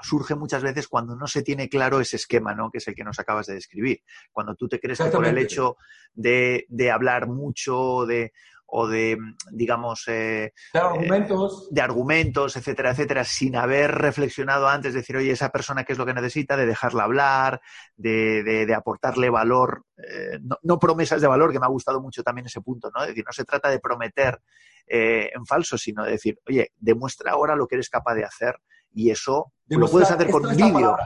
surge 0.05 0.35
muchas 0.35 0.63
veces 0.63 0.89
cuando 0.89 1.17
no 1.17 1.27
se 1.27 1.43
tiene 1.43 1.69
claro 1.69 2.01
ese 2.01 2.17
esquema, 2.17 2.55
¿no? 2.55 2.71
Que 2.71 2.79
es 2.79 2.89
el 2.89 2.95
que 2.95 3.05
nos 3.05 3.19
acabas 3.19 3.47
de 3.47 3.55
describir. 3.55 4.03
Cuando 4.33 4.55
tú 4.55 4.69
te 4.69 4.79
crees 4.79 4.99
que 4.99 5.11
por 5.11 5.27
el 5.27 5.39
hecho 5.39 5.77
de, 6.13 6.67
de 6.69 6.91
hablar 6.91 7.27
mucho 7.27 8.05
de, 8.07 8.33
o 8.67 8.89
de, 8.89 9.17
digamos... 9.53 10.05
Eh, 10.09 10.53
de 10.73 10.81
argumentos. 10.81 11.69
Eh, 11.71 11.75
de 11.75 11.81
argumentos, 11.81 12.57
etcétera, 12.57 12.91
etcétera, 12.91 13.25
sin 13.25 13.57
haber 13.57 13.93
reflexionado 13.93 14.69
antes, 14.69 14.93
de 14.93 15.01
decir, 15.01 15.17
oye, 15.17 15.31
esa 15.31 15.51
persona 15.51 15.85
qué 15.85 15.93
es 15.93 15.99
lo 15.99 16.07
que 16.07 16.15
necesita, 16.15 16.57
de 16.57 16.67
dejarla 16.67 17.05
hablar, 17.05 17.61
de, 17.97 18.43
de, 18.43 18.75
aportarle 18.75 19.31
valor, 19.31 19.85
eh, 19.97 20.39
no, 20.43 20.59
no, 20.63 20.79
promesas 20.79 21.21
de 21.21 21.29
valor, 21.29 21.53
que 21.53 21.61
me 21.61 21.67
ha 21.67 21.71
gustado 21.71 22.01
mucho 22.01 22.23
también 22.23 22.47
ese 22.47 22.61
punto, 22.61 22.91
¿no? 22.95 23.03
Es 23.03 23.09
decir, 23.09 23.25
no 23.25 23.33
se 23.33 23.45
trata 23.45 23.71
de 23.71 23.79
prometer 23.79 24.41
en 24.87 25.47
falso, 25.47 25.79
sino 25.79 26.05
de 26.05 26.11
decir, 26.11 26.39
oye, 26.47 26.73
demuestra 26.77 27.33
ahora 27.33 27.57
lo 27.57 27.67
que 27.67 27.77
eres 27.77 27.89
capaz 27.89 28.15
de 28.17 28.25
hacer 28.25 28.59
y 28.95 29.11
eso 29.11 29.53
lo 29.67 29.89
puedes 29.89 30.11
hacer 30.11 30.31
con 30.31 30.47
un 30.47 30.57
vídeo. 30.57 30.97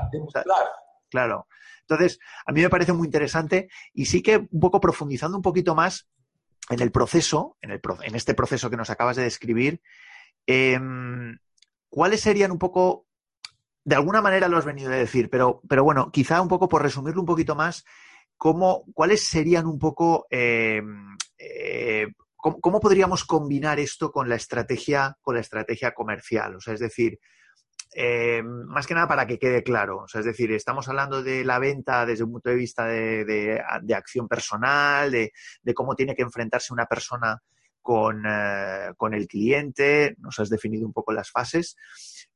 claro. 1.09 1.47
Entonces, 1.89 2.19
a 2.45 2.53
mí 2.53 2.61
me 2.61 2.69
parece 2.69 2.93
muy 2.93 3.07
interesante 3.07 3.71
y 3.95 4.05
sí 4.05 4.23
que 4.23 4.37
un 4.51 4.61
poco 4.61 4.79
profundizando 4.79 5.39
un 5.39 5.43
poquito 5.43 5.75
más, 5.75 6.07
en 6.69 6.81
el 6.81 6.91
proceso, 6.91 7.57
en, 7.63 7.71
el, 7.71 7.81
en 8.03 8.15
este 8.15 8.35
proceso 8.35 8.69
que 8.69 8.77
nos 8.77 8.91
acabas 8.91 9.17
de 9.17 9.23
describir, 9.23 9.81
em, 10.47 11.39
¿cuáles 11.89 12.21
serían 12.21 12.51
un 12.51 12.59
poco, 12.59 13.07
de 13.85 13.95
alguna 13.95 14.21
manera 14.21 14.49
lo 14.49 14.59
has 14.59 14.67
venido 14.67 14.93
a 14.93 14.97
decir, 14.97 15.31
pero, 15.31 15.63
pero 15.67 15.83
bueno, 15.83 16.11
quizá 16.13 16.43
un 16.43 16.49
poco 16.49 16.69
por 16.69 16.83
resumirlo 16.83 17.23
un 17.23 17.27
poquito 17.27 17.55
más, 17.55 17.85
¿cómo, 18.37 18.85
¿cuáles 18.93 19.27
serían 19.27 19.67
un 19.67 19.79
poco, 19.79 20.27
em, 20.31 21.17
eh, 21.39 22.09
cómo, 22.37 22.81
podríamos 22.81 23.25
combinar 23.25 23.81
esto 23.81 24.13
con 24.13 24.29
la 24.29 24.37
estrategia, 24.37 25.17
con 25.23 25.37
la 25.37 25.41
estrategia 25.41 25.93
comercial? 25.93 26.57
O 26.57 26.61
sea, 26.61 26.75
es 26.75 26.81
decir, 26.81 27.19
eh, 27.95 28.43
más 28.43 28.87
que 28.87 28.95
nada 28.95 29.09
para 29.09 29.27
que 29.27 29.39
quede 29.39 29.63
claro. 29.63 30.03
O 30.05 30.09
sea, 30.09 30.21
es 30.21 30.27
decir, 30.27 30.53
estamos 30.53 30.89
hablando 30.89 31.23
de 31.23 31.45
la 31.45 31.59
venta 31.59 32.05
desde 32.07 32.25
un 32.25 32.33
punto 32.33 32.51
de 32.51 32.57
vista 32.57 32.87
de, 32.87 33.63
acción 33.95 34.29
personal, 34.29 35.11
de, 35.11 35.33
cómo 35.75 35.95
tiene 35.95 36.15
que 36.15 36.23
enfrentarse 36.23 36.73
una 36.73 36.87
persona 36.87 37.41
con, 37.81 38.25
eh, 38.27 38.93
con, 38.97 39.15
el 39.15 39.27
cliente, 39.27 40.15
nos 40.19 40.39
has 40.39 40.51
definido 40.51 40.87
un 40.87 40.93
poco 40.93 41.13
las 41.13 41.31
fases, 41.31 41.77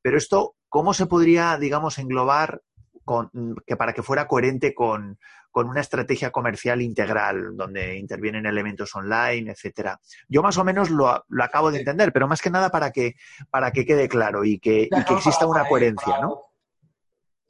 pero 0.00 0.16
esto, 0.16 0.56
¿cómo 0.68 0.94
se 0.94 1.06
podría, 1.06 1.58
digamos, 1.58 1.98
englobar 1.98 2.62
con, 3.04 3.30
que 3.66 3.76
para 3.76 3.92
que 3.92 4.02
fuera 4.02 4.26
coherente 4.26 4.74
con, 4.74 5.18
con 5.52 5.68
una 5.68 5.82
estrategia 5.82 6.30
comercial 6.30 6.80
integral, 6.80 7.56
donde 7.56 7.96
intervienen 7.96 8.46
elementos 8.46 8.94
online, 8.96 9.52
etcétera. 9.52 10.00
Yo 10.26 10.42
más 10.42 10.56
o 10.56 10.64
menos 10.64 10.90
lo, 10.90 11.08
acabo 11.40 11.70
de 11.70 11.80
entender, 11.80 12.12
pero 12.12 12.26
más 12.26 12.40
que 12.40 12.50
nada 12.50 12.70
para 12.70 12.90
que, 12.90 13.16
para 13.50 13.70
que 13.70 13.84
quede 13.84 14.08
claro 14.08 14.44
y 14.44 14.58
que, 14.58 14.88
exista 15.10 15.46
una 15.46 15.68
coherencia, 15.68 16.18
¿no? 16.20 16.40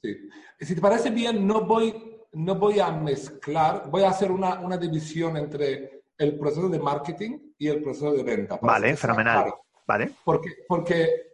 Sí. 0.02 0.16
Si 0.60 0.74
te 0.74 0.80
parece 0.80 1.10
bien, 1.10 1.46
no 1.46 1.64
voy, 1.64 1.94
no 2.32 2.56
voy 2.56 2.80
a 2.80 2.90
mezclar, 2.90 3.88
voy 3.88 4.02
a 4.02 4.10
hacer 4.10 4.32
una, 4.32 4.60
una 4.60 4.76
división 4.76 5.36
entre 5.36 6.02
el 6.18 6.38
proceso 6.38 6.68
de 6.68 6.78
marketing 6.78 7.38
y 7.56 7.68
el 7.68 7.82
proceso 7.82 8.12
de 8.12 8.22
venta. 8.22 8.58
Vale, 8.60 8.96
fenomenal. 8.96 9.52
Vale. 9.86 10.12
Porque, 10.24 10.50
porque 10.66 11.31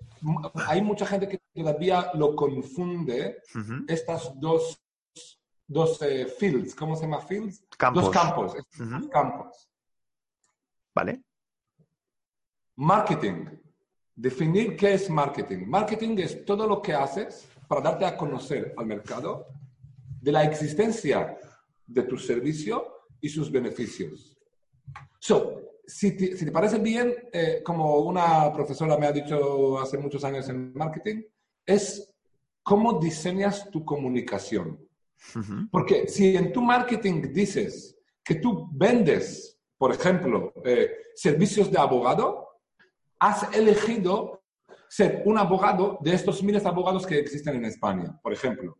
hay 0.67 0.83
mucha 0.83 1.07
gente 1.07 1.29
que 1.29 1.41
todavía 1.55 2.11
lo 2.15 2.35
confunde, 2.35 3.43
estas 3.87 4.39
dos 4.39 4.81
dos 5.69 6.01
eh, 6.03 6.27
fields, 6.27 6.75
¿cómo 6.75 6.97
se 6.97 7.03
llama 7.03 7.21
fields? 7.21 7.63
Campos. 7.77 8.05
Dos 8.05 8.13
campos. 8.13 8.55
campos. 9.13 9.69
Vale. 10.95 11.23
Marketing. 12.77 13.45
Definir 14.17 14.77
qué 14.77 14.95
es 14.95 15.09
marketing. 15.11 15.67
Marketing 15.67 16.17
es 16.19 16.45
todo 16.45 16.67
lo 16.67 16.83
que 16.83 16.95
haces 16.95 17.49
para 17.69 17.83
darte 17.83 18.07
a 18.07 18.17
conocer 18.17 18.75
al 18.77 18.87
mercado 18.87 19.47
de 20.21 20.33
la 20.33 20.43
existencia 20.43 21.39
de 21.87 22.03
tu 22.03 22.17
servicio 22.17 23.05
y 23.21 23.29
sus 23.29 23.53
beneficios. 23.53 24.37
So, 25.21 25.68
si 25.89 26.17
te, 26.17 26.53
parece 26.53 26.79
bien, 26.79 27.15
eh, 27.33 27.63
como 27.65 28.01
una 28.01 28.53
profesora 28.53 28.99
me 28.99 29.07
ha 29.07 29.13
dicho 29.13 29.81
hace 29.81 29.97
muchos 29.97 30.23
años 30.23 30.47
en 30.51 30.75
marketing, 30.75 31.23
es 31.65 32.15
cómo 32.63 33.01
diseñas 33.01 33.71
tu 33.71 33.85
comunicación. 33.85 34.79
Porque 35.73 36.07
si 36.07 36.37
en 36.37 36.53
tu 36.53 36.61
marketing 36.63 37.33
dices 37.33 37.99
que 38.23 38.37
tú 38.37 38.69
vendes, 38.71 39.59
por 39.79 39.91
ejemplo, 39.93 40.53
eh, 40.65 40.91
servicios 41.15 41.71
de 41.71 41.79
abogado, 41.79 42.47
has 43.19 43.53
elegido 43.57 44.43
ser 44.89 45.23
un 45.25 45.39
abogado 45.39 45.99
de 46.03 46.13
estos 46.15 46.43
miles 46.43 46.63
de 46.63 46.69
abogados 46.69 47.07
que 47.07 47.19
existen 47.19 47.57
en 47.57 47.65
España, 47.65 48.19
por 48.23 48.33
ejemplo. 48.33 48.79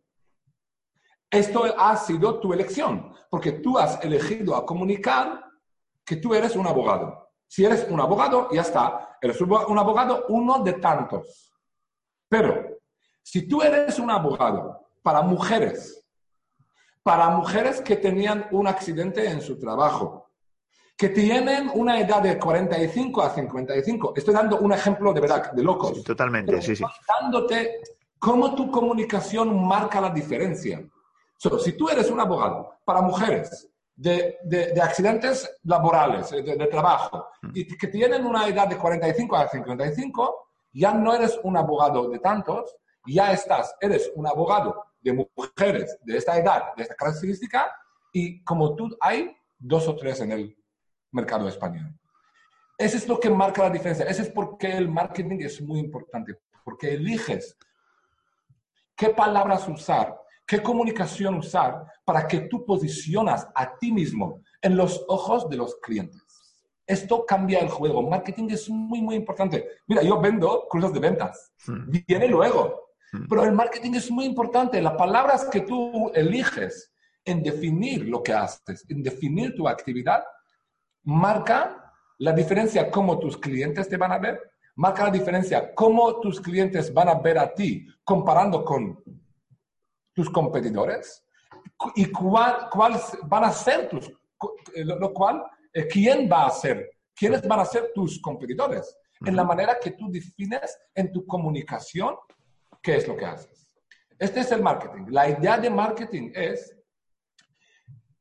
Esto 1.29 1.65
ha 1.77 1.97
sido 1.97 2.39
tu 2.39 2.53
elección, 2.53 3.13
porque 3.29 3.51
tú 3.51 3.77
has 3.77 4.03
elegido 4.03 4.55
a 4.55 4.65
comunicar 4.65 5.48
que 6.09 6.15
tú 6.15 6.33
eres 6.33 6.55
un 6.55 6.65
abogado. 6.65 7.29
Si 7.47 7.63
eres 7.63 7.85
un 7.87 8.01
abogado, 8.01 8.49
ya 8.51 8.61
está, 8.61 9.15
eres 9.21 9.39
un 9.41 9.77
abogado 9.77 10.25
uno 10.29 10.63
de 10.63 10.73
tantos. 10.73 11.53
Pero 12.27 12.79
si 13.21 13.47
tú 13.47 13.61
eres 13.61 13.99
un 13.99 14.09
abogado 14.09 14.87
para 15.03 15.21
mujeres 15.21 16.03
para 17.03 17.29
mujeres 17.29 17.79
que 17.81 17.95
tenían 17.95 18.47
un 18.51 18.65
accidente 18.65 19.29
en 19.29 19.41
su 19.41 19.59
trabajo, 19.59 20.31
que 20.97 21.09
tienen 21.09 21.69
una 21.75 21.99
edad 21.99 22.21
de 22.21 22.37
45 22.37 23.21
a 23.21 23.29
55. 23.29 24.13
Estoy 24.15 24.33
dando 24.33 24.57
un 24.59 24.73
ejemplo 24.73 25.13
de 25.13 25.21
verdad, 25.21 25.51
de 25.51 25.63
locos. 25.63 26.03
totalmente, 26.03 26.59
sí, 26.61 26.75
sí. 26.75 26.83
Dándote 27.07 27.81
cómo 28.17 28.53
tu 28.53 28.69
comunicación 28.69 29.65
marca 29.65 30.01
la 30.01 30.09
diferencia. 30.09 30.83
si 31.37 31.73
tú 31.73 31.87
eres 31.87 32.09
un 32.09 32.19
abogado 32.19 32.79
para 32.83 33.01
mujeres 33.01 33.69
de, 33.99 34.37
de, 34.43 34.81
accidentes 34.81 35.59
laborales, 35.63 36.29
de, 36.29 36.41
de 36.41 36.67
trabajo, 36.67 37.27
mm. 37.41 37.51
y 37.53 37.77
que 37.77 37.87
tienen 37.87 38.25
una 38.25 38.47
edad 38.47 38.67
de 38.67 38.77
45 38.77 39.35
a 39.35 39.49
55, 39.49 40.47
ya 40.71 40.93
no 40.93 41.13
eres 41.13 41.37
un 41.43 41.57
abogado 41.57 42.09
de 42.09 42.19
tantos, 42.19 42.75
ya 43.05 43.33
estás, 43.33 43.75
eres 43.81 44.09
un 44.15 44.25
abogado 44.25 44.85
de 45.01 45.27
mujeres 45.35 45.97
de 46.01 46.17
esta 46.17 46.37
edad, 46.37 46.75
de 46.77 46.83
esta 46.83 46.95
característica, 46.95 47.75
y 48.13 48.41
como 48.43 48.75
tú 48.75 48.89
hay 49.01 49.35
dos 49.57 49.87
o 49.89 49.95
tres 49.97 50.21
en 50.21 50.31
el 50.31 50.57
mercado 51.11 51.49
español. 51.49 51.93
Eso 52.77 52.95
es 52.95 53.07
lo 53.07 53.19
que 53.19 53.29
marca 53.29 53.63
la 53.63 53.69
diferencia. 53.69 54.05
Eso 54.05 54.21
es 54.21 54.29
porque 54.29 54.77
el 54.77 54.87
marketing 54.87 55.39
es 55.41 55.61
muy 55.61 55.79
importante, 55.79 56.39
porque 56.63 56.93
eliges 56.93 57.57
qué 58.95 59.09
palabras 59.09 59.67
usar, 59.67 60.18
qué 60.49 60.63
comunicación 60.63 61.35
usar 61.35 61.85
para 62.03 62.27
que 62.27 62.39
tú 62.41 62.65
posicionas 62.65 63.47
a 63.53 63.77
ti 63.77 63.91
mismo 63.91 64.41
en 64.63 64.75
los 64.75 65.05
ojos 65.07 65.47
de 65.47 65.57
los 65.57 65.75
clientes. 65.75 66.23
Esto 66.87 67.23
cambia 67.23 67.59
el 67.59 67.69
juego. 67.69 68.01
Marketing 68.01 68.47
es 68.49 68.67
muy, 68.67 68.99
muy 68.99 69.15
importante. 69.15 69.67
Mira, 69.85 70.01
yo 70.01 70.19
vendo 70.19 70.65
cursos 70.67 70.91
de 70.91 70.99
ventas. 70.99 71.53
Hmm. 71.67 71.91
Viene 72.07 72.27
luego. 72.27 72.89
Pero 73.29 73.43
el 73.43 73.51
marketing 73.51 73.93
es 73.93 74.09
muy 74.09 74.25
importante. 74.25 74.81
Las 74.81 74.93
palabras 74.93 75.45
que 75.45 75.61
tú 75.61 76.11
eliges 76.15 76.91
en 77.23 77.43
definir 77.43 78.07
lo 78.07 78.23
que 78.23 78.33
haces, 78.33 78.85
en 78.89 79.03
definir 79.03 79.55
tu 79.55 79.67
actividad, 79.67 80.23
marca 81.03 81.93
la 82.17 82.31
diferencia 82.31 82.89
cómo 82.89 83.19
tus 83.19 83.37
clientes 83.37 83.87
te 83.87 83.97
van 83.97 84.13
a 84.13 84.17
ver, 84.17 84.39
marca 84.75 85.03
la 85.03 85.11
diferencia 85.11 85.75
cómo 85.75 86.19
tus 86.19 86.41
clientes 86.41 86.91
van 86.91 87.09
a 87.09 87.19
ver 87.19 87.37
a 87.37 87.53
ti 87.53 87.87
comparando 88.03 88.65
con 88.65 88.97
tus 90.19 90.29
competidores 90.29 91.23
y 91.95 92.11
cuál, 92.11 92.67
van 93.23 93.43
a 93.45 93.51
ser 93.53 93.87
tus, 93.87 94.11
lo 94.75 95.13
cual, 95.13 95.45
eh, 95.71 95.87
quién 95.87 96.29
va 96.29 96.47
a 96.47 96.49
ser, 96.49 96.89
quiénes 97.15 97.47
van 97.47 97.61
a 97.61 97.65
ser 97.65 97.91
tus 97.95 98.21
competidores, 98.21 98.97
en 99.25 99.33
la 99.33 99.45
manera 99.45 99.79
que 99.81 99.91
tú 99.91 100.11
defines 100.11 100.77
en 100.93 101.09
tu 101.13 101.25
comunicación 101.25 102.15
¿qué 102.81 102.97
es 102.97 103.07
lo 103.07 103.15
que 103.15 103.25
haces? 103.25 103.67
Este 104.17 104.41
es 104.41 104.51
el 104.51 104.61
marketing. 104.61 105.05
La 105.07 105.29
idea 105.29 105.57
de 105.57 105.69
marketing 105.69 106.31
es 106.35 106.75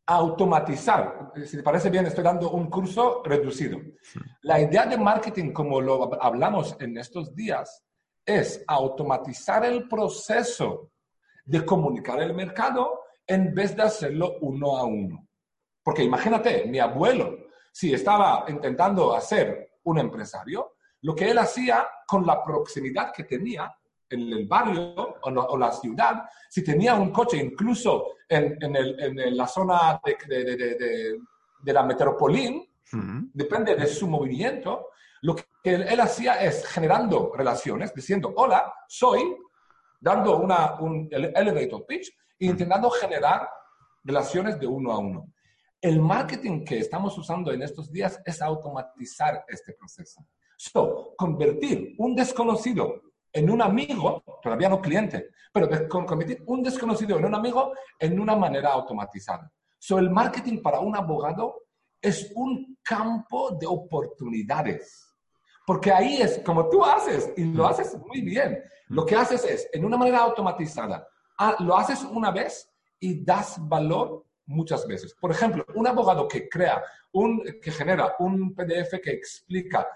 automatizar. 0.06 1.32
Si 1.44 1.56
te 1.56 1.62
parece 1.64 1.90
bien, 1.90 2.06
estoy 2.06 2.22
dando 2.22 2.50
un 2.50 2.70
curso 2.70 3.22
reducido. 3.24 3.80
La 4.42 4.60
idea 4.60 4.86
de 4.86 4.96
marketing, 4.96 5.52
como 5.52 5.80
lo 5.80 6.22
hablamos 6.22 6.76
en 6.78 6.96
estos 6.96 7.34
días, 7.34 7.84
es 8.24 8.62
automatizar 8.68 9.64
el 9.64 9.88
proceso 9.88 10.92
de 11.48 11.64
comunicar 11.64 12.20
el 12.20 12.34
mercado 12.34 13.04
en 13.26 13.54
vez 13.54 13.74
de 13.74 13.82
hacerlo 13.82 14.36
uno 14.42 14.76
a 14.76 14.84
uno. 14.84 15.26
Porque 15.82 16.04
imagínate, 16.04 16.66
mi 16.66 16.78
abuelo, 16.78 17.38
si 17.72 17.94
estaba 17.94 18.44
intentando 18.48 19.14
hacer 19.14 19.78
un 19.84 19.98
empresario, 19.98 20.74
lo 21.02 21.14
que 21.14 21.30
él 21.30 21.38
hacía 21.38 21.88
con 22.06 22.26
la 22.26 22.44
proximidad 22.44 23.12
que 23.12 23.24
tenía 23.24 23.74
en 24.10 24.20
el 24.32 24.46
barrio 24.46 25.16
o, 25.22 25.58
la 25.58 25.72
ciudad, 25.72 26.24
si 26.50 26.62
tenía 26.62 26.94
un 26.94 27.10
coche 27.10 27.38
incluso 27.38 28.16
en, 28.28 28.58
en, 28.60 29.36
la 29.36 29.46
zona 29.46 30.00
de, 30.04 31.16
de, 31.62 31.72
la 31.72 31.82
metropolín, 31.82 32.66
depende 33.32 33.74
de 33.74 33.86
su 33.86 34.06
movimiento, 34.06 34.88
lo 35.22 35.34
que 35.34 35.44
él, 35.64 36.00
hacía 36.00 36.42
es 36.42 36.66
generando 36.66 37.32
relaciones, 37.34 37.94
diciendo, 37.94 38.32
hola, 38.36 38.72
soy, 38.86 39.36
dando 39.98 40.38
una, 40.38 40.80
un 40.80 41.08
elevator 41.10 41.84
pitch 41.86 42.08
e 42.38 42.46
intentando 42.46 42.90
generar 42.90 43.48
relaciones 44.04 44.58
de 44.58 44.66
uno 44.66 44.92
a 44.92 44.98
uno. 44.98 45.32
El 45.80 46.00
marketing 46.00 46.64
que 46.64 46.78
estamos 46.78 47.16
usando 47.18 47.52
en 47.52 47.62
estos 47.62 47.90
días 47.92 48.20
es 48.24 48.42
automatizar 48.42 49.44
este 49.48 49.74
proceso. 49.74 50.26
So, 50.56 51.14
convertir 51.16 51.94
un 51.98 52.16
desconocido 52.16 53.02
en 53.32 53.50
un 53.50 53.62
amigo, 53.62 54.22
todavía 54.42 54.68
no 54.68 54.80
cliente, 54.80 55.30
pero 55.52 55.68
convertir 55.88 56.42
un 56.46 56.62
desconocido 56.62 57.18
en 57.18 57.26
un 57.26 57.34
amigo 57.34 57.72
en 57.98 58.18
una 58.18 58.34
manera 58.34 58.72
automatizada. 58.72 59.52
So, 59.78 59.98
el 59.98 60.10
marketing 60.10 60.60
para 60.60 60.80
un 60.80 60.96
abogado 60.96 61.62
es 62.00 62.32
un 62.34 62.76
campo 62.82 63.52
de 63.52 63.66
oportunidades. 63.66 65.07
Porque 65.68 65.92
ahí 65.92 66.22
es 66.22 66.38
como 66.38 66.70
tú 66.70 66.82
haces, 66.82 67.30
y 67.36 67.44
lo 67.44 67.66
haces 67.66 67.94
muy 67.98 68.22
bien. 68.22 68.64
Lo 68.86 69.04
que 69.04 69.14
haces 69.14 69.44
es, 69.44 69.68
en 69.74 69.84
una 69.84 69.98
manera 69.98 70.20
automatizada, 70.20 71.06
ah, 71.36 71.56
lo 71.58 71.76
haces 71.76 72.04
una 72.04 72.30
vez 72.30 72.72
y 72.98 73.22
das 73.22 73.56
valor 73.68 74.24
muchas 74.46 74.86
veces. 74.86 75.12
Por 75.12 75.30
ejemplo, 75.30 75.66
un 75.74 75.86
abogado 75.86 76.26
que 76.26 76.48
crea, 76.48 76.82
un, 77.12 77.44
que 77.60 77.70
genera 77.70 78.14
un 78.18 78.54
PDF 78.54 78.98
que 79.02 79.10
explica 79.10 79.86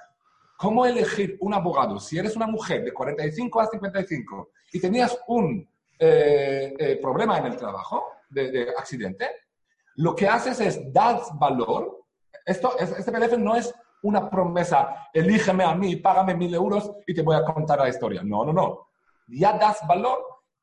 cómo 0.58 0.84
elegir 0.84 1.38
un 1.40 1.54
abogado 1.54 1.98
si 1.98 2.18
eres 2.18 2.36
una 2.36 2.46
mujer 2.46 2.84
de 2.84 2.92
45 2.92 3.60
a 3.60 3.66
55 3.68 4.50
y 4.74 4.78
tenías 4.78 5.18
un 5.26 5.66
eh, 5.98 6.74
eh, 6.78 6.98
problema 7.00 7.38
en 7.38 7.46
el 7.46 7.56
trabajo 7.56 8.08
de, 8.28 8.50
de, 8.50 8.68
accidente, 8.76 9.26
lo 9.94 10.14
que 10.14 10.28
haces 10.28 10.60
es 10.60 10.92
dar 10.92 11.18
valor. 11.36 12.04
Esto, 12.44 12.78
este 12.78 13.10
PDF 13.10 13.38
no 13.38 13.56
es 13.56 13.74
una 14.02 14.28
promesa, 14.28 15.08
elígeme 15.12 15.64
a 15.64 15.74
mí, 15.74 15.96
págame 15.96 16.34
mil 16.34 16.54
euros 16.54 16.92
y 17.06 17.14
te 17.14 17.22
voy 17.22 17.36
a 17.36 17.44
contar 17.44 17.78
la 17.78 17.88
historia. 17.88 18.22
No, 18.22 18.44
no, 18.44 18.52
no. 18.52 18.88
Ya 19.28 19.52
das 19.56 19.86
valor 19.86 20.18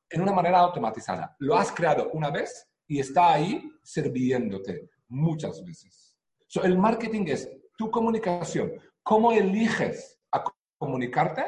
en 0.10 0.22
una 0.22 0.34
manera 0.34 0.60
automatizada. 0.60 1.36
Lo 1.40 1.58
has 1.58 1.72
creado 1.72 2.10
una 2.14 2.30
vez 2.30 2.68
y 2.88 3.00
está 3.00 3.34
ahí 3.34 3.70
sirviéndote 3.84 4.90
muchas 5.08 5.64
veces. 5.64 6.18
el 6.64 6.78
marketing 6.78 7.26
es 7.28 7.50
tu 7.78 7.90
comunicación, 7.90 8.74
cómo 9.04 9.32
eliges 9.32 10.20
a 10.32 10.44
comunicarte 10.78 11.46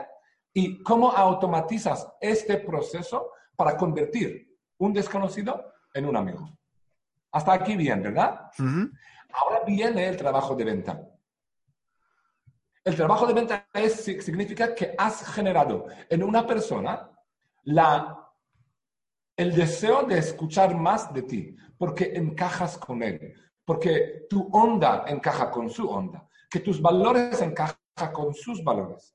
y 0.53 0.81
cómo 0.83 1.11
automatizas 1.11 2.07
este 2.19 2.57
proceso 2.57 3.31
para 3.55 3.75
convertir 3.75 4.57
un 4.77 4.93
desconocido 4.93 5.73
en 5.93 6.05
un 6.05 6.15
amigo. 6.15 6.49
Hasta 7.31 7.53
aquí 7.53 7.75
bien, 7.75 8.01
¿verdad? 8.03 8.49
Ahora 9.33 9.61
viene 9.65 10.07
el 10.07 10.17
trabajo 10.17 10.55
de 10.55 10.65
venta. 10.65 11.11
El 12.84 12.95
trabajo 12.95 13.27
de 13.27 13.34
venta 13.34 13.67
es, 13.73 13.93
significa 14.03 14.73
que 14.73 14.95
has 14.97 15.23
generado 15.34 15.86
en 16.09 16.23
una 16.23 16.47
persona 16.47 17.11
el 19.38 19.55
deseo 19.55 20.03
de 20.03 20.17
escuchar 20.17 20.75
más 20.75 21.13
de 21.13 21.21
ti, 21.21 21.55
porque 21.77 22.13
encajas 22.15 22.77
con 22.79 23.03
él, 23.03 23.34
porque 23.63 24.25
tu 24.29 24.49
onda 24.51 25.03
encaja 25.07 25.51
con 25.51 25.69
su 25.69 25.88
onda, 25.88 26.27
que 26.49 26.59
tus 26.59 26.82
valores 26.82 27.39
encajan 27.41 27.77
con 28.11 28.34
sus 28.34 28.63
valores. 28.63 29.13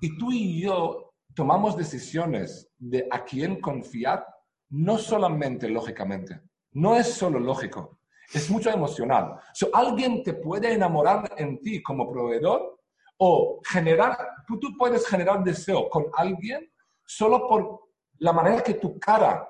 Y 0.00 0.16
tú 0.16 0.30
y 0.30 0.62
yo 0.62 1.12
tomamos 1.34 1.76
decisiones 1.76 2.70
de 2.78 3.08
a 3.10 3.24
quién 3.24 3.60
confiar, 3.60 4.24
no 4.70 4.96
solamente 4.96 5.68
lógicamente, 5.68 6.40
no 6.72 6.94
es 6.94 7.14
solo 7.14 7.40
lógico, 7.40 7.98
es 8.32 8.48
mucho 8.48 8.70
emocional. 8.70 9.40
So, 9.54 9.70
alguien 9.72 10.22
te 10.22 10.34
puede 10.34 10.72
enamorar 10.72 11.32
en 11.36 11.60
ti 11.60 11.82
como 11.82 12.10
proveedor 12.12 12.77
o 13.18 13.60
generar, 13.64 14.16
tú, 14.46 14.60
puedes 14.76 15.06
generar 15.06 15.42
deseo 15.42 15.88
con 15.88 16.06
alguien 16.14 16.70
solo 17.04 17.48
por 17.48 17.88
la 18.18 18.32
manera 18.32 18.62
que 18.62 18.74
tu 18.74 18.98
cara, 18.98 19.48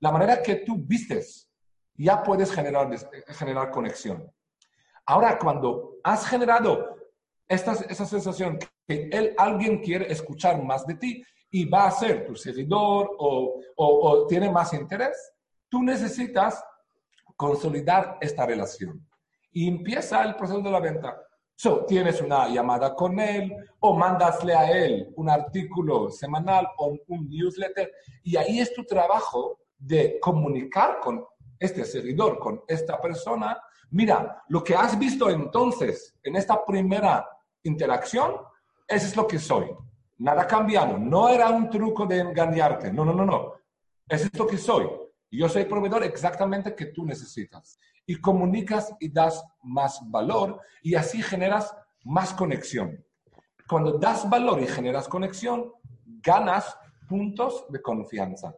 la 0.00 0.12
manera 0.12 0.42
que 0.42 0.56
tú 0.56 0.76
vistes, 0.78 1.50
ya 1.94 2.22
puedes 2.22 2.50
generar, 2.52 2.88
generar 3.28 3.70
conexión. 3.70 4.30
Ahora, 5.06 5.38
cuando 5.38 5.96
has 6.04 6.26
generado 6.26 6.96
esta, 7.48 7.72
esa 7.72 8.06
sensación 8.06 8.58
que 8.86 9.08
él, 9.12 9.34
alguien 9.36 9.82
quiere 9.82 10.10
escuchar 10.10 10.62
más 10.62 10.86
de 10.86 10.94
ti 10.94 11.24
y 11.50 11.64
va 11.64 11.86
a 11.86 11.90
ser 11.90 12.26
tu 12.26 12.36
seguidor 12.36 13.10
o, 13.18 13.60
o 13.76 14.26
tiene 14.26 14.50
más 14.50 14.72
interés, 14.72 15.32
tú 15.68 15.82
necesitas 15.82 16.62
consolidar 17.36 18.18
esta 18.20 18.44
relación. 18.44 19.06
Y 19.50 19.66
empieza 19.66 20.22
el 20.22 20.36
proceso 20.36 20.60
de 20.60 20.70
la 20.70 20.80
venta. 20.80 21.16
So, 21.62 21.84
tienes 21.84 22.22
una 22.22 22.48
llamada 22.48 22.94
con 22.94 23.20
él 23.20 23.54
o 23.80 23.94
mandasle 23.94 24.54
a 24.54 24.70
él 24.70 25.12
un 25.16 25.28
artículo 25.28 26.08
semanal 26.08 26.66
o 26.78 26.96
un 27.08 27.28
newsletter 27.28 27.92
y 28.22 28.34
ahí 28.38 28.60
es 28.60 28.72
tu 28.72 28.82
trabajo 28.82 29.58
de 29.76 30.18
comunicar 30.20 31.00
con 31.00 31.22
este 31.58 31.84
seguidor, 31.84 32.38
con 32.38 32.62
esta 32.66 32.98
persona. 32.98 33.62
Mira, 33.90 34.42
lo 34.48 34.64
que 34.64 34.74
has 34.74 34.98
visto 34.98 35.28
entonces 35.28 36.16
en 36.22 36.36
esta 36.36 36.64
primera 36.64 37.28
interacción, 37.62 38.36
eso 38.88 39.06
es 39.06 39.14
lo 39.14 39.26
que 39.26 39.38
soy. 39.38 39.66
Nada 40.16 40.46
cambiado. 40.46 40.96
No 40.96 41.28
era 41.28 41.50
un 41.50 41.68
truco 41.68 42.06
de 42.06 42.20
engañarte. 42.20 42.90
No, 42.90 43.04
no, 43.04 43.12
no, 43.12 43.26
no. 43.26 43.52
Eso 44.08 44.30
es 44.32 44.38
lo 44.38 44.46
que 44.46 44.56
soy. 44.56 44.88
Yo 45.30 45.46
soy 45.46 45.66
proveedor 45.66 46.04
exactamente 46.04 46.74
que 46.74 46.86
tú 46.86 47.04
necesitas 47.04 47.78
y 48.10 48.20
comunicas 48.20 48.92
y 48.98 49.08
das 49.08 49.40
más 49.62 50.00
valor 50.10 50.60
y 50.82 50.96
así 50.96 51.22
generas 51.22 51.72
más 52.02 52.34
conexión. 52.34 53.06
Cuando 53.68 53.98
das 53.98 54.28
valor 54.28 54.60
y 54.60 54.66
generas 54.66 55.06
conexión, 55.06 55.72
ganas 56.04 56.76
puntos 57.08 57.66
de 57.68 57.80
confianza. 57.80 58.52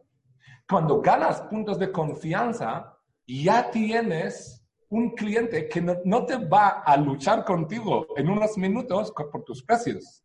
Cuando 0.67 0.99
ganas 1.01 1.41
puntos 1.41 1.77
de 1.77 1.91
confianza, 1.91 2.97
ya 3.27 3.69
tienes 3.69 4.65
un 4.89 5.11
cliente 5.11 5.69
que 5.69 5.81
no, 5.81 6.25
te 6.25 6.37
va 6.37 6.81
a 6.83 6.97
luchar 6.97 7.45
contigo 7.45 8.07
en 8.17 8.29
unos 8.29 8.57
minutos 8.57 9.11
por 9.11 9.43
tus 9.43 9.61
precios. 9.61 10.23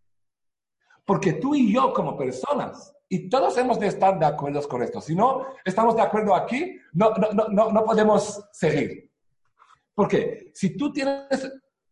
Porque 1.05 1.35
tú 1.35 1.55
y 1.55 1.70
yo 1.70 1.93
como 1.93 2.16
personas, 2.16 2.95
y 3.11 3.29
todos 3.29 3.59
hemos 3.59 3.79
de 3.79 3.89
estar 3.89 4.18
de 4.18 4.24
acuerdo 4.24 4.66
con 4.66 4.83
esto, 4.83 5.03
si 5.03 5.14
no 5.14 5.45
estamos 5.66 5.97
de 5.97 6.03
acuerdo 6.03 6.35
aquí, 6.35 6.79
no, 6.95 7.11
no, 7.11 7.49
no, 7.49 7.70
no 7.70 7.85
podemos 7.85 8.43
seguir. 8.53 9.08
Porque 9.99 10.53
si 10.55 10.76
tú 10.76 10.92
tienes 10.92 11.26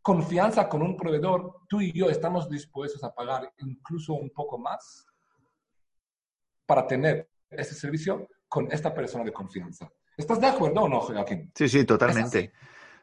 confianza 0.01 0.69
con 0.69 0.81
un 0.81 0.97
proveedor, 0.97 1.63
tú 1.69 1.81
y 1.81 1.91
yo 1.91 2.09
estamos 2.09 2.49
dispuestos 2.49 3.03
a 3.03 3.13
pagar 3.13 3.53
incluso 3.59 4.15
un 4.15 4.31
poco 4.31 4.59
más 4.59 5.05
para 6.65 6.87
tener 6.87 7.29
ese 7.51 7.75
servicio 7.75 8.29
con 8.49 8.71
esta 8.71 8.95
persona 8.95 9.25
de 9.25 9.33
confianza. 9.33 9.91
¿Estás 10.17 10.41
de 10.41 10.47
acuerdo 10.47 10.83
o 10.83 10.89
no, 10.89 11.01
Joaquín? 11.01 11.51
Sí, 11.53 11.69
sí, 11.69 11.85
totalmente. 11.85 12.53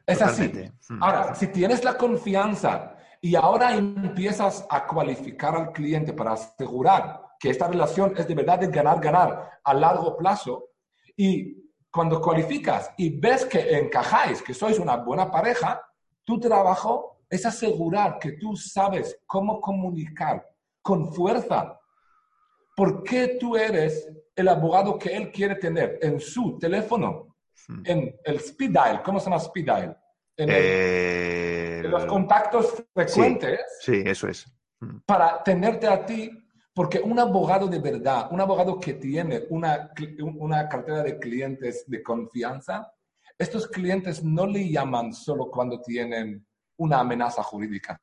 Es 0.08 0.22
así. 0.22 0.50
Mm. 0.88 1.04
Ahora, 1.04 1.36
si 1.36 1.48
tienes 1.48 1.84
la 1.84 1.98
confianza 1.98 2.96
y 3.20 3.36
ahora 3.36 3.76
empiezas 3.76 4.66
a 4.70 4.88
cualificar 4.88 5.54
al 5.54 5.74
cliente 5.74 6.14
para 6.14 6.32
asegurar 6.32 7.24
que 7.38 7.50
esta 7.50 7.68
relación 7.68 8.14
es 8.16 8.26
de 8.26 8.36
verdad 8.36 8.60
de 8.60 8.68
ganar, 8.68 9.02
ganar 9.02 9.60
a 9.66 9.74
largo 9.74 10.16
plazo 10.16 10.70
y 11.18 11.63
cuando 11.94 12.20
cualificas 12.20 12.92
y 12.98 13.20
ves 13.20 13.46
que 13.46 13.78
encajáis, 13.78 14.42
que 14.42 14.56
sois 14.56 14.80
una 14.80 14.96
buena 14.96 15.30
pareja, 15.30 15.80
tu 16.24 16.40
trabajo 16.40 17.20
es 17.30 17.46
asegurar 17.46 18.18
que 18.18 18.32
tú 18.32 18.56
sabes 18.56 19.20
cómo 19.28 19.62
comunicar 19.62 20.44
con 20.82 21.14
fuerza. 21.14 21.80
¿Por 22.76 23.04
qué 23.04 23.38
tú 23.40 23.56
eres 23.56 24.10
el 24.36 24.48
abogado 24.48 24.98
que 24.98 25.16
él 25.16 25.32
quiere 25.32 25.56
tener 25.56 26.00
en 26.02 26.20
su 26.20 26.58
teléfono? 26.58 27.36
Hmm. 27.68 27.84
En 27.86 28.20
el 28.24 28.38
speed 28.38 28.72
dial. 28.72 29.04
¿Cómo 29.04 29.20
se 29.20 29.26
llama 29.26 29.38
speed 29.38 29.66
dial? 29.66 29.98
En, 30.36 31.92
los 31.92 32.06
contactos 32.06 32.84
frecuentes. 32.92 33.60
sí, 33.82 34.02
eso 34.04 34.28
es. 34.28 34.48
Hmm. 34.80 34.98
Para 35.06 35.44
tenerte 35.44 35.88
a 35.88 36.04
ti 36.04 36.43
porque 36.74 37.00
un 37.00 37.20
abogado 37.20 37.68
de 37.68 37.80
verdad, 37.80 38.30
un 38.32 38.42
abogado 38.42 38.80
que 38.80 38.96
tiene 38.96 39.44
una, 39.50 39.92
una 40.40 40.68
cartera 40.68 41.04
de 41.04 41.20
clientes 41.20 41.86
de 41.88 42.02
confianza, 42.02 42.92
estos 43.38 43.68
clientes 43.68 44.24
no 44.24 44.48
le 44.48 44.70
llaman 44.70 45.14
solo 45.14 45.52
cuando 45.52 45.82
tienen 45.82 46.46
una 46.78 47.00
amenaza 47.00 47.44
jurídica. 47.44 48.02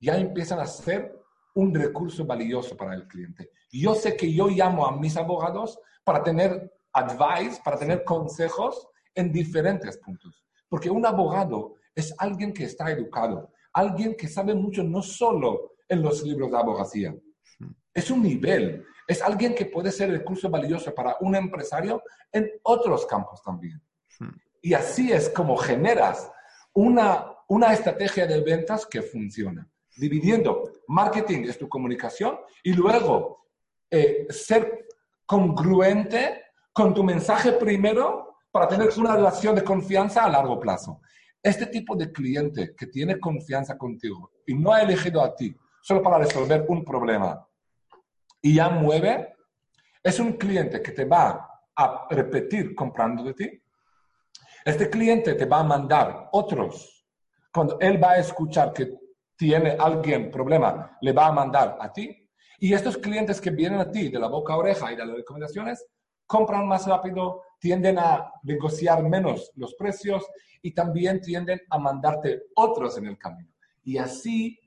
Ya 0.00 0.16
empiezan 0.16 0.60
a 0.60 0.66
ser 0.66 1.12
un 1.54 1.74
recurso 1.74 2.24
valioso 2.24 2.76
para 2.76 2.94
el 2.94 3.06
cliente. 3.08 3.50
Yo 3.70 3.94
sé 3.94 4.16
que 4.16 4.32
yo 4.32 4.48
llamo 4.48 4.86
a 4.86 4.96
mis 4.96 5.16
abogados 5.16 5.78
para 6.04 6.22
tener 6.22 6.72
advice, 6.92 7.60
para 7.64 7.78
tener 7.78 8.04
consejos 8.04 8.88
en 9.14 9.32
diferentes 9.32 9.98
puntos. 9.98 10.44
Porque 10.68 10.90
un 10.90 11.04
abogado 11.04 11.76
es 11.94 12.14
alguien 12.18 12.52
que 12.52 12.64
está 12.64 12.90
educado, 12.90 13.52
alguien 13.72 14.14
que 14.16 14.28
sabe 14.28 14.54
mucho 14.54 14.82
no 14.82 15.02
solo 15.02 15.72
en 15.88 16.02
los 16.02 16.22
libros 16.22 16.50
de 16.50 16.58
abogacía, 16.58 17.14
es 17.94 18.10
un 18.10 18.22
nivel, 18.22 18.84
es 19.06 19.22
alguien 19.22 19.54
que 19.54 19.66
puede 19.66 19.90
ser 19.90 20.10
recurso 20.10 20.48
valioso 20.48 20.94
para 20.94 21.16
un 21.20 21.34
empresario 21.34 22.02
en 22.30 22.50
otros 22.62 23.06
campos 23.06 23.42
también. 23.42 23.80
Hmm. 24.18 24.30
Y 24.62 24.74
así 24.74 25.12
es 25.12 25.28
como 25.28 25.56
generas 25.56 26.30
una, 26.72 27.32
una 27.48 27.72
estrategia 27.72 28.26
de 28.26 28.40
ventas 28.40 28.86
que 28.86 29.02
funciona. 29.02 29.68
Dividiendo, 29.96 30.72
marketing 30.88 31.44
es 31.44 31.58
tu 31.58 31.68
comunicación 31.68 32.38
y 32.62 32.72
luego 32.72 33.46
eh, 33.90 34.26
ser 34.30 34.86
congruente 35.26 36.42
con 36.72 36.94
tu 36.94 37.04
mensaje 37.04 37.52
primero 37.52 38.38
para 38.50 38.68
tener 38.68 38.88
una 38.96 39.16
relación 39.16 39.54
de 39.54 39.64
confianza 39.64 40.24
a 40.24 40.30
largo 40.30 40.58
plazo. 40.58 41.00
Este 41.42 41.66
tipo 41.66 41.96
de 41.96 42.10
cliente 42.12 42.74
que 42.74 42.86
tiene 42.86 43.18
confianza 43.18 43.76
contigo 43.76 44.30
y 44.46 44.54
no 44.54 44.72
ha 44.72 44.82
elegido 44.82 45.22
a 45.22 45.34
ti 45.34 45.54
solo 45.82 46.02
para 46.02 46.18
resolver 46.18 46.64
un 46.68 46.84
problema, 46.84 47.46
y 48.42 48.56
ya 48.56 48.68
mueve, 48.68 49.34
es 50.02 50.18
un 50.18 50.32
cliente 50.32 50.82
que 50.82 50.90
te 50.90 51.04
va 51.04 51.48
a 51.76 52.06
repetir 52.10 52.74
comprando 52.74 53.22
de 53.22 53.34
ti. 53.34 53.62
Este 54.64 54.90
cliente 54.90 55.34
te 55.34 55.46
va 55.46 55.60
a 55.60 55.64
mandar 55.64 56.28
otros. 56.32 57.06
Cuando 57.52 57.78
él 57.80 58.02
va 58.02 58.12
a 58.12 58.18
escuchar 58.18 58.72
que 58.72 58.92
tiene 59.36 59.76
alguien 59.78 60.30
problema, 60.30 60.98
le 61.00 61.12
va 61.12 61.28
a 61.28 61.32
mandar 61.32 61.78
a 61.80 61.92
ti. 61.92 62.28
Y 62.58 62.74
estos 62.74 62.96
clientes 62.96 63.40
que 63.40 63.50
vienen 63.50 63.80
a 63.80 63.90
ti 63.90 64.08
de 64.08 64.18
la 64.18 64.28
boca 64.28 64.54
a 64.54 64.58
oreja 64.58 64.92
y 64.92 64.96
de 64.96 65.06
las 65.06 65.16
recomendaciones, 65.16 65.84
compran 66.26 66.66
más 66.66 66.86
rápido, 66.86 67.42
tienden 67.58 67.98
a 67.98 68.32
negociar 68.42 69.02
menos 69.02 69.52
los 69.56 69.74
precios 69.74 70.24
y 70.62 70.72
también 70.72 71.20
tienden 71.20 71.60
a 71.70 71.78
mandarte 71.78 72.44
otros 72.54 72.98
en 72.98 73.06
el 73.06 73.18
camino. 73.18 73.52
Y 73.84 73.98
así 73.98 74.58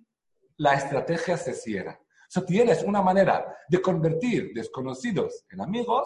la 0.58 0.74
estrategia 0.74 1.38
se 1.38 1.54
cierra. 1.54 2.00
So, 2.36 2.44
tienes 2.44 2.84
una 2.84 3.02
manera 3.02 3.46
de 3.70 3.82
convertir 3.82 4.52
desconocidos 4.54 5.46
en 5.52 5.62
amigos, 5.62 6.06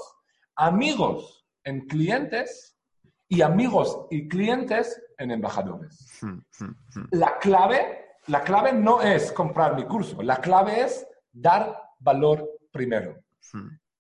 amigos 0.56 1.44
en 1.64 1.88
clientes 1.88 2.78
y 3.28 3.42
amigos 3.42 4.06
y 4.12 4.28
clientes 4.28 5.02
en 5.18 5.32
embajadores. 5.32 6.20
Hmm, 6.22 6.38
hmm, 6.60 6.76
hmm. 6.94 7.08
La 7.14 7.40
clave, 7.40 8.10
la 8.28 8.44
clave 8.44 8.74
no 8.74 9.02
es 9.02 9.32
comprar 9.32 9.76
mi 9.76 9.86
curso, 9.86 10.22
la 10.22 10.38
clave 10.38 10.82
es 10.82 11.04
dar 11.32 11.82
valor 11.98 12.48
primero. 12.72 13.24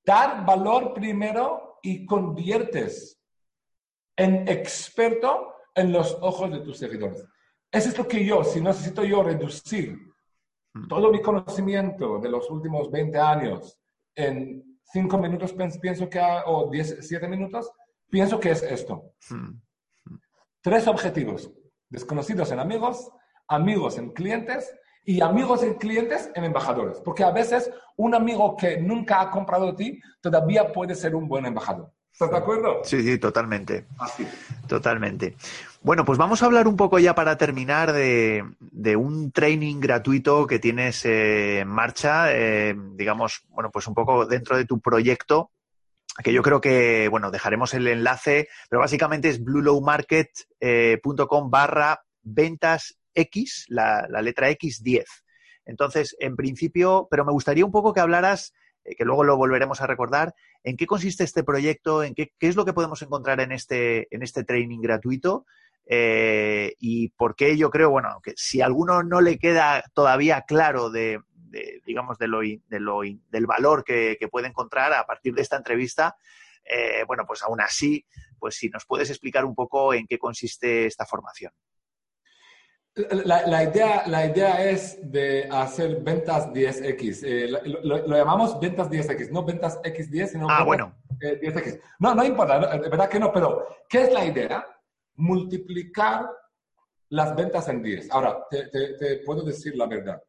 Dar 0.05 0.45
valor 0.45 0.93
primero 0.93 1.80
y 1.82 2.05
conviertes 2.05 3.19
en 4.15 4.47
experto 4.47 5.55
en 5.73 5.91
los 5.91 6.15
ojos 6.21 6.51
de 6.51 6.59
tus 6.59 6.77
seguidores. 6.77 7.25
Eso 7.71 7.89
es 7.89 7.97
lo 7.97 8.07
que 8.07 8.23
yo, 8.23 8.43
si 8.43 8.61
necesito 8.61 9.03
yo 9.03 9.23
reducir 9.23 10.09
todo 10.88 11.11
mi 11.11 11.22
conocimiento 11.22 12.20
de 12.20 12.30
los 12.30 12.49
últimos 12.49 12.91
20 12.91 13.17
años 13.17 13.80
en 14.15 14.80
5 14.84 15.17
minutos, 15.17 15.55
pienso 15.82 16.09
que, 16.09 16.20
o 16.45 16.70
10, 16.70 17.07
7 17.07 17.28
minutos, 17.28 17.72
pienso 18.09 18.39
que 18.39 18.51
es 18.51 18.63
esto. 18.63 19.13
Hmm. 19.30 19.61
Tres 20.61 20.88
objetivos. 20.88 21.51
Desconocidos 21.89 22.51
en 22.51 22.59
amigos, 22.59 23.11
amigos 23.47 23.97
en 23.97 24.11
clientes 24.11 24.76
y 25.05 25.22
amigos 25.22 25.63
en 25.63 25.76
clientes 25.76 26.32
en 26.36 26.43
embajadores. 26.43 26.99
Porque 26.99 27.24
a 27.24 27.32
veces 27.32 27.72
un 27.97 28.13
amigo 28.13 28.55
que 28.57 28.80
nunca 28.80 29.22
ha 29.22 29.32
comprado 29.32 29.67
de 29.67 29.74
ti 29.74 29.99
todavía 30.22 30.72
puede 30.72 30.95
ser 30.95 31.15
un 31.15 31.28
buen 31.28 31.45
embajador. 31.45 31.91
¿Estás 32.12 32.32
de 32.32 32.38
acuerdo? 32.38 32.82
Sí, 32.84 33.01
sí, 33.01 33.18
totalmente. 33.18 33.86
Así. 33.97 34.28
Totalmente. 34.68 35.36
Bueno, 35.82 36.03
pues 36.03 36.18
vamos 36.18 36.43
a 36.43 36.45
hablar 36.45 36.68
un 36.68 36.76
poco 36.76 36.99
ya 36.99 37.16
para 37.16 37.38
terminar 37.38 37.93
de, 37.93 38.43
un 38.97 39.32
training 39.32 39.80
gratuito 39.80 40.45
que 40.45 40.60
tienes 40.60 41.05
eh, 41.05 41.60
en 41.60 41.70
marcha, 41.70 42.34
eh, 42.34 42.76
digamos, 42.95 43.43
bueno, 43.49 43.72
pues 43.72 43.88
un 43.88 43.93
poco 43.93 44.26
dentro 44.26 44.57
de 44.57 44.66
tu 44.66 44.82
proyecto 44.82 45.51
que 46.24 46.34
yo 46.34 46.41
creo 46.41 46.60
que, 46.62 47.07
bueno, 47.10 47.32
dejaremos 47.32 47.74
el 47.74 47.88
enlace, 47.88 48.49
pero 48.70 48.82
básicamente 48.82 49.30
es 49.30 49.43
bluelowmarket.com 49.43 50.47
eh, 50.60 51.49
barra 51.49 52.03
ventas 52.22 52.99
X, 53.14 53.66
la, 53.70 54.07
letra 54.22 54.49
X 54.49 54.84
10. 54.84 55.05
Entonces, 55.66 56.16
en 56.20 56.36
principio, 56.36 57.07
pero 57.10 57.26
me 57.26 57.32
gustaría 57.32 57.66
un 57.66 57.72
poco 57.72 57.93
que 57.93 57.99
hablaras, 57.99 58.53
que 58.96 59.06
luego 59.06 59.24
lo 59.24 59.38
volveremos 59.38 59.82
a 59.82 59.88
recordar, 59.88 60.34
en 60.64 60.78
qué 60.78 60.86
consiste 60.86 61.24
este 61.24 61.44
proyecto, 61.44 62.04
en 62.04 62.14
qué, 62.16 62.32
es 62.40 62.56
lo 62.56 62.66
que 62.66 62.74
podemos 62.74 63.02
encontrar 63.02 63.40
en 63.42 63.52
este, 63.52 64.14
en 64.14 64.24
este 64.24 64.44
training 64.44 64.82
gratuito 64.82 65.46
eh, 65.86 66.76
y 66.80 67.10
por 67.10 67.36
qué 67.36 67.58
yo 67.58 67.70
creo, 67.70 67.90
bueno, 67.90 68.20
que 68.24 68.34
si 68.36 68.62
a 68.62 68.66
alguno 68.66 69.02
no 69.04 69.22
le 69.22 69.40
queda 69.40 69.84
todavía 69.94 70.44
claro 70.44 70.90
de, 70.90 71.20
digamos, 71.86 72.18
de 72.18 72.28
lo, 72.28 72.42
del 72.42 73.46
valor 73.48 73.84
que, 73.84 74.18
puede 74.32 74.48
encontrar 74.48 74.94
a 74.94 75.06
partir 75.06 75.34
de 75.34 75.42
esta 75.42 75.58
entrevista, 75.58 76.16
eh, 76.64 77.04
bueno, 77.08 77.26
pues 77.26 77.42
aún 77.42 77.62
así, 77.62 78.06
pues 78.38 78.56
si 78.56 78.70
nos 78.70 78.86
puedes 78.86 79.10
explicar 79.10 79.46
un 79.46 79.56
poco 79.56 79.94
en 79.94 80.06
qué 80.06 80.20
consiste 80.20 80.86
esta 80.86 81.06
formación. 81.06 81.52
La, 83.26 83.64
idea, 83.64 84.04
la 84.08 84.26
idea 84.26 84.70
es 84.70 85.00
de 85.02 85.47
hacer 85.52 86.02
ventas 86.02 86.50
10X. 86.50 87.24
Eh, 87.24 87.47
lo, 87.84 88.06
llamamos 88.08 88.60
ventas 88.60 88.89
10X, 88.89 89.30
no 89.32 89.43
ventas 89.45 89.82
X10, 89.82 90.28
sino 90.28 90.47
ah, 90.50 90.64
bueno. 90.64 90.95
10X. 91.20 91.68
Eh, 91.68 91.82
no, 92.00 92.14
no 92.16 92.24
importa, 92.24 92.60
de 92.78 92.89
verdad 92.89 93.10
que 93.10 93.20
no, 93.20 93.32
pero 93.32 93.66
¿qué 93.88 94.04
es 94.04 94.14
la 94.14 94.26
idea? 94.26 94.66
Multiplicar 95.16 96.30
las 97.10 97.36
ventas 97.36 97.68
en 97.70 97.82
10. 97.82 98.12
Ahora, 98.12 98.45
te 98.50 99.22
puedo 99.26 99.43
decir 99.43 99.76
la 99.76 99.86
verdad 99.86 100.22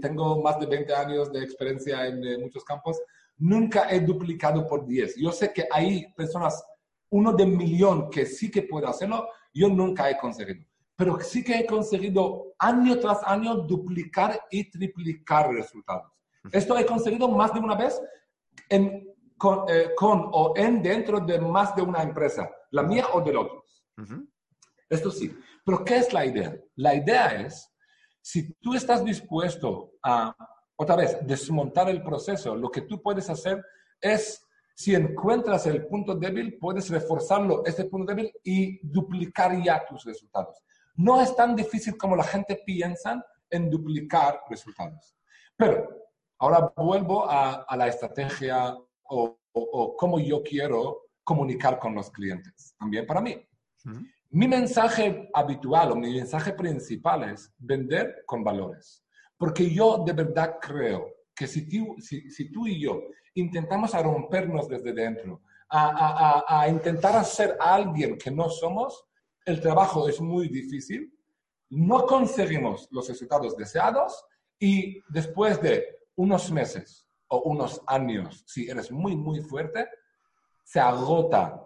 tengo 0.00 0.40
más 0.42 0.58
de 0.58 0.66
20 0.66 0.94
años 0.94 1.32
de 1.32 1.42
experiencia 1.42 2.06
en 2.06 2.24
eh, 2.24 2.38
muchos 2.38 2.64
campos, 2.64 3.00
nunca 3.36 3.90
he 3.90 4.00
duplicado 4.00 4.66
por 4.66 4.86
10. 4.86 5.16
Yo 5.16 5.32
sé 5.32 5.52
que 5.52 5.66
hay 5.70 6.12
personas, 6.14 6.64
uno 7.10 7.32
de 7.32 7.46
millón 7.46 8.10
que 8.10 8.26
sí 8.26 8.50
que 8.50 8.62
puede 8.62 8.86
hacerlo, 8.86 9.28
yo 9.52 9.68
nunca 9.68 10.08
he 10.10 10.16
conseguido. 10.18 10.64
Pero 10.96 11.18
sí 11.20 11.42
que 11.42 11.58
he 11.58 11.66
conseguido 11.66 12.54
año 12.58 12.98
tras 12.98 13.20
año 13.24 13.56
duplicar 13.56 14.40
y 14.50 14.70
triplicar 14.70 15.50
resultados. 15.50 16.12
Esto 16.52 16.76
he 16.78 16.86
conseguido 16.86 17.28
más 17.28 17.52
de 17.52 17.60
una 17.60 17.74
vez 17.74 18.00
en, 18.68 19.08
con, 19.36 19.64
eh, 19.68 19.90
o 19.98 20.52
en 20.56 20.82
dentro 20.82 21.20
de 21.20 21.40
más 21.40 21.74
de 21.74 21.82
una 21.82 22.02
empresa, 22.02 22.50
la 22.70 22.82
mía 22.82 23.06
o 23.12 23.20
del 23.20 23.38
otro. 23.38 23.64
Esto 24.88 25.10
sí. 25.10 25.36
Pero 25.64 25.84
¿qué 25.84 25.96
es 25.96 26.12
la 26.12 26.26
idea? 26.26 26.56
La 26.76 26.94
idea 26.94 27.40
es 27.40 27.70
si 28.20 28.54
tú 28.54 28.74
estás 28.74 29.04
dispuesto 29.04 29.92
a, 30.02 30.34
otra 30.76 30.96
vez, 30.96 31.18
desmontar 31.22 31.88
el 31.88 32.02
proceso, 32.02 32.54
lo 32.54 32.70
que 32.70 32.82
tú 32.82 33.02
puedes 33.02 33.28
hacer 33.30 33.62
es, 34.00 34.46
si 34.74 34.94
encuentras 34.94 35.66
el 35.66 35.86
punto 35.86 36.14
débil, 36.14 36.58
puedes 36.58 36.90
reforzarlo, 36.90 37.64
ese 37.64 37.84
punto 37.84 38.12
débil, 38.12 38.32
y 38.42 38.80
duplicar 38.86 39.62
ya 39.62 39.84
tus 39.86 40.04
resultados. 40.04 40.62
No 40.94 41.20
es 41.20 41.34
tan 41.34 41.56
difícil 41.56 41.96
como 41.96 42.16
la 42.16 42.24
gente 42.24 42.62
piensa 42.64 43.24
en 43.50 43.70
duplicar 43.70 44.40
resultados. 44.48 45.16
Pero 45.56 45.88
ahora 46.38 46.72
vuelvo 46.76 47.28
a, 47.28 47.66
la 47.76 47.88
estrategia 47.88 48.76
o, 49.04 49.38
o, 49.52 49.96
cómo 49.96 50.18
yo 50.18 50.42
quiero 50.42 51.02
comunicar 51.22 51.78
con 51.78 51.94
los 51.94 52.10
clientes, 52.10 52.74
también 52.78 53.06
para 53.06 53.20
mí. 53.20 53.36
Mi 54.30 54.48
mensaje 54.48 55.30
habitual 55.32 55.92
o 55.92 55.96
mi 55.96 56.12
mensaje 56.12 56.52
principal 56.52 57.30
es 57.30 57.52
vender 57.58 58.24
con 58.26 58.42
valores. 58.42 59.04
Porque 59.36 59.70
yo 59.70 60.02
de 60.04 60.12
verdad 60.12 60.58
creo 60.60 61.06
que 61.34 61.46
si 61.46 61.68
tú, 61.68 61.96
si, 62.00 62.50
tú 62.50 62.66
y 62.66 62.80
yo 62.80 63.02
intentamos 63.34 63.94
a 63.94 64.02
rompernos 64.02 64.68
desde 64.68 64.92
dentro, 64.92 65.42
a, 65.68 66.42
a, 66.48 66.60
a, 66.60 66.68
intentar 66.68 67.16
hacer 67.16 67.56
alguien 67.60 68.16
que 68.16 68.30
no 68.30 68.48
somos, 68.48 69.06
el 69.44 69.60
trabajo 69.60 70.08
es 70.08 70.20
muy 70.20 70.48
difícil, 70.48 71.12
no 71.70 72.06
conseguimos 72.06 72.88
los 72.90 73.08
resultados 73.08 73.56
deseados 73.56 74.24
y 74.58 75.02
después 75.08 75.60
de 75.60 75.98
unos 76.16 76.50
meses 76.50 77.06
o 77.28 77.42
unos 77.42 77.82
años, 77.86 78.44
si 78.46 78.68
eres 78.68 78.90
muy, 78.90 79.16
muy 79.16 79.40
fuerte, 79.40 79.88
se 80.62 80.80
agota 80.80 81.60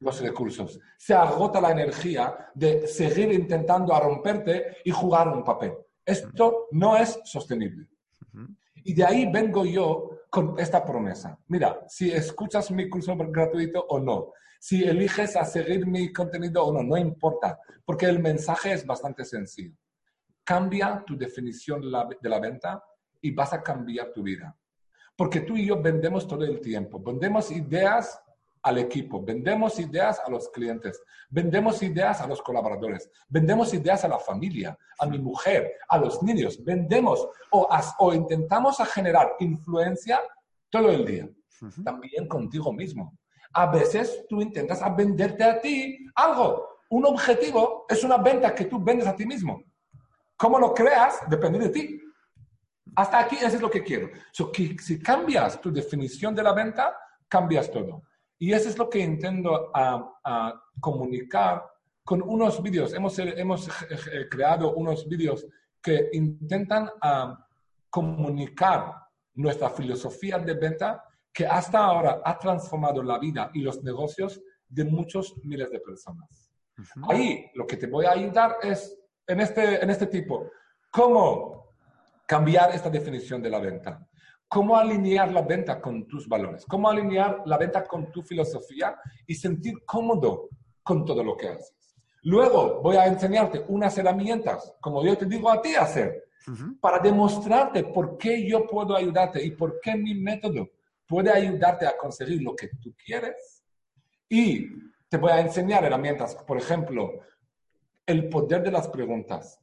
los 0.00 0.20
recursos. 0.20 0.78
Se 0.98 1.14
agota 1.14 1.60
la 1.60 1.70
energía 1.70 2.50
de 2.54 2.86
seguir 2.86 3.32
intentando 3.32 3.94
a 3.94 4.00
romperte 4.00 4.76
y 4.84 4.90
jugar 4.90 5.28
un 5.28 5.42
papel. 5.42 5.72
Esto 6.04 6.68
no 6.72 6.96
es 6.96 7.18
sostenible. 7.24 7.88
Y 8.84 8.94
de 8.94 9.04
ahí 9.04 9.30
vengo 9.30 9.64
yo 9.64 10.10
con 10.30 10.58
esta 10.58 10.84
promesa. 10.84 11.38
Mira, 11.48 11.80
si 11.88 12.12
escuchas 12.12 12.70
mi 12.70 12.88
curso 12.88 13.16
gratuito 13.16 13.84
o 13.88 13.98
no, 13.98 14.32
si 14.60 14.84
eliges 14.84 15.36
a 15.36 15.44
seguir 15.44 15.86
mi 15.86 16.12
contenido 16.12 16.64
o 16.64 16.72
no, 16.72 16.82
no 16.82 16.96
importa, 16.96 17.58
porque 17.84 18.06
el 18.06 18.18
mensaje 18.18 18.72
es 18.72 18.86
bastante 18.86 19.24
sencillo. 19.24 19.76
Cambia 20.44 21.02
tu 21.06 21.16
definición 21.16 21.80
de 21.80 22.28
la 22.28 22.40
venta 22.40 22.82
y 23.20 23.30
vas 23.32 23.52
a 23.52 23.62
cambiar 23.62 24.12
tu 24.12 24.22
vida. 24.22 24.56
Porque 25.16 25.40
tú 25.40 25.56
y 25.56 25.66
yo 25.66 25.80
vendemos 25.80 26.28
todo 26.28 26.44
el 26.44 26.60
tiempo, 26.60 27.00
vendemos 27.00 27.50
ideas 27.50 28.20
al 28.62 28.78
equipo, 28.78 29.22
vendemos 29.22 29.78
ideas 29.78 30.20
a 30.24 30.28
los 30.28 30.48
clientes, 30.48 31.00
vendemos 31.30 31.82
ideas 31.82 32.20
a 32.20 32.26
los 32.26 32.42
colaboradores, 32.42 33.08
vendemos 33.28 33.72
ideas 33.72 34.04
a 34.04 34.08
la 34.08 34.18
familia, 34.18 34.76
a 34.98 35.06
mi 35.06 35.18
mujer, 35.18 35.72
a 35.88 35.98
los 35.98 36.22
niños, 36.22 36.62
vendemos 36.64 37.26
o, 37.52 37.68
o 37.98 38.12
intentamos 38.12 38.80
a 38.80 38.86
generar 38.86 39.36
influencia 39.38 40.20
todo 40.68 40.90
el 40.90 41.06
día, 41.06 41.28
también 41.84 42.26
contigo 42.26 42.72
mismo. 42.72 43.16
A 43.58 43.64
veces 43.64 44.26
tú 44.28 44.42
intentas 44.42 44.82
a 44.82 44.90
venderte 44.90 45.42
a 45.42 45.58
ti 45.58 46.06
algo. 46.14 46.82
Un 46.90 47.06
objetivo 47.06 47.86
es 47.88 48.04
una 48.04 48.18
venta 48.18 48.54
que 48.54 48.66
tú 48.66 48.78
vendes 48.78 49.06
a 49.06 49.16
ti 49.16 49.24
mismo. 49.24 49.62
¿Cómo 50.36 50.58
lo 50.58 50.74
creas? 50.74 51.20
Depende 51.26 51.60
de 51.60 51.70
ti. 51.70 51.98
Hasta 52.94 53.20
aquí 53.20 53.36
eso 53.36 53.56
es 53.56 53.60
lo 53.62 53.70
que 53.70 53.82
quiero. 53.82 54.10
si 54.30 55.02
cambias 55.02 55.58
tu 55.58 55.72
definición 55.72 56.34
de 56.34 56.42
la 56.42 56.52
venta, 56.52 56.94
cambias 57.28 57.70
todo. 57.70 58.02
Y 58.38 58.52
eso 58.52 58.68
es 58.68 58.76
lo 58.76 58.90
que 58.90 58.98
intento 58.98 59.70
a, 59.74 60.62
comunicar 60.78 61.64
con 62.04 62.20
unos 62.20 62.62
vídeos. 62.62 62.92
Hemos, 62.92 63.18
hemos 63.18 63.68
eh, 63.68 64.28
creado 64.30 64.74
unos 64.74 65.08
vídeos 65.08 65.46
que 65.80 66.10
intentan 66.12 66.90
comunicar 67.88 68.96
nuestra 69.32 69.70
filosofía 69.70 70.38
de 70.38 70.52
venta 70.52 71.02
que 71.36 71.46
hasta 71.46 71.78
ahora 71.78 72.22
ha 72.24 72.38
transformado 72.38 73.02
la 73.02 73.18
vida 73.18 73.50
y 73.52 73.60
los 73.60 73.84
negocios 73.84 74.40
de 74.66 74.84
muchos 74.84 75.34
miles 75.44 75.70
de 75.70 75.80
personas. 75.80 76.50
Ahí 77.10 77.50
lo 77.52 77.66
que 77.66 77.76
te 77.76 77.86
voy 77.86 78.06
a 78.06 78.12
ayudar 78.12 78.56
es 78.62 78.98
en 79.26 79.40
este, 79.40 79.84
en 79.84 79.90
este 79.90 80.06
tipo, 80.06 80.50
cómo 80.90 81.74
cambiar 82.26 82.74
esta 82.74 82.88
definición 82.88 83.42
de 83.42 83.50
la 83.50 83.58
venta, 83.58 84.08
cómo 84.48 84.78
alinear 84.78 85.30
la 85.30 85.42
venta 85.42 85.78
con 85.78 86.06
tus 86.06 86.26
valores, 86.26 86.64
cómo 86.64 86.88
alinear 86.88 87.42
la 87.44 87.58
venta 87.58 87.84
con 87.84 88.10
tu 88.10 88.22
filosofía 88.22 88.96
y 89.26 89.34
sentir 89.34 89.84
cómodo 89.84 90.48
con 90.82 91.04
todo 91.04 91.22
lo 91.22 91.36
que 91.36 91.48
haces. 91.48 91.98
Luego 92.22 92.80
voy 92.80 92.96
a 92.96 93.06
enseñarte 93.06 93.62
unas 93.68 93.98
herramientas, 93.98 94.74
como 94.80 95.04
yo 95.04 95.18
te 95.18 95.26
digo 95.26 95.50
a 95.50 95.60
ti 95.60 95.74
hacer, 95.74 96.30
para 96.80 96.98
demostrarte 96.98 97.84
por 97.84 98.16
qué 98.16 98.48
yo 98.48 98.66
puedo 98.66 98.96
ayudarte 98.96 99.44
y 99.44 99.50
por 99.50 99.80
qué 99.80 99.96
mi 99.96 100.14
método 100.14 100.70
puede 101.06 101.30
ayudarte 101.30 101.86
a 101.86 101.96
conseguir 101.96 102.42
lo 102.42 102.54
que 102.54 102.68
tú 102.82 102.94
quieres. 103.04 103.62
Y 104.28 104.68
te 105.08 105.16
voy 105.16 105.30
a 105.30 105.40
enseñar 105.40 105.84
herramientas, 105.84 106.34
por 106.34 106.58
ejemplo, 106.58 107.20
el 108.04 108.28
poder 108.28 108.62
de 108.62 108.72
las 108.72 108.88
preguntas. 108.88 109.60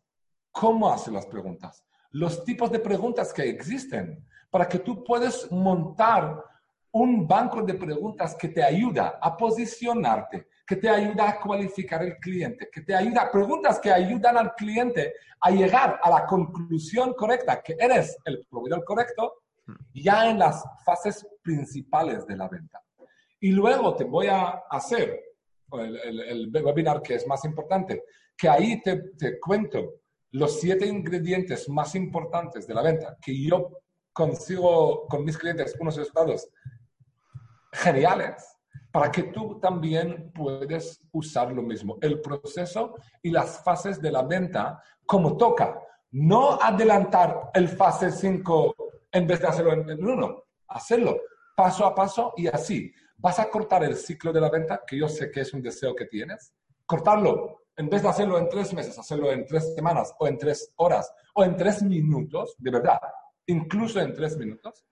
¿Cómo 0.52 0.92
hacer 0.92 1.14
las 1.14 1.26
preguntas? 1.26 1.84
Los 2.12 2.44
tipos 2.44 2.72
de 2.72 2.80
preguntas 2.80 3.34
que 3.34 3.50
existen 3.50 4.26
para 4.50 4.68
que 4.68 4.80
tú 4.80 5.04
puedas 5.04 5.52
montar 5.52 6.44
un 6.92 7.28
banco 7.28 7.64
de 7.64 7.74
preguntas 7.74 8.36
que 8.36 8.50
te 8.50 8.64
ayuda 8.64 9.18
a 9.20 9.36
posicionarte, 9.36 10.48
que 10.66 10.76
te 10.76 10.88
ayuda 10.88 11.28
a 11.28 11.40
cualificar 11.40 12.04
el 12.04 12.18
cliente, 12.18 12.70
que 12.72 12.82
te 12.82 12.94
ayuda, 12.94 13.32
preguntas 13.32 13.80
que 13.80 13.92
ayudan 13.92 14.38
al 14.38 14.54
cliente 14.54 15.16
a 15.42 15.50
llegar 15.50 16.00
a 16.02 16.10
la 16.10 16.26
conclusión 16.26 17.14
correcta, 17.16 17.62
que 17.64 17.76
eres 17.80 18.16
el 18.26 18.46
proveedor 18.46 18.84
correcto, 18.86 19.42
ya 19.94 20.30
en 20.30 20.38
las 20.40 20.64
fases 20.86 21.28
principales 21.44 22.26
de 22.26 22.38
la 22.38 22.48
venta. 22.48 22.82
Y 23.40 23.52
luego 23.52 23.96
te 23.96 24.06
voy 24.06 24.28
a 24.28 24.64
hacer 24.70 25.22
el, 25.72 26.50
webinar 26.54 27.02
que 27.02 27.16
es 27.16 27.28
más 27.28 27.44
importante, 27.46 28.04
que 28.38 28.48
ahí 28.48 28.82
te, 28.82 29.12
te 29.18 29.40
cuento 29.40 29.96
los 30.32 30.60
siete 30.60 30.88
ingredientes 30.88 31.70
más 31.70 31.94
importantes 31.96 32.66
de 32.66 32.74
la 32.74 32.82
venta, 32.82 33.18
que 33.22 33.40
yo 33.40 33.82
consigo 34.12 35.08
con 35.08 35.26
mis 35.26 35.38
clientes 35.38 35.76
unos 35.80 35.98
resultados 35.98 36.48
geniales 37.72 38.58
para 38.92 39.12
que 39.12 39.24
tú 39.24 39.60
también 39.60 40.32
puedes 40.34 41.02
usar 41.12 41.52
lo 41.52 41.64
mismo, 41.64 41.98
el 42.02 42.22
proceso 42.22 42.96
y 43.22 43.32
las 43.32 43.64
fases 43.64 44.00
de 44.00 44.12
la 44.12 44.22
venta 44.22 44.82
como 45.06 45.36
toca. 45.36 45.80
No 46.12 46.62
adelantar 46.62 47.50
el 47.56 47.68
fase 47.68 48.12
5 48.12 48.76
en 49.12 49.28
vez 49.28 49.42
de 49.42 49.48
hacerlo 49.48 49.74
en 49.74 50.06
uno, 50.06 50.44
hacerlo 50.68 51.20
paso 51.56 51.86
a 51.86 51.94
paso 51.94 52.34
y 52.38 52.48
así. 52.48 52.94
Vas 53.18 53.40
a 53.40 53.50
cortar 53.50 53.84
el 53.84 53.96
ciclo 53.96 54.34
de 54.34 54.42
la 54.42 54.50
venta, 54.50 54.82
que 54.86 54.98
yo 54.98 55.08
sé 55.08 55.32
que 55.32 55.42
es 55.42 55.54
un 55.54 55.62
deseo 55.62 55.96
que 55.96 56.06
tienes, 56.06 56.54
cortarlo 56.86 57.64
en 57.76 57.90
vez 57.90 58.04
de 58.04 58.10
hacerlo 58.10 58.38
en 58.38 58.50
tres 58.50 58.74
meses, 58.74 58.98
hacerlo 59.00 59.32
en 59.32 59.46
tres 59.46 59.74
semanas 59.74 60.14
o 60.20 60.28
en 60.28 60.38
tres 60.38 60.72
horas 60.76 61.12
o 61.34 61.44
en 61.44 61.56
tres 61.56 61.82
minutos, 61.82 62.56
de 62.58 62.72
verdad, 62.72 63.00
incluso 63.48 64.00
en 64.00 64.14
tres 64.14 64.38
minutos, 64.38 64.86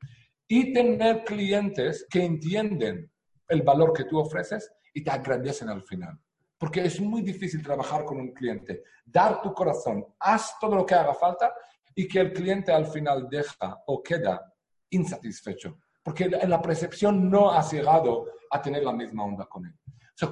y 0.47 0.73
tener 0.73 1.23
clientes 1.23 2.05
que 2.09 2.23
entienden 2.23 3.11
el 3.47 3.61
valor 3.61 3.93
que 3.93 4.05
tú 4.05 4.19
ofreces 4.19 4.71
y 4.93 5.03
te 5.03 5.11
agradecen 5.11 5.69
al 5.69 5.83
final. 5.83 6.19
Porque 6.57 6.81
es 6.81 6.99
muy 6.99 7.21
difícil 7.21 7.63
trabajar 7.63 8.05
con 8.05 8.19
un 8.19 8.33
cliente, 8.33 8.83
dar 9.05 9.41
tu 9.41 9.53
corazón, 9.53 10.05
haz 10.19 10.57
todo 10.59 10.75
lo 10.75 10.85
que 10.85 10.95
haga 10.95 11.13
falta 11.13 11.53
y 11.95 12.07
que 12.07 12.19
el 12.19 12.33
cliente 12.33 12.71
al 12.71 12.85
final 12.87 13.27
deja 13.29 13.81
o 13.87 14.01
queda 14.01 14.53
insatisfecho. 14.89 15.79
Porque 16.03 16.25
en 16.25 16.49
la 16.49 16.61
percepción 16.61 17.29
no 17.29 17.51
has 17.51 17.71
llegado 17.71 18.25
a 18.49 18.61
tener 18.61 18.83
la 18.83 18.93
misma 18.93 19.23
onda 19.23 19.45
con 19.45 19.65
él. 19.65 19.73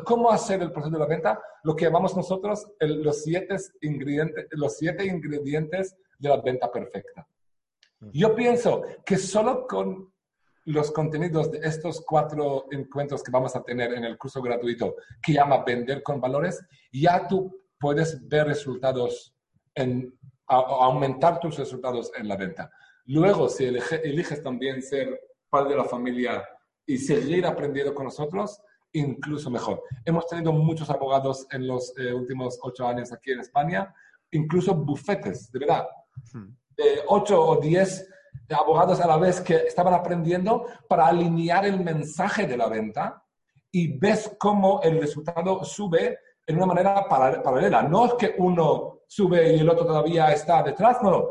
¿Cómo 0.04 0.30
hacer 0.30 0.62
el 0.62 0.72
proceso 0.72 0.94
de 0.94 1.00
la 1.00 1.08
venta? 1.08 1.42
Lo 1.64 1.76
que 1.76 1.86
llamamos 1.86 2.16
nosotros 2.16 2.68
los, 2.80 3.24
siete 3.24 3.56
ingredientes, 3.82 4.48
los 4.52 4.78
siete 4.78 5.06
ingredientes 5.06 5.96
de 6.18 6.30
la 6.30 6.38
venta 6.38 6.72
perfecta. 6.72 7.28
Yo 8.14 8.36
pienso 8.36 8.84
que 9.06 9.18
solo 9.18 9.66
con 9.68 10.12
los 10.66 10.92
contenidos 10.92 11.52
de 11.52 11.60
estos 11.60 12.02
cuatro 12.06 12.66
encuentros 12.72 13.24
que 13.24 13.32
vamos 13.32 13.56
a 13.56 13.64
tener 13.64 13.94
en 13.94 14.04
el 14.04 14.18
curso 14.18 14.42
gratuito 14.42 14.96
que 15.22 15.34
llama 15.34 15.64
Vender 15.66 16.04
con 16.04 16.22
Valores, 16.22 16.64
ya 16.92 17.28
tú 17.28 17.52
puedes 17.80 18.28
ver 18.28 18.48
resultados, 18.48 19.34
en, 19.74 20.14
aumentar 20.48 21.40
tus 21.40 21.58
resultados 21.58 22.12
en 22.16 22.28
la 22.28 22.36
venta. 22.36 22.72
Luego, 23.06 23.50
si 23.50 23.66
eliges 23.66 24.44
también 24.44 24.82
ser 24.82 25.20
padre 25.50 25.72
de 25.72 25.78
la 25.78 25.86
familia 25.86 26.48
y 26.86 26.98
seguir 26.98 27.46
aprendiendo 27.46 27.94
con 27.94 28.06
nosotros, 28.06 28.62
incluso 28.94 29.50
mejor. 29.50 29.84
Hemos 30.06 30.28
tenido 30.28 30.52
muchos 30.52 30.90
abogados 30.90 31.48
en 31.52 31.68
los 31.68 31.94
eh, 31.98 32.14
últimos 32.14 32.60
ocho 32.62 32.88
años 32.88 33.12
aquí 33.12 33.32
en 33.32 33.40
España, 33.40 33.94
incluso 34.32 34.74
bufetes, 34.74 35.52
de 35.52 35.60
verdad. 35.60 35.88
Hmm 36.34 36.54
de 36.80 37.04
8 37.08 37.42
o 37.42 37.58
10 37.58 38.10
abogados 38.52 39.02
a 39.02 39.08
la 39.08 39.18
vez 39.18 39.42
que 39.42 39.56
estaban 39.68 39.94
aprendiendo 39.94 40.66
para 40.88 41.08
alinear 41.08 41.66
el 41.66 41.84
mensaje 41.84 42.48
de 42.48 42.58
la 42.58 42.68
venta 42.68 43.22
y 43.72 43.98
ves 44.00 44.36
cómo 44.40 44.82
el 44.82 45.00
resultado 45.00 45.64
sube 45.64 46.18
en 46.48 46.56
una 46.56 46.66
manera 46.66 47.06
paralela. 47.08 47.84
No 47.84 48.06
es 48.06 48.14
que 48.14 48.36
uno 48.38 49.02
sube 49.08 49.56
y 49.56 49.60
el 49.60 49.70
otro 49.70 49.86
todavía 49.86 50.32
está 50.32 50.64
detrás, 50.64 51.04
no, 51.04 51.12
no. 51.12 51.30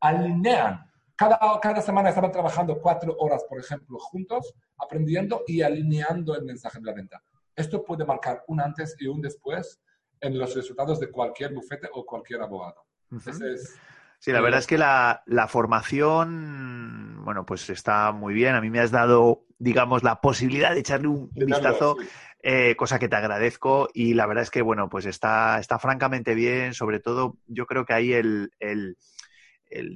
Alinean. 0.00 0.90
Cada, 1.16 1.38
cada 1.60 1.80
semana 1.80 2.08
estaban 2.08 2.32
trabajando 2.32 2.80
cuatro 2.80 3.16
horas, 3.18 3.44
por 3.48 3.60
ejemplo, 3.60 3.98
juntos, 3.98 4.54
aprendiendo 4.78 5.42
y 5.46 5.62
alineando 5.62 6.34
el 6.34 6.44
mensaje 6.44 6.78
de 6.80 6.86
la 6.86 6.92
venta. 6.92 7.22
Esto 7.54 7.84
puede 7.84 8.04
marcar 8.04 8.42
un 8.48 8.60
antes 8.60 8.96
y 8.98 9.06
un 9.06 9.20
después 9.20 9.80
en 10.20 10.38
los 10.38 10.54
resultados 10.54 10.98
de 10.98 11.10
cualquier 11.10 11.52
bufete 11.52 11.88
o 11.92 12.04
cualquier 12.04 12.42
abogado. 12.42 12.84
es, 13.10 13.78
Sí, 14.24 14.32
la 14.32 14.40
verdad 14.40 14.60
es 14.60 14.66
que 14.66 14.78
la, 14.78 15.22
formación, 15.50 17.22
bueno, 17.26 17.44
pues 17.44 17.68
está 17.68 18.10
muy 18.10 18.32
bien. 18.32 18.54
A 18.54 18.62
mí 18.62 18.70
me 18.70 18.80
has 18.80 18.90
dado, 18.90 19.44
digamos, 19.58 20.02
la 20.02 20.22
posibilidad 20.22 20.72
de 20.72 20.80
echarle 20.80 21.08
un, 21.08 21.30
vistazo, 21.34 21.98
eh, 22.42 22.74
cosa 22.74 22.98
que 22.98 23.10
te 23.10 23.16
agradezco. 23.16 23.90
Y 23.92 24.14
la 24.14 24.24
verdad 24.24 24.44
es 24.44 24.50
que, 24.50 24.62
bueno, 24.62 24.88
pues 24.88 25.04
está, 25.04 25.60
está 25.60 25.78
francamente 25.78 26.34
bien. 26.34 26.72
Sobre 26.72 27.00
todo, 27.00 27.36
yo 27.48 27.66
creo 27.66 27.84
que 27.84 27.92
ahí 27.92 28.14
el, 28.14 28.50
el, 28.60 28.96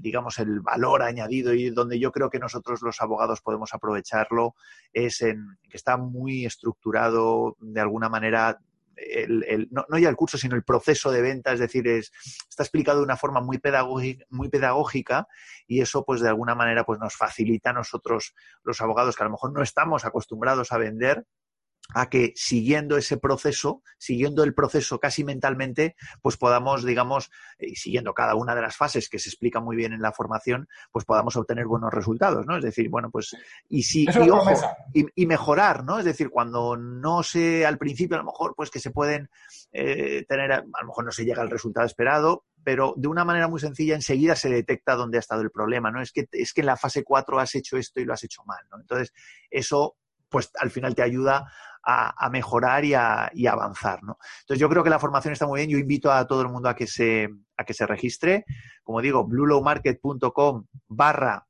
digamos, 0.00 0.38
el 0.38 0.60
valor 0.60 1.02
añadido 1.02 1.54
y 1.54 1.70
donde 1.70 1.98
yo 1.98 2.12
creo 2.12 2.30
que 2.30 2.38
nosotros 2.38 2.82
los 2.82 3.00
abogados 3.00 3.40
podemos 3.40 3.74
aprovecharlo 3.74 4.54
es 4.92 5.22
en 5.22 5.58
que 5.68 5.76
está 5.76 5.96
muy 5.96 6.46
estructurado 6.46 7.56
de 7.60 7.80
alguna 7.80 8.08
manera 8.08 8.58
no, 9.70 9.98
ya 9.98 10.08
el 10.08 10.16
curso, 10.16 10.38
sino 10.38 10.56
el 10.56 10.64
proceso 10.64 11.10
de 11.10 11.22
venta, 11.22 11.52
es 11.52 11.60
decir, 11.60 11.86
es, 11.88 12.10
está 12.48 12.62
explicado 12.62 12.98
de 12.98 13.04
una 13.04 13.16
forma 13.16 13.40
muy 13.40 13.58
pedagógica, 13.58 14.24
muy 14.30 14.48
pedagógica 14.48 15.26
y 15.66 15.80
eso 15.80 16.04
pues 16.04 16.20
de 16.20 16.28
alguna 16.28 16.54
manera 16.54 16.84
pues 16.84 16.98
nos 16.98 17.16
facilita 17.16 17.70
a 17.70 17.74
nosotros 17.74 18.34
los 18.62 18.80
abogados 18.80 19.16
que 19.16 19.22
a 19.22 19.26
lo 19.26 19.32
mejor 19.32 19.52
no 19.52 19.62
estamos 19.62 20.04
acostumbrados 20.04 20.72
a 20.72 20.78
vender 20.78 21.24
a 21.94 22.10
que 22.10 22.32
siguiendo 22.36 22.98
ese 22.98 23.16
proceso, 23.16 23.82
siguiendo 23.96 24.44
el 24.44 24.54
proceso 24.54 25.00
casi 25.00 25.24
mentalmente, 25.24 25.96
pues 26.20 26.36
podamos, 26.36 26.84
digamos, 26.84 27.30
y 27.58 27.76
siguiendo 27.76 28.12
cada 28.12 28.34
una 28.34 28.54
de 28.54 28.60
las 28.60 28.76
fases 28.76 29.08
que 29.08 29.18
se 29.18 29.30
explica 29.30 29.60
muy 29.60 29.74
bien 29.74 29.92
en 29.92 30.02
la 30.02 30.12
formación, 30.12 30.68
pues 30.92 31.06
podamos 31.06 31.36
obtener 31.36 31.66
buenos 31.66 31.92
resultados, 31.92 32.46
¿no? 32.46 32.58
Es 32.58 32.64
decir, 32.64 32.90
bueno, 32.90 33.10
pues, 33.10 33.34
y 33.68 33.82
sí, 33.82 34.06
y, 34.06 34.30
ojo, 34.30 34.50
y, 34.92 35.26
mejorar, 35.26 35.84
¿no? 35.84 35.98
Es 35.98 36.04
decir, 36.04 36.30
cuando 36.30 36.76
no 36.76 37.22
sé 37.22 37.64
al 37.64 37.78
principio, 37.78 38.16
a 38.16 38.20
lo 38.20 38.26
mejor, 38.26 38.54
pues 38.54 38.70
que 38.70 38.80
se 38.80 38.90
pueden 38.90 39.30
eh, 39.72 40.24
tener, 40.28 40.52
a 40.52 40.62
lo 40.62 40.86
mejor 40.86 41.04
no 41.04 41.12
se 41.12 41.24
llega 41.24 41.42
al 41.42 41.50
resultado 41.50 41.86
esperado, 41.86 42.44
pero 42.62 42.92
de 42.96 43.08
una 43.08 43.24
manera 43.24 43.48
muy 43.48 43.60
sencilla 43.60 43.94
enseguida 43.94 44.36
se 44.36 44.50
detecta 44.50 44.94
dónde 44.94 45.16
ha 45.16 45.20
estado 45.20 45.40
el 45.40 45.50
problema, 45.50 45.90
¿no? 45.90 46.02
Es 46.02 46.12
que, 46.12 46.28
es 46.32 46.52
que 46.52 46.60
en 46.60 46.66
la 46.66 46.76
fase 46.76 47.02
4 47.02 47.38
has 47.40 47.54
hecho 47.54 47.78
esto 47.78 48.00
y 48.00 48.04
lo 48.04 48.12
has 48.12 48.24
hecho 48.24 48.42
mal, 48.44 48.60
¿no? 48.70 48.78
Entonces, 48.78 49.12
eso 49.50 49.96
pues 50.28 50.50
al 50.60 50.70
final 50.70 50.94
te 50.94 51.02
ayuda 51.02 51.50
a, 51.90 52.28
mejorar 52.30 52.84
y 52.84 52.94
a, 52.94 53.30
avanzar. 53.50 54.02
¿no? 54.02 54.18
Entonces 54.40 54.60
yo 54.60 54.68
creo 54.68 54.84
que 54.84 54.90
la 54.90 54.98
formación 54.98 55.32
está 55.32 55.46
muy 55.46 55.60
bien. 55.60 55.70
Yo 55.70 55.78
invito 55.78 56.12
a 56.12 56.26
todo 56.26 56.42
el 56.42 56.48
mundo 56.48 56.68
a 56.68 56.76
que 56.76 56.86
se, 56.86 57.28
a 57.56 57.64
que 57.64 57.72
se 57.72 57.86
registre. 57.86 58.44
Como 58.82 59.00
digo, 59.00 59.24
bluelowmarket.com 59.24 60.66
barra 60.88 61.46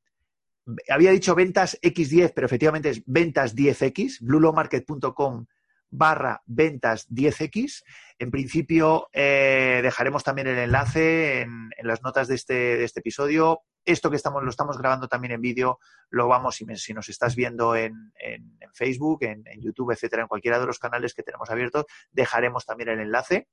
había 0.91 1.13
dicho 1.13 1.35
ventas 1.35 1.79
X10, 1.81 2.33
pero 2.35 2.47
efectivamente 2.47 2.91
es 2.91 3.03
ventas 3.07 3.57
10X, 3.57 4.19
bluelowmarket.com 4.21 5.47
barra 5.91 6.43
ventas 6.47 7.09
10X. 7.09 7.83
En 8.19 8.31
principio, 8.31 9.09
eh, 9.13 9.81
dejaremos 9.83 10.25
también 10.25 10.49
el 10.49 10.59
enlace 10.59 11.43
en, 11.43 11.71
las 11.83 12.03
notas 12.03 12.29
de 12.29 12.35
este, 12.35 12.55
de 12.55 12.85
este 12.85 13.01
episodio. 13.01 13.63
Esto 13.85 14.11
que 14.11 14.17
estamos, 14.17 14.43
lo 14.43 14.51
estamos 14.51 14.77
grabando 14.77 15.09
también 15.09 15.33
en 15.33 15.41
vídeo, 15.41 15.79
lo 16.11 16.29
vamos, 16.29 16.57
si, 16.57 16.67
si 16.77 16.93
nos 16.93 17.09
estás 17.09 17.37
viendo 17.37 17.75
en, 17.77 18.13
en, 18.19 18.59
Facebook, 18.75 19.23
en, 19.23 19.45
YouTube, 19.61 19.93
etcétera, 19.93 20.23
en 20.23 20.29
cualquiera 20.29 20.59
de 20.59 20.67
los 20.67 20.79
canales 20.79 21.15
que 21.15 21.23
tenemos 21.23 21.49
abiertos, 21.51 21.87
dejaremos 22.11 22.67
también 22.67 22.91
el 22.91 23.01
enlace. 23.01 23.49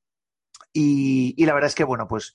Y, 0.74 1.34
y, 1.38 1.46
la 1.46 1.54
verdad 1.54 1.70
es 1.70 1.76
que, 1.76 1.84
bueno, 1.84 2.08
pues, 2.08 2.34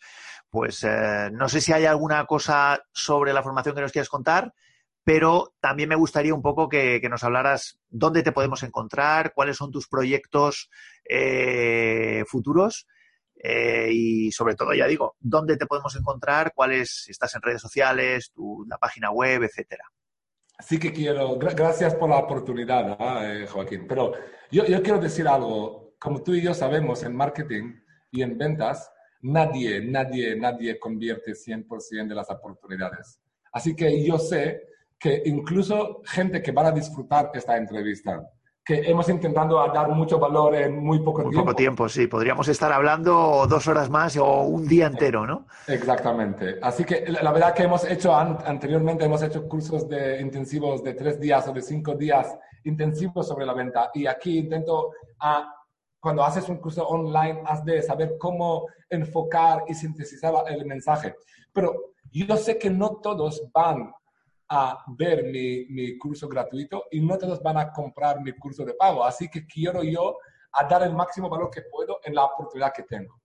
pues 0.48 0.82
eh, 0.84 1.30
no 1.32 1.48
sé 1.48 1.60
si 1.60 1.72
hay 1.72 1.84
alguna 1.84 2.24
cosa 2.24 2.82
sobre 2.92 3.32
la 3.32 3.42
formación 3.42 3.74
que 3.74 3.82
nos 3.82 3.92
quieras 3.92 4.08
contar 4.08 4.54
pero 5.04 5.54
también 5.60 5.88
me 5.88 5.96
gustaría 5.96 6.34
un 6.34 6.42
poco 6.42 6.68
que, 6.68 7.00
nos 7.10 7.24
hablaras 7.24 7.78
dónde 7.88 8.22
te 8.22 8.32
podemos 8.32 8.62
encontrar, 8.62 9.32
cuáles 9.34 9.56
son 9.56 9.70
tus 9.70 9.88
proyectos 9.88 10.70
eh, 11.08 12.24
futuros 12.26 12.86
eh, 13.42 13.88
y 13.90 14.32
sobre 14.32 14.54
todo, 14.54 14.74
ya 14.74 14.86
digo, 14.86 15.16
dónde 15.18 15.56
te 15.56 15.66
podemos 15.66 15.96
encontrar, 15.96 16.52
cuáles, 16.54 17.06
estás 17.08 17.34
en 17.34 17.42
redes 17.42 17.62
sociales, 17.62 18.30
tu, 18.34 18.66
página 18.78 19.10
web, 19.10 19.42
etcétera. 19.42 19.84
sí 20.58 20.78
que 20.78 20.92
quiero, 20.92 21.38
gracias 21.38 21.94
por 21.94 22.10
la 22.10 22.18
oportunidad, 22.18 22.98
eh, 23.24 23.46
Joaquín, 23.46 23.86
pero 23.88 24.12
yo, 24.50 24.66
yo 24.66 24.82
quiero 24.82 24.98
decir 24.98 25.26
algo, 25.26 25.94
como 25.98 26.22
tú 26.22 26.34
y 26.34 26.42
yo 26.42 26.52
sabemos 26.52 27.02
en 27.02 27.16
marketing 27.16 27.80
y 28.10 28.22
en 28.22 28.36
ventas, 28.36 28.92
nadie, 29.22 29.80
nadie, 29.80 30.36
nadie 30.36 30.78
convierte 30.78 31.32
100% 31.32 32.08
de 32.08 32.14
las 32.14 32.30
oportunidades. 32.30 33.20
Así 33.52 33.74
que 33.74 34.04
yo 34.04 34.18
sé 34.18 34.69
que 35.00 35.22
incluso 35.24 36.02
gente 36.04 36.42
que 36.42 36.52
van 36.52 36.66
a 36.66 36.72
disfrutar 36.72 37.30
esta 37.32 37.56
entrevista, 37.56 38.22
que 38.62 38.82
hemos 38.88 39.08
intentado 39.08 39.56
dar 39.72 39.88
mucho 39.88 40.18
valor 40.18 40.54
en 40.54 40.78
muy 40.78 40.98
poco 40.98 41.22
muy 41.22 41.30
tiempo. 41.30 41.46
poco 41.46 41.56
tiempo, 41.56 41.88
sí. 41.88 42.06
Podríamos 42.06 42.46
estar 42.48 42.70
hablando 42.70 43.46
dos 43.48 43.66
horas 43.66 43.88
más 43.88 44.18
o 44.18 44.42
un 44.42 44.68
día 44.68 44.86
entero, 44.86 45.26
¿no? 45.26 45.46
Exactamente. 45.66 46.58
Así 46.60 46.84
que 46.84 47.06
la 47.08 47.32
verdad 47.32 47.54
que 47.54 47.62
hemos 47.62 47.84
hecho 47.84 48.14
anteriormente, 48.14 49.06
hemos 49.06 49.22
hecho 49.22 49.48
cursos 49.48 49.88
de 49.88 50.20
intensivos 50.20 50.84
de 50.84 50.92
tres 50.92 51.18
días 51.18 51.48
o 51.48 51.52
de 51.52 51.62
cinco 51.62 51.94
días 51.94 52.36
intensivos 52.64 53.26
sobre 53.26 53.46
la 53.46 53.54
venta. 53.54 53.90
Y 53.94 54.06
aquí 54.06 54.38
intento, 54.38 54.92
a, 55.18 55.54
cuando 55.98 56.22
haces 56.22 56.46
un 56.50 56.58
curso 56.58 56.86
online, 56.86 57.42
has 57.46 57.64
de 57.64 57.80
saber 57.80 58.16
cómo 58.18 58.66
enfocar 58.90 59.64
y 59.66 59.74
sintetizar 59.74 60.34
el 60.48 60.66
mensaje. 60.66 61.16
Pero 61.52 61.94
yo 62.12 62.36
sé 62.36 62.58
que 62.58 62.68
no 62.68 63.00
todos 63.02 63.50
van 63.52 63.90
a 64.52 64.84
ver 64.88 65.24
mi, 65.24 65.66
mi, 65.66 65.96
curso 65.96 66.28
gratuito 66.28 66.86
y 66.90 67.00
no 67.00 67.16
todos 67.16 67.40
van 67.40 67.56
a 67.56 67.72
comprar 67.72 68.20
mi 68.20 68.32
curso 68.32 68.64
de 68.64 68.74
pago. 68.74 69.04
Así 69.04 69.28
que 69.30 69.46
quiero 69.46 69.82
yo 69.84 70.18
a 70.52 70.66
dar 70.66 70.82
el 70.82 70.92
máximo 70.92 71.28
valor 71.28 71.50
que 71.50 71.62
puedo 71.62 72.00
en 72.02 72.14
la 72.14 72.24
oportunidad 72.24 72.72
que 72.72 72.82
tengo. 72.82 73.20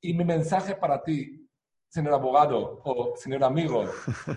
Y 0.00 0.14
mi 0.14 0.24
mensaje 0.24 0.74
para 0.74 1.02
ti, 1.02 1.48
señor 1.88 2.14
abogado 2.14 2.80
o 2.84 3.14
señor 3.16 3.44
amigo 3.44 3.84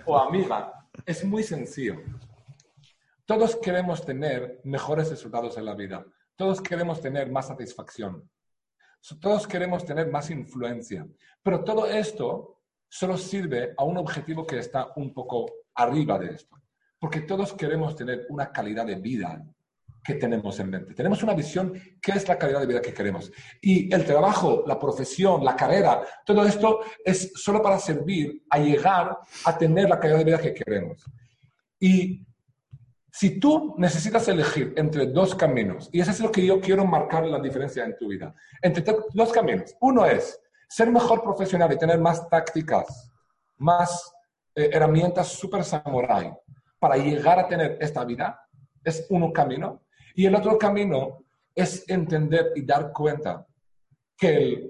o 0.06 0.18
amiga, 0.18 0.72
es 1.04 1.24
muy 1.24 1.42
sencillo. 1.42 1.96
Todos 3.24 3.56
queremos 3.56 4.04
tener 4.04 4.60
mejores 4.64 5.10
resultados 5.10 5.58
en 5.58 5.64
la 5.64 5.74
vida. 5.74 6.04
Todos 6.36 6.60
queremos 6.60 7.00
tener 7.00 7.30
más 7.30 7.48
satisfacción. 7.48 8.30
Todos 9.20 9.46
queremos 9.46 9.84
tener 9.84 10.10
más 10.10 10.30
influencia. 10.30 11.06
Pero 11.42 11.64
todo 11.64 11.86
esto 11.86 12.60
solo 12.88 13.16
sirve 13.16 13.74
a 13.76 13.84
un 13.84 13.96
objetivo 13.96 14.46
que 14.46 14.58
está 14.58 14.92
un 14.96 15.12
poco 15.12 15.46
arriba 15.78 16.18
de 16.18 16.34
esto. 16.34 16.56
Porque 16.98 17.20
todos 17.20 17.52
queremos 17.54 17.94
tener 17.94 18.26
una 18.28 18.50
calidad 18.52 18.86
de 18.86 18.96
vida 18.96 19.42
que 20.04 20.14
tenemos 20.14 20.58
en 20.58 20.70
mente. 20.70 20.94
Tenemos 20.94 21.22
una 21.22 21.34
visión, 21.34 21.72
¿qué 22.00 22.12
es 22.12 22.26
la 22.26 22.38
calidad 22.38 22.60
de 22.60 22.66
vida 22.66 22.80
que 22.80 22.94
queremos? 22.94 23.30
Y 23.60 23.92
el 23.92 24.04
trabajo, 24.04 24.64
la 24.66 24.78
profesión, 24.78 25.44
la 25.44 25.54
carrera, 25.54 26.02
todo 26.24 26.44
esto 26.44 26.80
es 27.04 27.32
solo 27.34 27.62
para 27.62 27.78
servir 27.78 28.42
a 28.50 28.58
llegar 28.58 29.18
a 29.44 29.58
tener 29.58 29.88
la 29.88 29.98
calidad 29.98 30.18
de 30.18 30.24
vida 30.24 30.38
que 30.38 30.54
queremos. 30.54 31.04
Y 31.78 32.26
si 33.12 33.38
tú 33.38 33.74
necesitas 33.78 34.26
elegir 34.28 34.72
entre 34.76 35.06
dos 35.06 35.34
caminos, 35.34 35.90
y 35.92 36.00
eso 36.00 36.10
es 36.10 36.20
lo 36.20 36.32
que 36.32 36.44
yo 36.44 36.60
quiero 36.60 36.84
marcar 36.84 37.26
la 37.26 37.40
diferencia 37.40 37.84
en 37.84 37.96
tu 37.96 38.08
vida, 38.08 38.34
entre 38.62 38.84
dos 39.12 39.32
caminos. 39.32 39.76
Uno 39.80 40.06
es 40.06 40.40
ser 40.68 40.90
mejor 40.90 41.22
profesional 41.22 41.72
y 41.72 41.78
tener 41.78 41.98
más 42.00 42.28
tácticas, 42.28 43.10
más 43.56 44.12
eh, 44.58 44.70
herramientas 44.72 45.28
super 45.28 45.62
samurai 45.62 46.32
para 46.80 46.96
llegar 46.96 47.38
a 47.38 47.46
tener 47.46 47.78
esta 47.80 48.04
vida, 48.04 48.44
es 48.82 49.06
un 49.08 49.30
camino. 49.30 49.84
Y 50.16 50.26
el 50.26 50.34
otro 50.34 50.58
camino 50.58 51.24
es 51.54 51.88
entender 51.88 52.50
y 52.56 52.62
dar 52.62 52.92
cuenta 52.92 53.46
que 54.16 54.68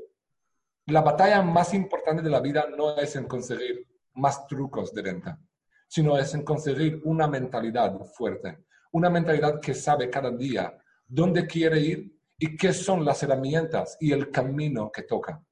la 0.88 1.00
batalla 1.00 1.40
más 1.40 1.72
importante 1.72 2.22
de 2.22 2.28
la 2.28 2.40
vida 2.40 2.66
no 2.76 2.98
es 2.98 3.16
en 3.16 3.24
conseguir 3.24 3.86
más 4.12 4.46
trucos 4.46 4.92
de 4.92 5.00
venta, 5.00 5.40
sino 5.88 6.18
es 6.18 6.34
en 6.34 6.44
conseguir 6.44 7.00
una 7.04 7.26
mentalidad 7.26 7.98
fuerte, 8.14 8.64
una 8.92 9.08
mentalidad 9.08 9.58
que 9.58 9.72
sabe 9.72 10.10
cada 10.10 10.30
día 10.30 10.76
dónde 11.06 11.46
quiere 11.46 11.80
ir 11.80 12.14
y 12.36 12.58
qué 12.58 12.74
son 12.74 13.06
las 13.06 13.22
herramientas 13.22 13.96
y 14.00 14.12
el 14.12 14.30
camino 14.30 14.92
que 14.92 15.04
toca. 15.04 15.42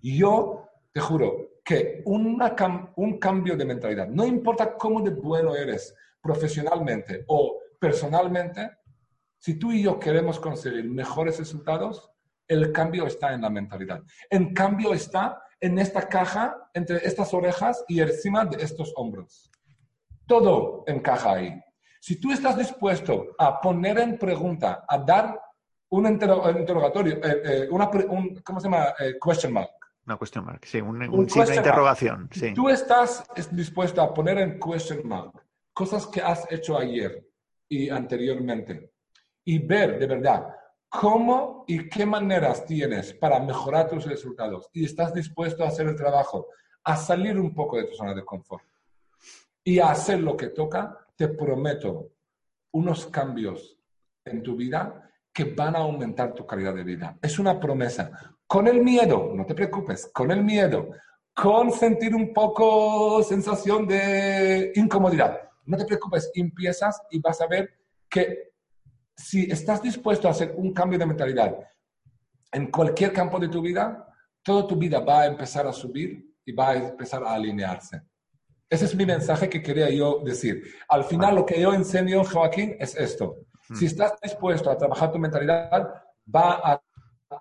Yo 0.00 0.68
te 0.92 1.00
juro 1.00 1.51
que 1.64 2.02
un 2.04 3.18
cambio 3.18 3.56
de 3.56 3.64
mentalidad, 3.64 4.08
no 4.08 4.26
importa 4.26 4.76
cómo 4.76 5.00
de 5.00 5.10
bueno 5.10 5.54
eres 5.54 5.94
profesionalmente 6.20 7.24
o 7.28 7.58
personalmente, 7.78 8.70
si 9.38 9.58
tú 9.58 9.72
y 9.72 9.82
yo 9.82 9.98
queremos 9.98 10.38
conseguir 10.38 10.88
mejores 10.88 11.38
resultados, 11.38 12.10
el 12.48 12.72
cambio 12.72 13.06
está 13.06 13.32
en 13.32 13.42
la 13.42 13.50
mentalidad. 13.50 14.02
El 14.28 14.52
cambio 14.52 14.92
está 14.92 15.42
en 15.60 15.78
esta 15.78 16.08
caja, 16.08 16.70
entre 16.74 16.98
estas 17.06 17.32
orejas 17.32 17.84
y 17.88 18.00
encima 18.00 18.44
de 18.44 18.62
estos 18.62 18.92
hombros. 18.96 19.50
Todo 20.26 20.84
encaja 20.86 21.32
ahí. 21.32 21.60
Si 22.00 22.20
tú 22.20 22.32
estás 22.32 22.56
dispuesto 22.56 23.28
a 23.38 23.60
poner 23.60 23.98
en 23.98 24.18
pregunta, 24.18 24.84
a 24.88 24.98
dar 24.98 25.40
un 25.90 26.06
interrogatorio, 26.06 27.16
eh, 27.16 27.42
eh, 27.44 27.68
una, 27.70 27.88
un, 28.08 28.40
¿cómo 28.44 28.60
se 28.60 28.64
llama? 28.64 28.94
Eh, 28.98 29.14
question 29.22 29.52
mark 29.52 29.81
una 30.06 30.16
cuestión 30.16 30.44
mark, 30.44 30.60
sí, 30.64 30.80
un, 30.80 31.00
un, 31.02 31.30
signo 31.30 31.46
de 31.46 31.56
interrogación. 31.56 32.28
Sí. 32.32 32.52
Tú 32.54 32.68
estás 32.68 33.24
dispuesto 33.52 34.02
a 34.02 34.12
poner 34.12 34.38
en 34.38 34.58
question 34.58 35.06
mark 35.06 35.32
cosas 35.72 36.06
que 36.06 36.20
has 36.20 36.50
hecho 36.50 36.76
ayer 36.76 37.24
y 37.68 37.88
anteriormente 37.88 38.92
y 39.44 39.58
ver 39.58 39.98
de 39.98 40.06
verdad 40.06 40.56
cómo 40.88 41.64
y 41.66 41.88
qué 41.88 42.04
maneras 42.04 42.66
tienes 42.66 43.14
para 43.14 43.40
mejorar 43.40 43.88
tus 43.88 44.04
resultados 44.04 44.68
y 44.72 44.84
estás 44.84 45.14
dispuesto 45.14 45.64
a 45.64 45.68
hacer 45.68 45.86
el 45.86 45.96
trabajo, 45.96 46.48
a 46.84 46.96
salir 46.96 47.38
un 47.38 47.54
poco 47.54 47.78
de 47.78 47.84
tu 47.84 47.94
zona 47.94 48.14
de 48.14 48.24
confort 48.24 48.64
y 49.64 49.78
a 49.78 49.90
hacer 49.90 50.20
lo 50.20 50.36
que 50.36 50.48
toca, 50.48 50.98
te 51.16 51.28
prometo 51.28 52.10
unos 52.72 53.06
cambios 53.06 53.78
en 54.24 54.42
tu 54.42 54.56
vida 54.56 55.10
que 55.32 55.44
van 55.44 55.76
a 55.76 55.80
aumentar 55.80 56.34
tu 56.34 56.46
calidad 56.46 56.74
de 56.74 56.84
vida. 56.84 57.18
Es 57.22 57.38
una 57.38 57.58
promesa 57.58 58.31
con 58.52 58.68
el 58.68 58.82
miedo, 58.82 59.32
no 59.34 59.46
te 59.46 59.54
preocupes, 59.54 60.10
con 60.12 60.30
el 60.30 60.44
miedo, 60.44 60.90
con 61.34 61.72
sentir 61.72 62.14
un 62.14 62.34
poco 62.34 63.22
sensación 63.22 63.86
de 63.86 64.72
incomodidad. 64.74 65.40
No 65.64 65.78
te 65.78 65.86
preocupes, 65.86 66.30
empiezas 66.34 67.00
y 67.10 67.18
vas 67.18 67.40
a 67.40 67.46
ver 67.46 67.70
que 68.10 68.52
si 69.16 69.50
estás 69.50 69.80
dispuesto 69.80 70.28
a 70.28 70.32
hacer 70.32 70.52
un 70.54 70.74
cambio 70.74 70.98
de 70.98 71.06
mentalidad 71.06 71.56
en 72.52 72.70
cualquier 72.70 73.14
campo 73.14 73.38
de 73.38 73.48
tu 73.48 73.62
vida, 73.62 74.06
toda 74.42 74.66
tu 74.66 74.76
vida 74.76 75.00
va 75.00 75.22
a 75.22 75.26
empezar 75.28 75.66
a 75.66 75.72
subir 75.72 76.22
y 76.44 76.52
va 76.52 76.72
a 76.72 76.74
empezar 76.74 77.24
a 77.24 77.32
alinearse. 77.32 78.02
Ese 78.68 78.84
es 78.84 78.94
mi 78.94 79.06
mensaje 79.06 79.48
que 79.48 79.62
quería 79.62 79.88
yo 79.88 80.20
decir. 80.22 80.62
Al 80.90 81.04
final, 81.04 81.36
lo 81.36 81.46
que 81.46 81.58
yo 81.58 81.72
enseño, 81.72 82.22
Joaquín, 82.22 82.76
es 82.78 82.94
esto. 82.96 83.46
Si 83.74 83.86
estás 83.86 84.12
dispuesto 84.20 84.70
a 84.70 84.76
trabajar 84.76 85.10
tu 85.10 85.18
mentalidad, 85.18 85.88
va 86.28 86.60
a 86.62 86.82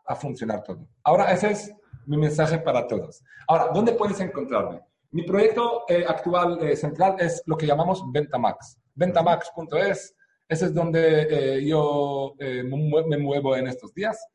a 0.05 0.15
funcionar 0.15 0.63
todo. 0.63 0.87
Ahora, 1.03 1.31
ese 1.31 1.51
es 1.51 1.73
mi 2.05 2.17
mensaje 2.17 2.57
para 2.59 2.87
todos. 2.87 3.23
Ahora, 3.47 3.69
¿dónde 3.73 3.93
puedes 3.93 4.19
encontrarme? 4.19 4.81
Mi 5.11 5.23
proyecto 5.23 5.83
eh, 5.89 6.05
actual 6.07 6.57
eh, 6.63 6.75
central 6.75 7.15
es 7.19 7.43
lo 7.45 7.57
que 7.57 7.65
llamamos 7.67 8.03
Ventamax. 8.11 8.77
Ventamax.es, 8.95 10.15
ese 10.47 10.65
es 10.65 10.73
donde 10.73 11.27
eh, 11.57 11.65
yo 11.65 12.33
me 12.39 13.17
muevo 13.17 13.55
en 13.55 13.67
estos 13.67 13.93
días. 13.93 14.25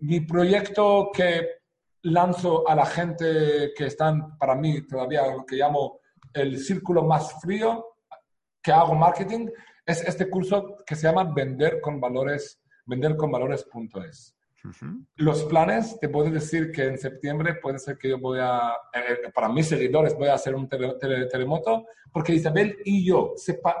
mi 0.00 0.20
proyecto 0.20 1.10
que 1.12 1.62
lanzo 2.02 2.68
a 2.68 2.74
la 2.74 2.84
gente 2.84 3.72
que 3.76 3.86
están, 3.86 4.36
para 4.38 4.54
mí, 4.54 4.86
todavía 4.86 5.26
lo 5.26 5.46
que 5.46 5.56
llamo 5.56 6.00
el 6.32 6.58
círculo 6.58 7.04
más 7.04 7.40
frío, 7.40 7.96
que 8.62 8.72
hago 8.72 8.94
marketing, 8.94 9.48
es 9.86 10.02
este 10.02 10.28
curso 10.28 10.76
que 10.84 10.96
se 10.96 11.06
llama 11.06 11.32
Vender 11.32 11.80
con 11.80 12.00
Valores 12.00 12.60
venderconvalores.es. 12.86 14.36
Los 15.16 15.44
planes, 15.44 15.98
te 16.00 16.08
puedo 16.08 16.30
decir 16.30 16.72
que 16.72 16.84
en 16.84 16.98
septiembre 16.98 17.56
puede 17.56 17.78
ser 17.78 17.98
que 17.98 18.08
yo 18.08 18.18
voy 18.18 18.38
a, 18.40 18.72
eh, 18.94 19.30
para 19.34 19.48
mis 19.50 19.68
seguidores 19.68 20.16
voy 20.16 20.28
a 20.28 20.34
hacer 20.34 20.54
un 20.54 20.68
terremoto, 20.68 21.84
porque 22.10 22.34
Isabel 22.34 22.78
y 22.84 23.04
yo, 23.04 23.34
sepa, 23.36 23.76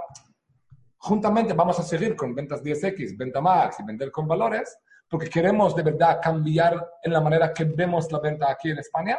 juntamente 0.98 1.54
vamos 1.54 1.78
a 1.78 1.82
seguir 1.82 2.14
con 2.14 2.34
ventas 2.34 2.62
10X, 2.62 3.16
venta 3.16 3.40
max 3.40 3.76
y 3.80 3.84
vender 3.84 4.10
con 4.10 4.28
valores, 4.28 4.76
porque 5.08 5.30
queremos 5.30 5.74
de 5.74 5.82
verdad 5.82 6.20
cambiar 6.22 6.86
en 7.02 7.12
la 7.12 7.20
manera 7.20 7.52
que 7.52 7.64
vemos 7.64 8.10
la 8.12 8.20
venta 8.20 8.50
aquí 8.50 8.70
en 8.70 8.78
España, 8.78 9.18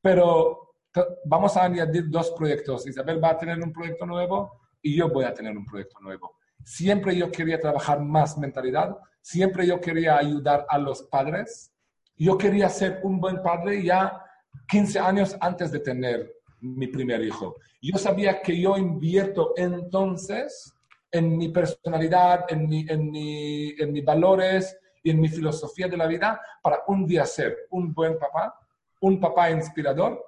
pero 0.00 0.76
vamos 1.24 1.56
a 1.56 1.64
añadir 1.64 2.08
dos 2.08 2.30
proyectos. 2.32 2.86
Isabel 2.86 3.22
va 3.22 3.30
a 3.30 3.38
tener 3.38 3.58
un 3.60 3.72
proyecto 3.72 4.06
nuevo 4.06 4.60
y 4.80 4.96
yo 4.96 5.08
voy 5.08 5.24
a 5.24 5.34
tener 5.34 5.56
un 5.56 5.64
proyecto 5.64 5.98
nuevo. 6.00 6.36
Siempre 6.62 7.16
yo 7.16 7.30
quería 7.30 7.58
trabajar 7.58 8.00
más 8.00 8.38
mentalidad, 8.38 8.96
siempre 9.24 9.66
yo 9.66 9.80
quería 9.80 10.18
ayudar 10.18 10.66
a 10.68 10.78
los 10.78 11.02
padres. 11.04 11.72
Yo 12.16 12.36
quería 12.36 12.68
ser 12.68 13.00
un 13.02 13.18
buen 13.18 13.42
padre 13.42 13.82
ya 13.82 14.22
15 14.68 14.98
años 14.98 15.36
antes 15.40 15.72
de 15.72 15.80
tener 15.80 16.30
mi 16.60 16.86
primer 16.88 17.22
hijo. 17.22 17.56
Yo 17.80 17.98
sabía 17.98 18.42
que 18.42 18.60
yo 18.60 18.76
invierto 18.76 19.54
entonces 19.56 20.74
en 21.10 21.38
mi 21.38 21.48
personalidad, 21.48 22.44
en, 22.50 22.68
mi, 22.68 22.84
en, 22.86 23.10
mi, 23.10 23.70
en 23.78 23.92
mis 23.92 24.04
valores 24.04 24.78
y 25.02 25.10
en 25.10 25.20
mi 25.20 25.28
filosofía 25.28 25.88
de 25.88 25.96
la 25.96 26.06
vida 26.06 26.38
para 26.62 26.82
un 26.88 27.06
día 27.06 27.24
ser 27.24 27.56
un 27.70 27.94
buen 27.94 28.18
papá, 28.18 28.54
un 29.00 29.18
papá 29.20 29.50
inspirador 29.50 30.22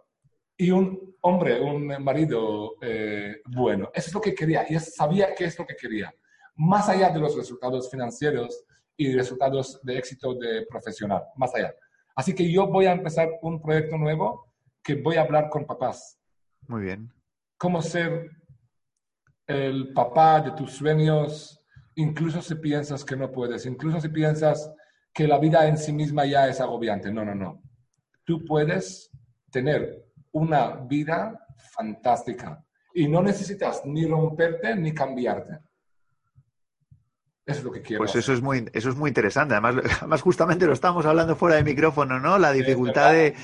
y 0.57 0.71
un 0.71 1.17
hombre, 1.21 1.61
un 1.61 2.03
marido 2.03 2.77
eh, 2.81 3.43
bueno. 3.45 3.91
Eso 3.93 4.09
es 4.09 4.15
lo 4.15 4.21
que 4.23 4.35
quería 4.35 4.65
y 4.67 4.79
sabía 4.79 5.35
que 5.35 5.45
es 5.45 5.59
lo 5.59 5.67
que 5.67 5.77
quería. 5.77 6.15
Más 6.55 6.89
allá 6.89 7.11
de 7.11 7.21
los 7.21 7.37
resultados 7.37 7.91
financieros 7.91 8.65
y 8.97 9.13
resultados 9.15 9.81
de 9.83 9.99
éxito 9.99 10.35
de 10.35 10.67
profesional, 10.69 11.23
más 11.37 11.55
allá. 11.55 11.75
Así 12.15 12.35
que 12.35 12.51
yo 12.51 12.67
voy 12.67 12.87
a 12.87 12.93
empezar 12.93 13.29
un 13.43 13.61
proyecto 13.61 13.99
nuevo 13.99 14.53
que 14.83 14.95
voy 14.95 15.17
a 15.17 15.23
hablar 15.23 15.49
con 15.51 15.67
papás. 15.67 16.19
Muy 16.67 16.83
bien. 16.83 17.13
Cómo 17.59 17.83
ser 17.83 18.31
el 19.47 19.93
papá 19.93 20.41
de 20.41 20.53
tus 20.53 20.73
sueños, 20.73 21.63
incluso 21.95 22.41
si 22.43 22.55
piensas 22.57 23.05
que 23.05 23.17
no 23.17 23.31
puedes, 23.31 23.67
incluso 23.67 24.01
si 24.01 24.09
piensas 24.09 24.73
que 25.13 25.27
la 25.27 25.39
vida 25.39 25.67
en 25.67 25.77
sí 25.77 25.93
misma 25.93 26.27
ya 26.27 26.49
es 26.49 26.61
agobiante. 26.61 27.13
No, 27.13 27.25
no, 27.25 27.35
no. 27.35 27.63
Tú 28.25 28.45
puedes 28.45 29.11
tener 29.51 30.05
una 30.33 30.77
vida 30.77 31.47
fantástica 31.73 32.63
y 32.95 33.09
no 33.09 33.23
necesitas 33.23 33.83
ni 33.85 34.07
romperte 34.07 34.75
ni 34.77 34.93
cambiarte. 34.93 35.59
Eso 37.47 37.61
es 37.61 37.65
lo 37.65 37.71
que 37.71 37.81
quiero. 37.81 38.03
Pues 38.03 38.17
eso 38.17 38.33
es 38.33 38.43
muy, 38.43 38.69
eso 38.73 38.89
es 38.89 38.97
muy 38.97 39.11
interesante. 39.11 39.55
Además, 39.55 39.77
además, 40.01 40.21
justamente 40.21 40.67
lo 40.67 40.73
estamos 40.73 41.07
hablando 41.07 41.37
fuera 41.37 41.55
de 41.57 41.63
micrófono, 41.63 42.19
¿no? 42.19 42.39
La 42.39 42.53
dificultad 42.53 43.13
de 43.13 43.35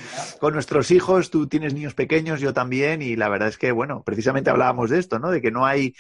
con 0.40 0.54
nuestros 0.54 0.90
hijos, 0.90 1.30
tú 1.30 1.46
tienes 1.46 1.72
niños 1.72 1.94
pequeños, 1.94 2.40
yo 2.40 2.52
también, 2.52 3.00
y 3.00 3.14
la 3.14 3.28
verdad 3.28 3.48
es 3.48 3.58
que, 3.58 3.70
bueno, 3.70 4.02
precisamente 4.02 4.50
hablábamos 4.50 4.90
de 4.90 4.98
esto, 4.98 5.20
¿no? 5.20 5.30
De 5.30 5.40
que 5.40 5.52
no 5.52 5.64
hay, 5.64 5.94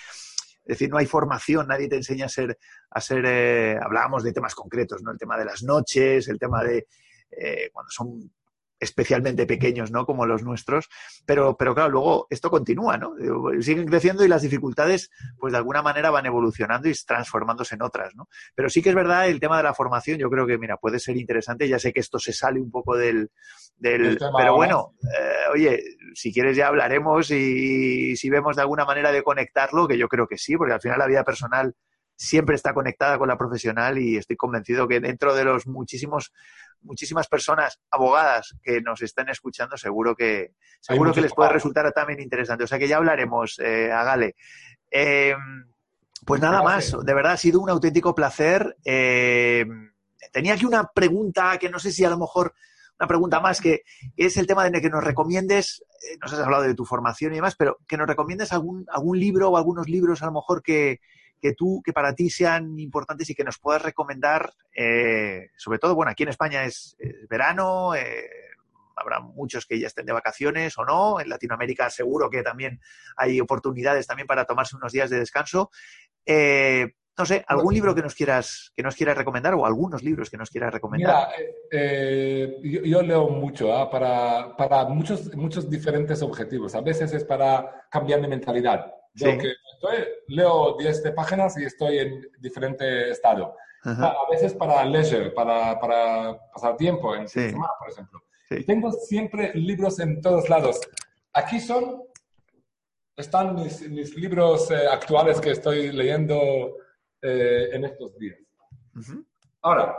es 0.64 0.66
decir, 0.66 0.90
no 0.90 0.98
hay 0.98 1.06
formación, 1.06 1.68
nadie 1.68 1.88
te 1.88 1.96
enseña 1.96 2.26
a 2.26 2.28
ser, 2.28 2.58
a 2.90 3.00
ser, 3.00 3.24
eh, 3.24 3.78
hablábamos 3.80 4.24
de 4.24 4.32
temas 4.32 4.56
concretos, 4.56 5.00
¿no? 5.02 5.12
El 5.12 5.18
tema 5.18 5.38
de 5.38 5.44
las 5.44 5.62
noches, 5.62 6.26
el 6.26 6.40
tema 6.40 6.64
de 6.64 6.88
eh, 7.30 7.70
cuando 7.72 7.90
son 7.90 8.32
especialmente 8.82 9.46
pequeños, 9.46 9.92
¿no? 9.92 10.04
Como 10.04 10.26
los 10.26 10.42
nuestros. 10.42 10.88
Pero, 11.24 11.56
pero 11.56 11.74
claro, 11.74 11.90
luego 11.90 12.26
esto 12.30 12.50
continúa, 12.50 12.98
¿no? 12.98 13.14
Siguen 13.60 13.86
creciendo 13.86 14.24
y 14.24 14.28
las 14.28 14.42
dificultades, 14.42 15.10
pues 15.38 15.52
de 15.52 15.58
alguna 15.58 15.82
manera 15.82 16.10
van 16.10 16.26
evolucionando 16.26 16.88
y 16.88 16.92
transformándose 17.06 17.76
en 17.76 17.82
otras, 17.82 18.14
¿no? 18.16 18.28
Pero 18.56 18.68
sí 18.68 18.82
que 18.82 18.88
es 18.88 18.94
verdad 18.94 19.28
el 19.28 19.38
tema 19.38 19.56
de 19.56 19.62
la 19.62 19.72
formación, 19.72 20.18
yo 20.18 20.28
creo 20.28 20.46
que, 20.46 20.58
mira, 20.58 20.76
puede 20.78 20.98
ser 20.98 21.16
interesante. 21.16 21.68
Ya 21.68 21.78
sé 21.78 21.92
que 21.92 22.00
esto 22.00 22.18
se 22.18 22.32
sale 22.32 22.60
un 22.60 22.70
poco 22.72 22.96
del... 22.96 23.30
del 23.76 24.18
pero 24.36 24.56
bueno, 24.56 24.94
eh, 25.02 25.52
oye, 25.52 25.80
si 26.14 26.32
quieres 26.32 26.56
ya 26.56 26.66
hablaremos 26.66 27.30
y 27.30 28.16
si 28.16 28.30
vemos 28.30 28.56
de 28.56 28.62
alguna 28.62 28.84
manera 28.84 29.12
de 29.12 29.22
conectarlo, 29.22 29.86
que 29.86 29.96
yo 29.96 30.08
creo 30.08 30.26
que 30.26 30.38
sí, 30.38 30.56
porque 30.56 30.74
al 30.74 30.80
final 30.80 30.98
la 30.98 31.06
vida 31.06 31.22
personal 31.22 31.76
siempre 32.16 32.54
está 32.54 32.72
conectada 32.74 33.18
con 33.18 33.28
la 33.28 33.38
profesional 33.38 33.98
y 33.98 34.16
estoy 34.16 34.36
convencido 34.36 34.86
que 34.86 35.00
dentro 35.00 35.34
de 35.34 35.44
los 35.44 35.66
muchísimos 35.66 36.32
muchísimas 36.82 37.28
personas 37.28 37.80
abogadas 37.90 38.56
que 38.62 38.80
nos 38.80 39.02
estén 39.02 39.28
escuchando 39.28 39.76
seguro 39.76 40.16
que 40.16 40.54
seguro 40.80 41.12
que 41.12 41.20
les 41.20 41.32
puede 41.32 41.50
resultar 41.50 41.90
también 41.92 42.20
interesante. 42.20 42.64
O 42.64 42.66
sea 42.66 42.78
que 42.78 42.88
ya 42.88 42.96
hablaremos 42.96 43.58
eh, 43.60 43.92
Agale. 43.92 44.34
Eh, 44.90 45.34
pues 46.24 46.40
nada 46.40 46.62
más 46.62 46.94
de 47.04 47.14
verdad 47.14 47.32
ha 47.32 47.36
sido 47.36 47.60
un 47.60 47.70
auténtico 47.70 48.14
placer. 48.14 48.76
Eh, 48.84 49.64
tenía 50.32 50.54
aquí 50.54 50.64
una 50.64 50.84
pregunta 50.92 51.58
que 51.58 51.70
no 51.70 51.78
sé 51.78 51.92
si 51.92 52.04
a 52.04 52.10
lo 52.10 52.18
mejor 52.18 52.54
una 52.98 53.08
pregunta 53.08 53.40
más 53.40 53.60
que 53.60 53.82
es 54.16 54.36
el 54.36 54.46
tema 54.46 54.68
de 54.68 54.80
que 54.80 54.90
nos 54.90 55.02
recomiendes, 55.02 55.84
eh, 56.08 56.18
nos 56.20 56.32
has 56.32 56.38
hablado 56.38 56.62
de 56.62 56.74
tu 56.74 56.84
formación 56.84 57.32
y 57.32 57.36
demás, 57.36 57.56
pero 57.56 57.78
que 57.88 57.96
nos 57.96 58.06
recomiendes 58.06 58.52
algún, 58.52 58.86
algún 58.88 59.18
libro 59.18 59.50
o 59.50 59.56
algunos 59.56 59.88
libros 59.88 60.22
a 60.22 60.26
lo 60.26 60.32
mejor 60.32 60.62
que, 60.62 61.00
que 61.42 61.54
tú, 61.54 61.82
que 61.84 61.92
para 61.92 62.14
ti 62.14 62.30
sean 62.30 62.78
importantes 62.78 63.28
y 63.28 63.34
que 63.34 63.42
nos 63.42 63.58
puedas 63.58 63.82
recomendar, 63.82 64.52
eh, 64.74 65.50
sobre 65.56 65.80
todo, 65.80 65.96
bueno, 65.96 66.12
aquí 66.12 66.22
en 66.22 66.28
España 66.28 66.64
es, 66.64 66.96
verano, 67.28 67.96
eh, 67.96 68.30
habrá 68.94 69.18
muchos 69.18 69.66
que 69.66 69.80
ya 69.80 69.88
estén 69.88 70.06
de 70.06 70.12
vacaciones 70.12 70.78
o 70.78 70.84
no, 70.84 71.20
en 71.20 71.28
Latinoamérica 71.28 71.90
seguro 71.90 72.30
que 72.30 72.44
también 72.44 72.80
hay 73.16 73.40
oportunidades 73.40 74.06
también 74.06 74.28
para 74.28 74.44
tomarse 74.44 74.76
unos 74.76 74.92
días 74.92 75.10
de 75.10 75.18
descanso. 75.18 75.70
Eh, 76.24 76.92
no 77.18 77.26
sé, 77.26 77.44
algún 77.48 77.74
libro 77.74 77.94
que 77.94 78.02
nos 78.02 78.14
quieras 78.14 78.72
que 78.74 78.82
nos 78.82 78.94
quieras 78.94 79.18
recomendar 79.18 79.52
o 79.54 79.66
algunos 79.66 80.02
libros 80.02 80.30
que 80.30 80.38
nos 80.38 80.48
quieras 80.48 80.72
recomendar. 80.72 81.28
Mira, 81.70 82.82
yo, 82.84 83.02
leo 83.02 83.28
mucho 83.28 83.76
¿ah? 83.76 83.90
para, 83.90 84.56
para 84.56 84.84
muchos, 84.84 85.34
muchos 85.34 85.68
diferentes 85.68 86.22
objetivos. 86.22 86.74
A 86.74 86.80
veces 86.80 87.12
es 87.12 87.24
para 87.24 87.86
cambiar 87.90 88.20
mi 88.20 88.28
mentalidad. 88.28 89.01
Yo 89.14 89.38
que 89.38 89.54
leo 90.28 90.76
10 90.78 91.12
páginas 91.14 91.58
y 91.58 91.64
estoy 91.64 91.98
en 91.98 92.30
diferente 92.38 93.10
estado. 93.10 93.56
A 93.84 94.30
veces 94.30 94.54
para 94.54 94.84
leisure, 94.84 95.30
para, 95.30 95.78
para 95.78 96.38
pasar 96.52 96.76
tiempo 96.76 97.14
en 97.16 97.28
semana, 97.28 97.68
por 97.78 97.90
ejemplo. 97.90 98.22
tengo 98.64 98.92
siempre 98.92 99.52
libros 99.54 99.98
en 99.98 100.20
todos 100.20 100.48
lados. 100.48 100.80
Aquí 101.32 101.58
son, 101.58 102.02
están 103.16 103.56
mis, 103.56 103.88
mis 103.90 104.14
libros 104.16 104.70
eh, 104.70 104.86
actuales 104.88 105.40
que 105.40 105.50
estoy 105.50 105.90
leyendo 105.90 106.76
eh, 107.20 107.70
en 107.72 107.84
estos 107.84 108.16
días. 108.18 108.38
Ahora, 109.62 109.96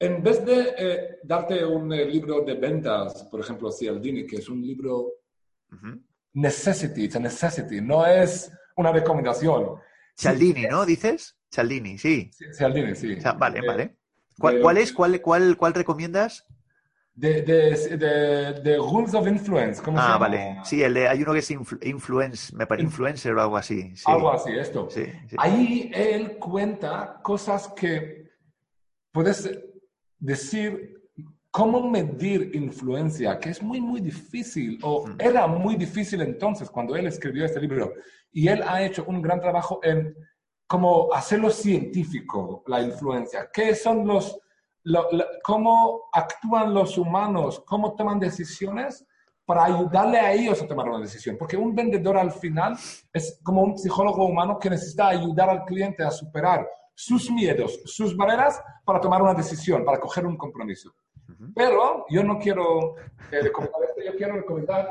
en 0.00 0.22
vez 0.22 0.44
de 0.44 0.74
eh, 0.78 1.18
darte 1.22 1.64
un 1.64 1.90
libro 1.90 2.42
de 2.42 2.54
ventas, 2.54 3.24
por 3.24 3.40
ejemplo, 3.40 3.70
Cialdini, 3.70 4.26
que 4.26 4.36
es 4.36 4.48
un 4.48 4.60
libro 4.60 5.14
necessity, 6.34 7.04
it's 7.04 7.16
a 7.16 7.20
necessity, 7.20 7.80
no 7.80 8.04
es 8.06 8.50
una 8.76 8.92
recomendación. 8.92 9.76
Cialdini, 10.16 10.66
¿no? 10.66 10.84
¿Dices? 10.84 11.36
Cialdini, 11.50 11.98
sí. 11.98 12.30
Cialdini, 12.56 12.94
sí. 12.94 13.16
vale, 13.36 13.66
vale. 13.66 13.96
¿Cuál, 14.38 14.78
es? 14.78 14.92
¿Cuál, 14.92 15.20
cuál, 15.20 15.56
cuál 15.56 15.74
recomiendas? 15.74 16.46
De, 17.14 17.42
de, 17.42 18.76
Rules 18.76 19.12
of 19.14 19.26
Influence. 19.26 19.82
¿cómo 19.82 19.98
ah, 19.98 20.16
vale. 20.18 20.58
Sí, 20.62 20.82
el 20.84 20.94
de, 20.94 21.08
hay 21.08 21.20
uno 21.20 21.32
que 21.32 21.40
es 21.40 21.50
influence, 21.50 22.54
me 22.54 22.64
parece, 22.64 22.84
influencer 22.84 23.34
o 23.34 23.42
algo 23.42 23.56
así. 23.56 23.92
Algo 24.06 24.30
así, 24.30 24.52
esto. 24.56 24.88
Sí, 24.88 25.06
Ahí 25.36 25.90
él 25.92 26.38
cuenta 26.38 27.18
cosas 27.22 27.72
que 27.74 28.30
puedes 29.10 29.50
decir 30.20 30.97
cómo 31.58 31.82
medir 31.90 32.54
influencia, 32.54 33.36
que 33.40 33.50
es 33.50 33.60
muy, 33.60 33.80
muy 33.80 34.00
difícil, 34.00 34.78
o 34.80 35.06
era 35.18 35.48
muy 35.48 35.74
difícil 35.74 36.20
entonces 36.20 36.70
cuando 36.70 36.94
él 36.94 37.08
escribió 37.08 37.44
este 37.44 37.60
libro. 37.60 37.94
Y 38.30 38.46
él 38.46 38.62
ha 38.64 38.80
hecho 38.80 39.04
un 39.08 39.20
gran 39.20 39.40
trabajo 39.40 39.80
en 39.82 40.14
cómo 40.68 41.12
hacerlo 41.12 41.50
científico, 41.50 42.62
la 42.68 42.80
influencia. 42.80 43.50
¿Qué 43.52 43.74
son 43.74 44.06
los, 44.06 44.38
cómo 45.42 46.04
actúan 46.12 46.72
los 46.72 46.96
humanos, 46.96 47.60
cómo 47.66 47.96
toman 47.96 48.20
decisiones 48.20 49.04
para 49.44 49.64
ayudarle 49.64 50.20
a 50.20 50.32
ellos 50.32 50.62
a 50.62 50.68
tomar 50.68 50.88
una 50.88 51.00
decisión? 51.00 51.36
Porque 51.36 51.56
un 51.56 51.74
vendedor 51.74 52.18
al 52.18 52.30
final 52.30 52.78
es 53.12 53.40
como 53.42 53.62
un 53.62 53.76
psicólogo 53.76 54.24
humano 54.26 54.60
que 54.60 54.70
necesita 54.70 55.08
ayudar 55.08 55.50
al 55.50 55.64
cliente 55.64 56.04
a 56.04 56.12
superar 56.12 56.68
sus 56.94 57.28
miedos, 57.32 57.80
sus 57.84 58.16
barreras 58.16 58.62
para 58.84 59.00
tomar 59.00 59.22
una 59.22 59.34
decisión, 59.34 59.84
para 59.84 59.98
coger 59.98 60.24
un 60.24 60.36
compromiso. 60.36 60.94
Pero 61.54 62.04
yo 62.08 62.24
no 62.24 62.38
quiero 62.38 62.96
eh, 63.30 63.40
recomendar 63.42 63.82
esto, 63.84 64.02
yo 64.04 64.16
quiero 64.16 64.34
recomendar 64.34 64.88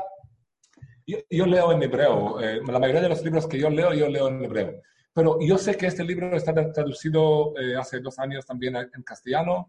yo, 1.30 1.46
leo 1.46 1.72
en 1.72 1.82
hebreo. 1.82 2.40
Eh, 2.40 2.60
la 2.66 2.78
mayoría 2.78 3.00
de 3.00 3.08
los 3.08 3.22
libros 3.22 3.46
que 3.46 3.58
yo 3.58 3.70
leo, 3.70 3.92
yo 3.94 4.08
leo 4.08 4.28
en 4.28 4.44
hebreo. 4.44 4.82
Pero 5.12 5.38
yo 5.40 5.56
sé 5.56 5.76
que 5.76 5.86
este 5.86 6.04
libro 6.04 6.36
está 6.36 6.52
traducido 6.72 7.54
eh, 7.58 7.76
hace 7.76 8.00
dos 8.00 8.18
años 8.18 8.44
también 8.44 8.76
en 8.76 9.02
castellano. 9.02 9.68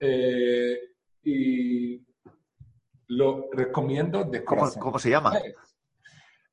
Eh, 0.00 0.78
y 1.22 2.02
lo 3.08 3.48
recomiendo 3.52 4.24
de 4.24 4.42
corazón. 4.44 4.80
¿Cómo, 4.80 4.98
se 4.98 5.10
llama? 5.10 5.38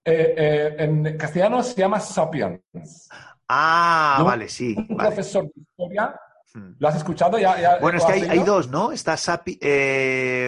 en 0.03 1.17
castellano 1.17 1.63
se 1.63 1.79
llama 1.79 1.99
Sapiens. 1.99 3.09
Ah, 3.47 4.21
vale, 4.25 4.49
sí. 4.49 4.75
Un 4.77 4.97
profesor 4.97 5.45
de 5.45 5.61
historia. 5.61 6.19
¿Lo 6.79 6.87
has 6.87 6.95
escuchado? 6.95 7.37
¿Ya, 7.37 7.77
bueno, 7.79 7.97
es 7.97 8.05
que 8.05 8.13
hay, 8.13 8.21
hay, 8.23 8.43
dos, 8.43 8.69
¿no? 8.69 8.91
Está 8.91 9.17
Sapi, 9.17 9.59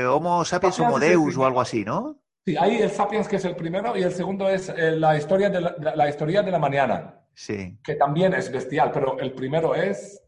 Homo 0.10 0.46
sapiens 0.46 0.80
Homo 0.80 1.00
Deus 1.00 1.38
o 1.38 1.46
algo 1.46 1.62
así, 1.62 1.84
¿no? 1.84 2.22
Sí, 2.48 2.56
hay 2.56 2.78
el 2.78 2.90
Sapiens, 2.90 3.28
que 3.28 3.36
es 3.36 3.44
el 3.44 3.58
primero, 3.58 3.98
y 3.98 4.04
el 4.04 4.14
segundo 4.14 4.50
es 4.50 4.70
eh, 4.70 4.92
la, 4.92 5.18
historia 5.18 5.50
de 5.50 5.60
la, 5.60 6.08
historia 6.08 6.42
de 6.42 6.50
la 6.50 6.58
mañana. 6.58 7.20
Sí. 7.34 7.78
Que 7.84 7.96
también 7.96 8.34
es 8.34 8.50
bestial, 8.50 8.90
pero 8.94 9.20
el 9.20 9.34
primero 9.34 9.76
es 9.76 10.24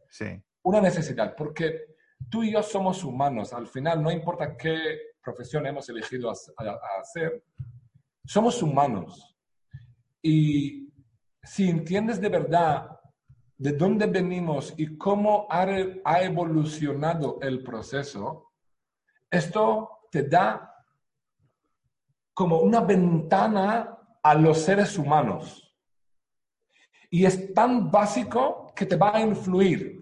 una 0.64 0.82
necesidad, 0.82 1.34
porque 1.38 1.96
tú 2.30 2.44
y 2.44 2.52
yo 2.52 2.62
somos 2.62 3.06
humanos. 3.06 3.54
Al 3.54 3.68
final, 3.68 4.04
no 4.04 4.12
importa 4.12 4.58
qué 4.58 5.14
profesión 5.24 5.66
hemos 5.66 5.88
elegido 5.88 6.30
a, 6.30 6.34
hacer, 7.00 7.42
somos 8.26 8.62
humanos. 8.62 9.38
Y 10.22 10.92
si 11.42 11.70
entiendes 11.70 12.20
de 12.20 12.28
verdad 12.28 12.99
de 13.60 13.74
dónde 13.74 14.06
venimos 14.06 14.74
y 14.78 14.98
cómo 14.98 15.46
ha, 15.50 16.22
evolucionado 16.24 17.40
el 17.42 17.62
proceso, 17.62 18.54
esto 19.30 20.00
te 20.10 20.24
da 20.24 20.74
como 22.34 22.60
una 22.60 22.80
ventana 22.80 23.98
a 24.24 24.34
los 24.34 24.62
seres 24.62 24.98
humanos. 24.98 25.76
Y 27.10 27.26
es 27.26 27.54
tan 27.54 27.92
básico 27.92 28.72
que 28.74 28.86
te 28.86 28.96
va 28.96 29.16
a 29.16 29.22
influir. 29.22 30.00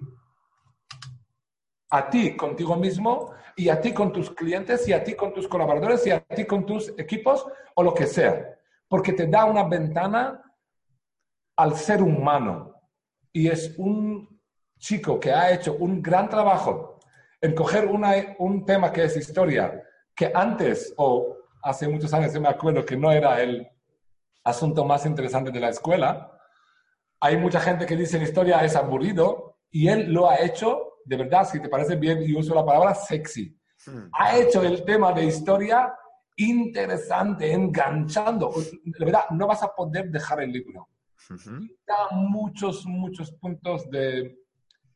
a 1.90 2.10
ti 2.10 2.36
contigo 2.36 2.76
mismo 2.76 3.32
y 3.56 3.70
a 3.70 3.80
ti 3.80 3.94
con 3.94 4.12
tus 4.12 4.30
clientes 4.30 4.86
y 4.90 4.94
a 4.94 5.04
ti 5.04 5.16
con 5.16 5.34
tus 5.34 5.48
colaboradores 5.48 6.06
y 6.06 6.12
a 6.12 6.20
ti 6.20 6.46
con 6.46 6.66
tus 6.66 6.90
equipos 6.98 7.48
o 7.74 7.82
lo 7.82 7.94
que 7.94 8.06
sea. 8.06 8.60
Porque 8.88 9.14
te 9.14 9.26
da 9.26 9.46
una 9.46 9.64
ventana 9.64 10.44
al 11.56 11.76
ser 11.76 12.04
humano. 12.04 12.77
Y 13.38 13.50
es 13.50 13.76
un 13.78 14.28
chico 14.80 15.20
que 15.20 15.32
ha 15.32 15.52
hecho 15.52 15.76
un 15.76 16.02
gran 16.02 16.28
trabajo 16.28 17.00
en 17.40 17.54
coger 17.54 17.86
un 17.86 18.66
tema 18.66 18.92
que 18.92 19.04
es 19.04 19.16
historia, 19.16 19.80
que 20.16 20.32
antes 20.34 20.92
o 20.98 21.38
hace 21.62 21.88
muchos 21.88 22.12
años 22.16 22.34
yo 22.34 22.42
me 22.42 22.48
acuerdo 22.48 22.84
que 22.84 22.98
no 22.98 23.12
era 23.12 23.40
el 23.40 23.68
asunto 24.44 24.84
más 24.86 25.06
interesante 25.06 25.52
de 25.52 25.60
la 25.60 25.70
escuela. 25.70 26.32
Hay 27.20 27.38
mucha 27.38 27.60
gente 27.60 27.86
que 27.86 27.96
dice 27.96 28.18
en 28.18 28.24
historia 28.24 28.66
es 28.66 28.76
aburrido 28.76 29.60
y 29.70 29.88
él 29.88 30.12
lo 30.12 30.28
ha 30.28 30.38
hecho, 30.38 30.96
de 31.06 31.18
verdad, 31.18 31.48
si 31.48 31.62
te 31.62 31.70
parece 31.70 31.96
bien 31.96 32.24
y 32.24 32.36
uso 32.36 32.56
la 32.56 32.66
palabra 32.66 32.96
sexy. 32.96 33.56
Ha 34.14 34.36
hecho 34.36 34.64
el 34.64 34.84
tema 34.84 35.14
de 35.14 35.26
historia 35.26 35.94
interesante, 36.38 37.54
enganchando. 37.54 38.52
De 38.84 39.06
verdad, 39.06 39.26
no 39.30 39.46
vas 39.46 39.62
a 39.62 39.76
poder 39.76 40.10
dejar 40.10 40.42
el 40.42 40.52
libro. 40.52 40.88
Da 41.86 42.10
muchos, 42.12 42.86
muchos 42.86 43.32
puntos 43.32 43.90
de 43.90 44.38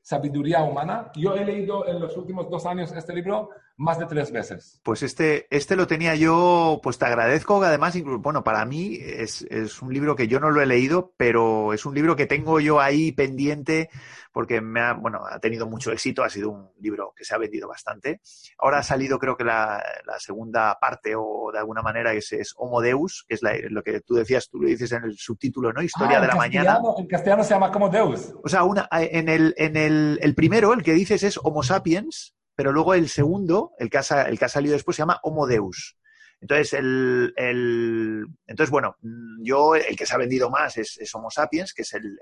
sabiduría 0.01 0.63
humana. 0.63 1.11
Yo 1.15 1.35
he 1.35 1.45
leído 1.45 1.87
en 1.87 1.99
los 1.99 2.17
últimos 2.17 2.49
dos 2.49 2.65
años 2.65 2.91
este 2.91 3.13
libro 3.13 3.49
más 3.81 3.97
de 3.97 4.05
tres 4.05 4.31
veces. 4.31 4.79
Pues 4.83 5.01
este, 5.01 5.47
este 5.49 5.75
lo 5.75 5.87
tenía 5.87 6.13
yo, 6.15 6.79
pues 6.83 6.99
te 6.99 7.05
agradezco, 7.05 7.63
además, 7.63 7.95
incluso, 7.95 8.19
bueno, 8.19 8.43
para 8.43 8.63
mí 8.63 8.99
es, 9.01 9.41
es, 9.49 9.81
un 9.81 9.91
libro 9.91 10.15
que 10.15 10.27
yo 10.27 10.39
no 10.39 10.51
lo 10.51 10.61
he 10.61 10.67
leído, 10.67 11.13
pero 11.17 11.73
es 11.73 11.85
un 11.85 11.95
libro 11.95 12.15
que 12.15 12.27
tengo 12.27 12.59
yo 12.59 12.79
ahí 12.79 13.11
pendiente 13.11 13.89
porque 14.31 14.61
me 14.61 14.79
ha, 14.79 14.93
bueno, 14.93 15.23
ha 15.29 15.39
tenido 15.39 15.67
mucho 15.67 15.91
éxito, 15.91 16.23
ha 16.23 16.29
sido 16.29 16.51
un 16.51 16.69
libro 16.79 17.11
que 17.15 17.25
se 17.25 17.33
ha 17.33 17.39
vendido 17.39 17.67
bastante. 17.67 18.21
Ahora 18.59 18.77
ha 18.77 18.83
salido 18.83 19.17
creo 19.17 19.35
que 19.35 19.43
la, 19.43 19.83
la 20.05 20.19
segunda 20.19 20.77
parte 20.79 21.15
o 21.17 21.49
de 21.51 21.59
alguna 21.59 21.81
manera 21.81 22.13
es, 22.13 22.31
es 22.33 22.53
Homo 22.57 22.81
Deus, 22.81 23.25
que 23.27 23.33
es 23.33 23.41
lo 23.69 23.83
que 23.83 24.01
tú 24.01 24.13
decías, 24.13 24.47
tú 24.47 24.61
lo 24.61 24.67
dices 24.67 24.91
en 24.91 25.03
el 25.03 25.17
subtítulo, 25.17 25.73
¿no? 25.73 25.81
Historia 25.81 26.19
ah, 26.19 26.21
de 26.21 26.27
la 26.27 26.35
mañana. 26.35 26.79
En 26.97 27.07
castellano 27.07 27.43
se 27.43 27.49
llama 27.49 27.71
como 27.71 27.89
Deus. 27.89 28.33
O 28.43 28.47
sea, 28.47 28.63
una, 28.63 28.87
en, 28.91 29.27
el, 29.27 29.55
en 29.57 29.75
el, 29.75 30.19
el 30.21 30.35
primero, 30.35 30.71
el 30.73 30.83
que 30.83 30.93
dices 30.93 31.23
es 31.23 31.39
Homo 31.41 31.63
Sapiens, 31.63 32.35
pero 32.61 32.73
luego 32.73 32.93
el 32.93 33.09
segundo, 33.09 33.73
el 33.79 33.89
que 33.89 33.97
ha, 33.97 34.21
el 34.21 34.37
que 34.37 34.45
ha 34.45 34.47
salido 34.47 34.73
después, 34.73 34.95
se 34.95 35.01
llama 35.01 35.19
Homo 35.23 35.47
Deus. 35.47 35.97
Entonces, 36.39 36.73
el, 36.73 37.33
el, 37.35 38.27
entonces, 38.45 38.69
bueno, 38.69 38.97
yo 39.39 39.73
el 39.73 39.95
que 39.95 40.05
se 40.05 40.13
ha 40.13 40.19
vendido 40.19 40.47
más 40.51 40.77
es, 40.77 41.15
Homo 41.15 41.31
Sapiens, 41.31 41.73
que 41.73 41.81
es 41.81 41.91
el, 41.95 42.19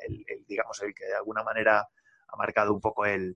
digamos, 0.48 0.82
el 0.82 0.94
que 0.94 1.08
de 1.08 1.16
alguna 1.16 1.44
manera 1.44 1.86
ha 2.30 2.38
marcado 2.38 2.74
un 2.74 2.80
poco 2.80 3.06
el, 3.06 3.22
en 3.22 3.36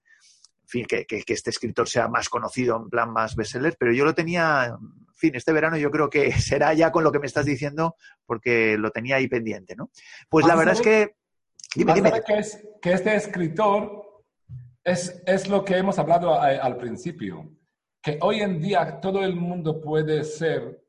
fin, 0.65 0.85
que, 0.85 1.05
que, 1.05 1.25
este 1.27 1.49
escritor 1.49 1.89
sea 1.89 2.07
más 2.07 2.30
conocido 2.30 2.77
en 2.77 2.89
plan 2.89 3.11
más 3.11 3.35
bestseller, 3.35 3.75
pero 3.77 3.91
yo 3.91 4.05
lo 4.05 4.15
tenía, 4.15 4.67
en 4.67 5.13
fin, 5.13 5.35
este 5.35 5.51
verano 5.51 5.75
yo 5.75 5.91
creo 5.91 6.09
que 6.09 6.31
será 6.39 6.73
ya 6.73 6.93
con 6.93 7.03
lo 7.03 7.11
que 7.11 7.19
me 7.19 7.27
estás 7.27 7.45
diciendo, 7.45 7.97
porque 8.25 8.77
lo 8.77 8.91
tenía 8.91 9.17
ahí 9.17 9.27
pendiente, 9.27 9.75
¿no? 9.75 9.91
Pues 10.30 10.45
la 10.45 10.55
verdad 10.55 10.75
es 10.75 10.81
que... 10.81 11.17
Dime, 11.75 11.95
dime. 11.95 12.13
Que, 12.25 12.38
es, 12.38 12.65
que 12.81 12.93
este 12.93 13.13
escritor 13.13 14.02
es, 14.84 15.47
lo 15.47 15.64
que 15.64 15.77
hemos 15.77 15.97
hablado 15.99 16.39
al 16.39 16.77
principio, 16.77 17.49
que 18.01 18.18
hoy 18.22 18.41
en 18.41 18.60
día 18.60 18.99
todo 18.99 19.23
el 19.23 19.35
mundo 19.35 19.80
puede 19.80 20.23
ser 20.23 20.84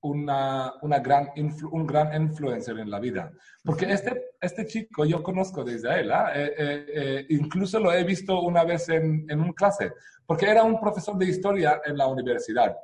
una, 0.00 0.74
gran 1.02 1.30
un 1.70 1.86
gran 1.86 2.14
influencer 2.20 2.78
en 2.78 2.90
la 2.90 2.98
vida. 2.98 3.32
Porque 3.64 3.90
este, 3.90 4.30
este 4.40 4.66
chico 4.66 5.04
yo 5.04 5.22
conozco 5.22 5.64
desde 5.64 6.00
él, 6.00 6.12
¿ah? 6.12 6.32
eh, 6.34 6.54
eh, 6.56 6.86
eh, 6.94 7.26
incluso 7.30 7.78
lo 7.78 7.92
he 7.92 8.04
visto 8.04 8.40
una 8.40 8.64
vez 8.64 8.88
en, 8.88 9.26
en 9.28 9.40
un 9.40 9.52
clase, 9.52 9.92
porque 10.26 10.46
era 10.46 10.62
un 10.62 10.80
profesor 10.80 11.16
de 11.16 11.26
historia 11.26 11.80
en 11.84 11.96
la 11.96 12.06
universidad. 12.06 12.76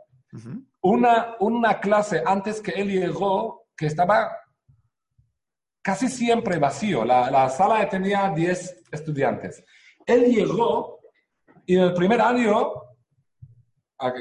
una, 0.82 1.36
una 1.40 1.78
clase 1.80 2.22
antes 2.26 2.60
que 2.60 2.72
él 2.72 2.88
llegó 2.88 3.66
que 3.76 3.86
estaba 3.86 4.36
casi 5.82 6.08
siempre 6.08 6.58
vacío. 6.58 7.04
La, 7.04 7.30
la 7.30 7.48
sala 7.48 7.88
tenía 7.88 8.30
10 8.30 8.84
estudiantes. 8.90 9.62
Él 10.06 10.24
llegó 10.26 11.00
y 11.66 11.76
en 11.76 11.84
el 11.84 11.94
primer 11.94 12.20
año, 12.20 12.72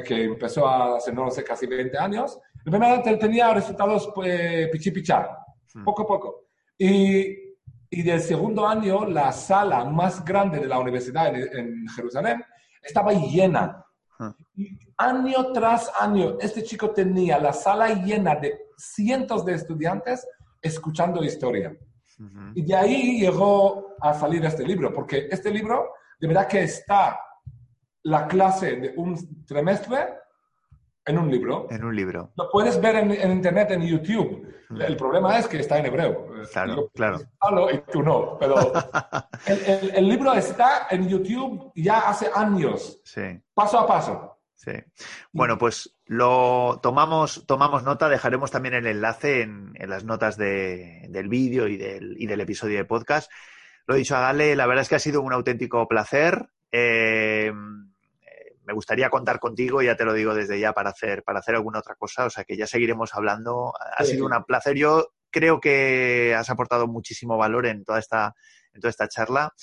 que 0.05 0.23
empezó 0.23 0.67
hace, 0.67 1.11
no 1.11 1.29
sé, 1.29 1.43
casi 1.43 1.67
20 1.67 1.97
años, 1.97 2.39
el 2.65 2.71
primer 2.71 2.91
año 2.91 3.03
él 3.05 3.19
tenía 3.19 3.53
resultados 3.53 4.09
pues, 4.15 4.69
pichipichar, 4.69 5.29
hmm. 5.73 5.83
poco 5.83 6.03
a 6.03 6.07
poco. 6.07 6.45
Y, 6.77 7.55
y 7.89 8.01
del 8.01 8.21
segundo 8.21 8.65
año, 8.65 9.05
la 9.05 9.31
sala 9.31 9.83
más 9.85 10.23
grande 10.23 10.59
de 10.59 10.67
la 10.67 10.79
universidad 10.79 11.35
en, 11.35 11.87
Jerusalén 11.89 12.43
estaba 12.81 13.11
llena. 13.11 13.85
Hmm. 14.17 14.29
Y 14.55 14.77
año 14.97 15.51
tras 15.51 15.91
año, 15.99 16.37
este 16.39 16.63
chico 16.63 16.91
tenía 16.91 17.37
la 17.37 17.51
sala 17.51 17.89
llena 17.93 18.35
de 18.35 18.57
cientos 18.77 19.45
de 19.45 19.55
estudiantes 19.55 20.25
escuchando 20.61 21.23
historia. 21.23 21.75
Y 22.55 22.63
de 22.63 22.75
ahí 22.75 23.19
llegó 23.19 23.95
a 23.99 24.13
salir 24.13 24.43
este 24.45 24.65
libro, 24.65 24.93
porque 24.93 25.27
este 25.29 25.51
libro, 25.51 25.93
de 26.19 26.27
verdad 26.27 26.47
que 26.47 26.63
está 26.63 27.19
la 28.03 28.27
clase 28.27 28.75
de 28.75 28.93
un 28.97 29.45
trimestre 29.45 30.15
en 31.05 31.17
un 31.17 31.29
libro. 31.29 31.67
En 31.69 31.83
un 31.83 31.95
libro. 31.95 32.31
Lo 32.35 32.49
puedes 32.49 32.79
ver 32.79 32.95
en, 32.95 33.31
internet, 33.31 33.71
en 33.71 33.81
YouTube. 33.81 34.47
El 34.79 34.95
problema 34.95 35.37
es 35.37 35.47
que 35.47 35.59
está 35.59 35.77
en 35.77 35.85
hebreo. 35.85 36.27
Claro, 36.51 36.89
claro. 36.93 37.19
Y 37.71 37.77
tú 37.91 38.01
no, 38.01 38.37
pero 38.39 38.55
el, 39.45 39.91
el, 39.95 40.07
libro 40.07 40.33
está 40.33 40.87
en 40.89 41.07
YouTube 41.07 41.71
ya 41.75 42.09
hace 42.09 42.29
años. 42.33 43.01
Sí. 43.03 43.21
Paso 43.53 43.79
a 43.79 43.87
paso. 43.87 44.32
Sí. 44.63 44.71
Bueno, 45.33 45.57
pues 45.57 45.93
lo 46.05 46.79
tomamos, 46.81 47.45
tomamos 47.45 47.83
nota, 47.83 48.07
dejaremos 48.07 48.49
también 48.49 48.75
el 48.75 48.87
enlace 48.87 49.41
en, 49.41 49.73
las 49.77 50.05
notas 50.05 50.37
del 50.37 51.27
vídeo 51.27 51.67
y 51.67 51.75
del, 51.75 52.15
y 52.17 52.27
del, 52.27 52.39
episodio 52.39 52.77
de 52.77 52.85
podcast. 52.85 53.29
Lo 53.85 53.95
he 53.95 53.97
dicho 53.97 54.15
a 54.15 54.21
Gale, 54.21 54.55
la 54.55 54.65
verdad 54.65 54.83
es 54.83 54.89
que 54.89 54.95
ha 54.95 54.99
sido 54.99 55.21
un 55.21 55.33
auténtico 55.33 55.85
placer. 55.87 56.47
Eh, 56.71 57.51
me 58.65 58.73
gustaría 58.73 59.09
contar 59.09 59.39
contigo, 59.39 59.81
ya 59.81 59.97
te 59.97 60.05
lo 60.05 60.13
digo 60.13 60.33
desde 60.33 60.59
ya, 60.59 60.71
para 60.71 60.91
hacer, 60.91 61.23
para 61.23 61.39
hacer 61.39 61.55
alguna 61.55 61.79
otra 61.79 61.95
cosa. 61.95 62.25
O 62.25 62.29
sea 62.29 62.45
que 62.45 62.55
ya 62.55 62.65
seguiremos 62.65 63.13
hablando. 63.13 63.73
Ha 63.97 64.03
sido 64.05 64.25
un 64.25 64.43
placer. 64.45 64.77
Yo 64.77 65.13
creo 65.29 65.59
que 65.59 66.33
has 66.37 66.49
aportado 66.49 66.87
muchísimo 66.87 67.37
valor 67.37 67.65
en 67.65 67.83
toda 67.83 67.99
esta, 67.99 68.33
en 68.73 68.79
toda 68.79 68.89
esta 68.89 69.09
charla. 69.09 69.53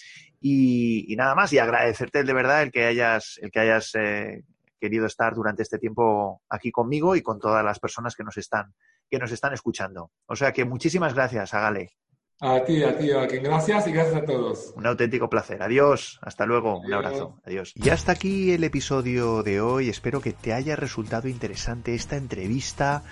Y, 0.41 1.15
nada 1.17 1.35
más, 1.35 1.53
y 1.53 1.59
agradecerte 1.59 2.25
de 2.25 2.33
verdad 2.33 2.63
el 2.63 2.71
que 2.71 2.85
hayas, 2.85 3.39
el 3.43 3.51
que 3.51 3.61
hayas 3.61 3.95
eh, 3.95 4.43
querido 4.81 5.07
estar 5.07 5.35
durante 5.35 5.63
este 5.63 5.79
tiempo 5.79 6.43
aquí 6.49 6.73
conmigo 6.73 7.15
y 7.15 7.23
con 7.23 7.39
todas 7.39 7.65
las 7.65 7.79
personas 7.79 8.17
que 8.17 8.25
nos 8.25 8.37
están, 8.37 8.75
que 9.09 9.19
nos 9.19 9.31
están 9.31 9.53
escuchando. 9.53 10.11
O 10.27 10.35
sea 10.35 10.53
que 10.53 10.65
muchísimas 10.65 11.15
gracias, 11.15 11.55
Agale. 11.55 11.93
A 12.43 12.65
ti, 12.65 12.83
a 12.83 12.97
ti, 12.97 13.11
Joaquín. 13.13 13.43
Gracias 13.43 13.87
y 13.87 13.93
gracias 13.93 14.17
a 14.17 14.25
todos. 14.25 14.73
Un 14.75 14.87
auténtico 14.87 15.29
placer. 15.29 15.63
Adiós. 15.63 16.19
Hasta 16.23 16.47
luego. 16.47 16.81
Un 16.81 16.95
abrazo. 16.95 17.39
Adiós. 17.45 17.73
Y 17.75 17.91
hasta 17.91 18.13
aquí 18.13 18.53
el 18.53 18.65
episodio 18.65 19.43
de 19.43 19.61
hoy. 19.61 19.91
Espero 19.91 20.23
que 20.23 20.33
te 20.33 20.55
haya 20.55 20.75
resultado 20.75 21.29
interesante 21.29 21.95
esta 21.95 22.17
entrevista 22.17 23.03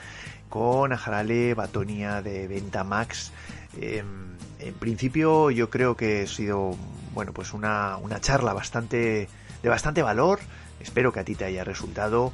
con 0.49 0.95
Ajarale 0.95 1.53
Batonia 1.53 2.23
de 2.23 2.49
Ventamax. 2.49 3.33
Em, 3.79 4.39
en 4.61 4.75
principio 4.75 5.51
yo 5.51 5.69
creo 5.69 5.95
que 5.95 6.23
ha 6.23 6.27
sido 6.27 6.75
bueno 7.13 7.35
pues 7.35 7.53
una, 7.53 7.99
una 7.99 8.21
charla 8.21 8.55
bastante 8.55 9.29
de 9.63 9.69
bastante 9.69 10.03
valor 10.03 10.41
Espero 10.81 11.13
que 11.13 11.21
a 11.21 11.25
ti 11.25 11.35
te 11.35 11.45
haya 11.45 11.65
resultado 11.65 12.33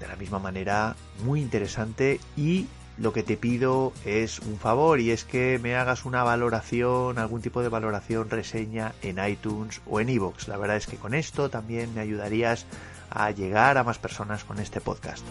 de 0.00 0.08
la 0.08 0.16
misma 0.16 0.38
manera 0.38 0.96
muy 1.24 1.40
interesante 1.40 2.20
y 2.36 2.66
lo 2.98 3.12
que 3.12 3.22
te 3.22 3.36
pido 3.36 3.92
es 4.04 4.38
un 4.40 4.58
favor 4.58 5.00
y 5.00 5.10
es 5.10 5.24
que 5.24 5.58
me 5.62 5.76
hagas 5.76 6.04
una 6.04 6.22
valoración, 6.22 7.18
algún 7.18 7.42
tipo 7.42 7.62
de 7.62 7.68
valoración, 7.68 8.30
reseña 8.30 8.94
en 9.02 9.22
iTunes 9.24 9.80
o 9.86 10.00
en 10.00 10.08
iVoox. 10.08 10.48
La 10.48 10.56
verdad 10.56 10.76
es 10.76 10.86
que 10.86 10.96
con 10.96 11.14
esto 11.14 11.50
también 11.50 11.94
me 11.94 12.00
ayudarías 12.00 12.66
a 13.10 13.30
llegar 13.30 13.76
a 13.78 13.84
más 13.84 13.98
personas 13.98 14.44
con 14.44 14.58
este 14.58 14.80
podcast. 14.80 15.24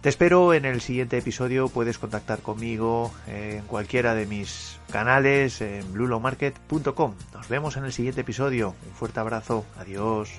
Te 0.00 0.08
espero 0.08 0.52
en 0.52 0.64
el 0.64 0.80
siguiente 0.80 1.16
episodio. 1.16 1.68
Puedes 1.68 1.96
contactar 1.98 2.40
conmigo 2.40 3.12
en 3.28 3.62
cualquiera 3.62 4.16
de 4.16 4.26
mis 4.26 4.80
canales 4.90 5.60
en 5.60 5.92
blulomarket.com. 5.92 7.14
Nos 7.32 7.48
vemos 7.48 7.76
en 7.76 7.84
el 7.84 7.92
siguiente 7.92 8.22
episodio. 8.22 8.74
Un 8.84 8.94
fuerte 8.94 9.20
abrazo. 9.20 9.64
Adiós. 9.78 10.30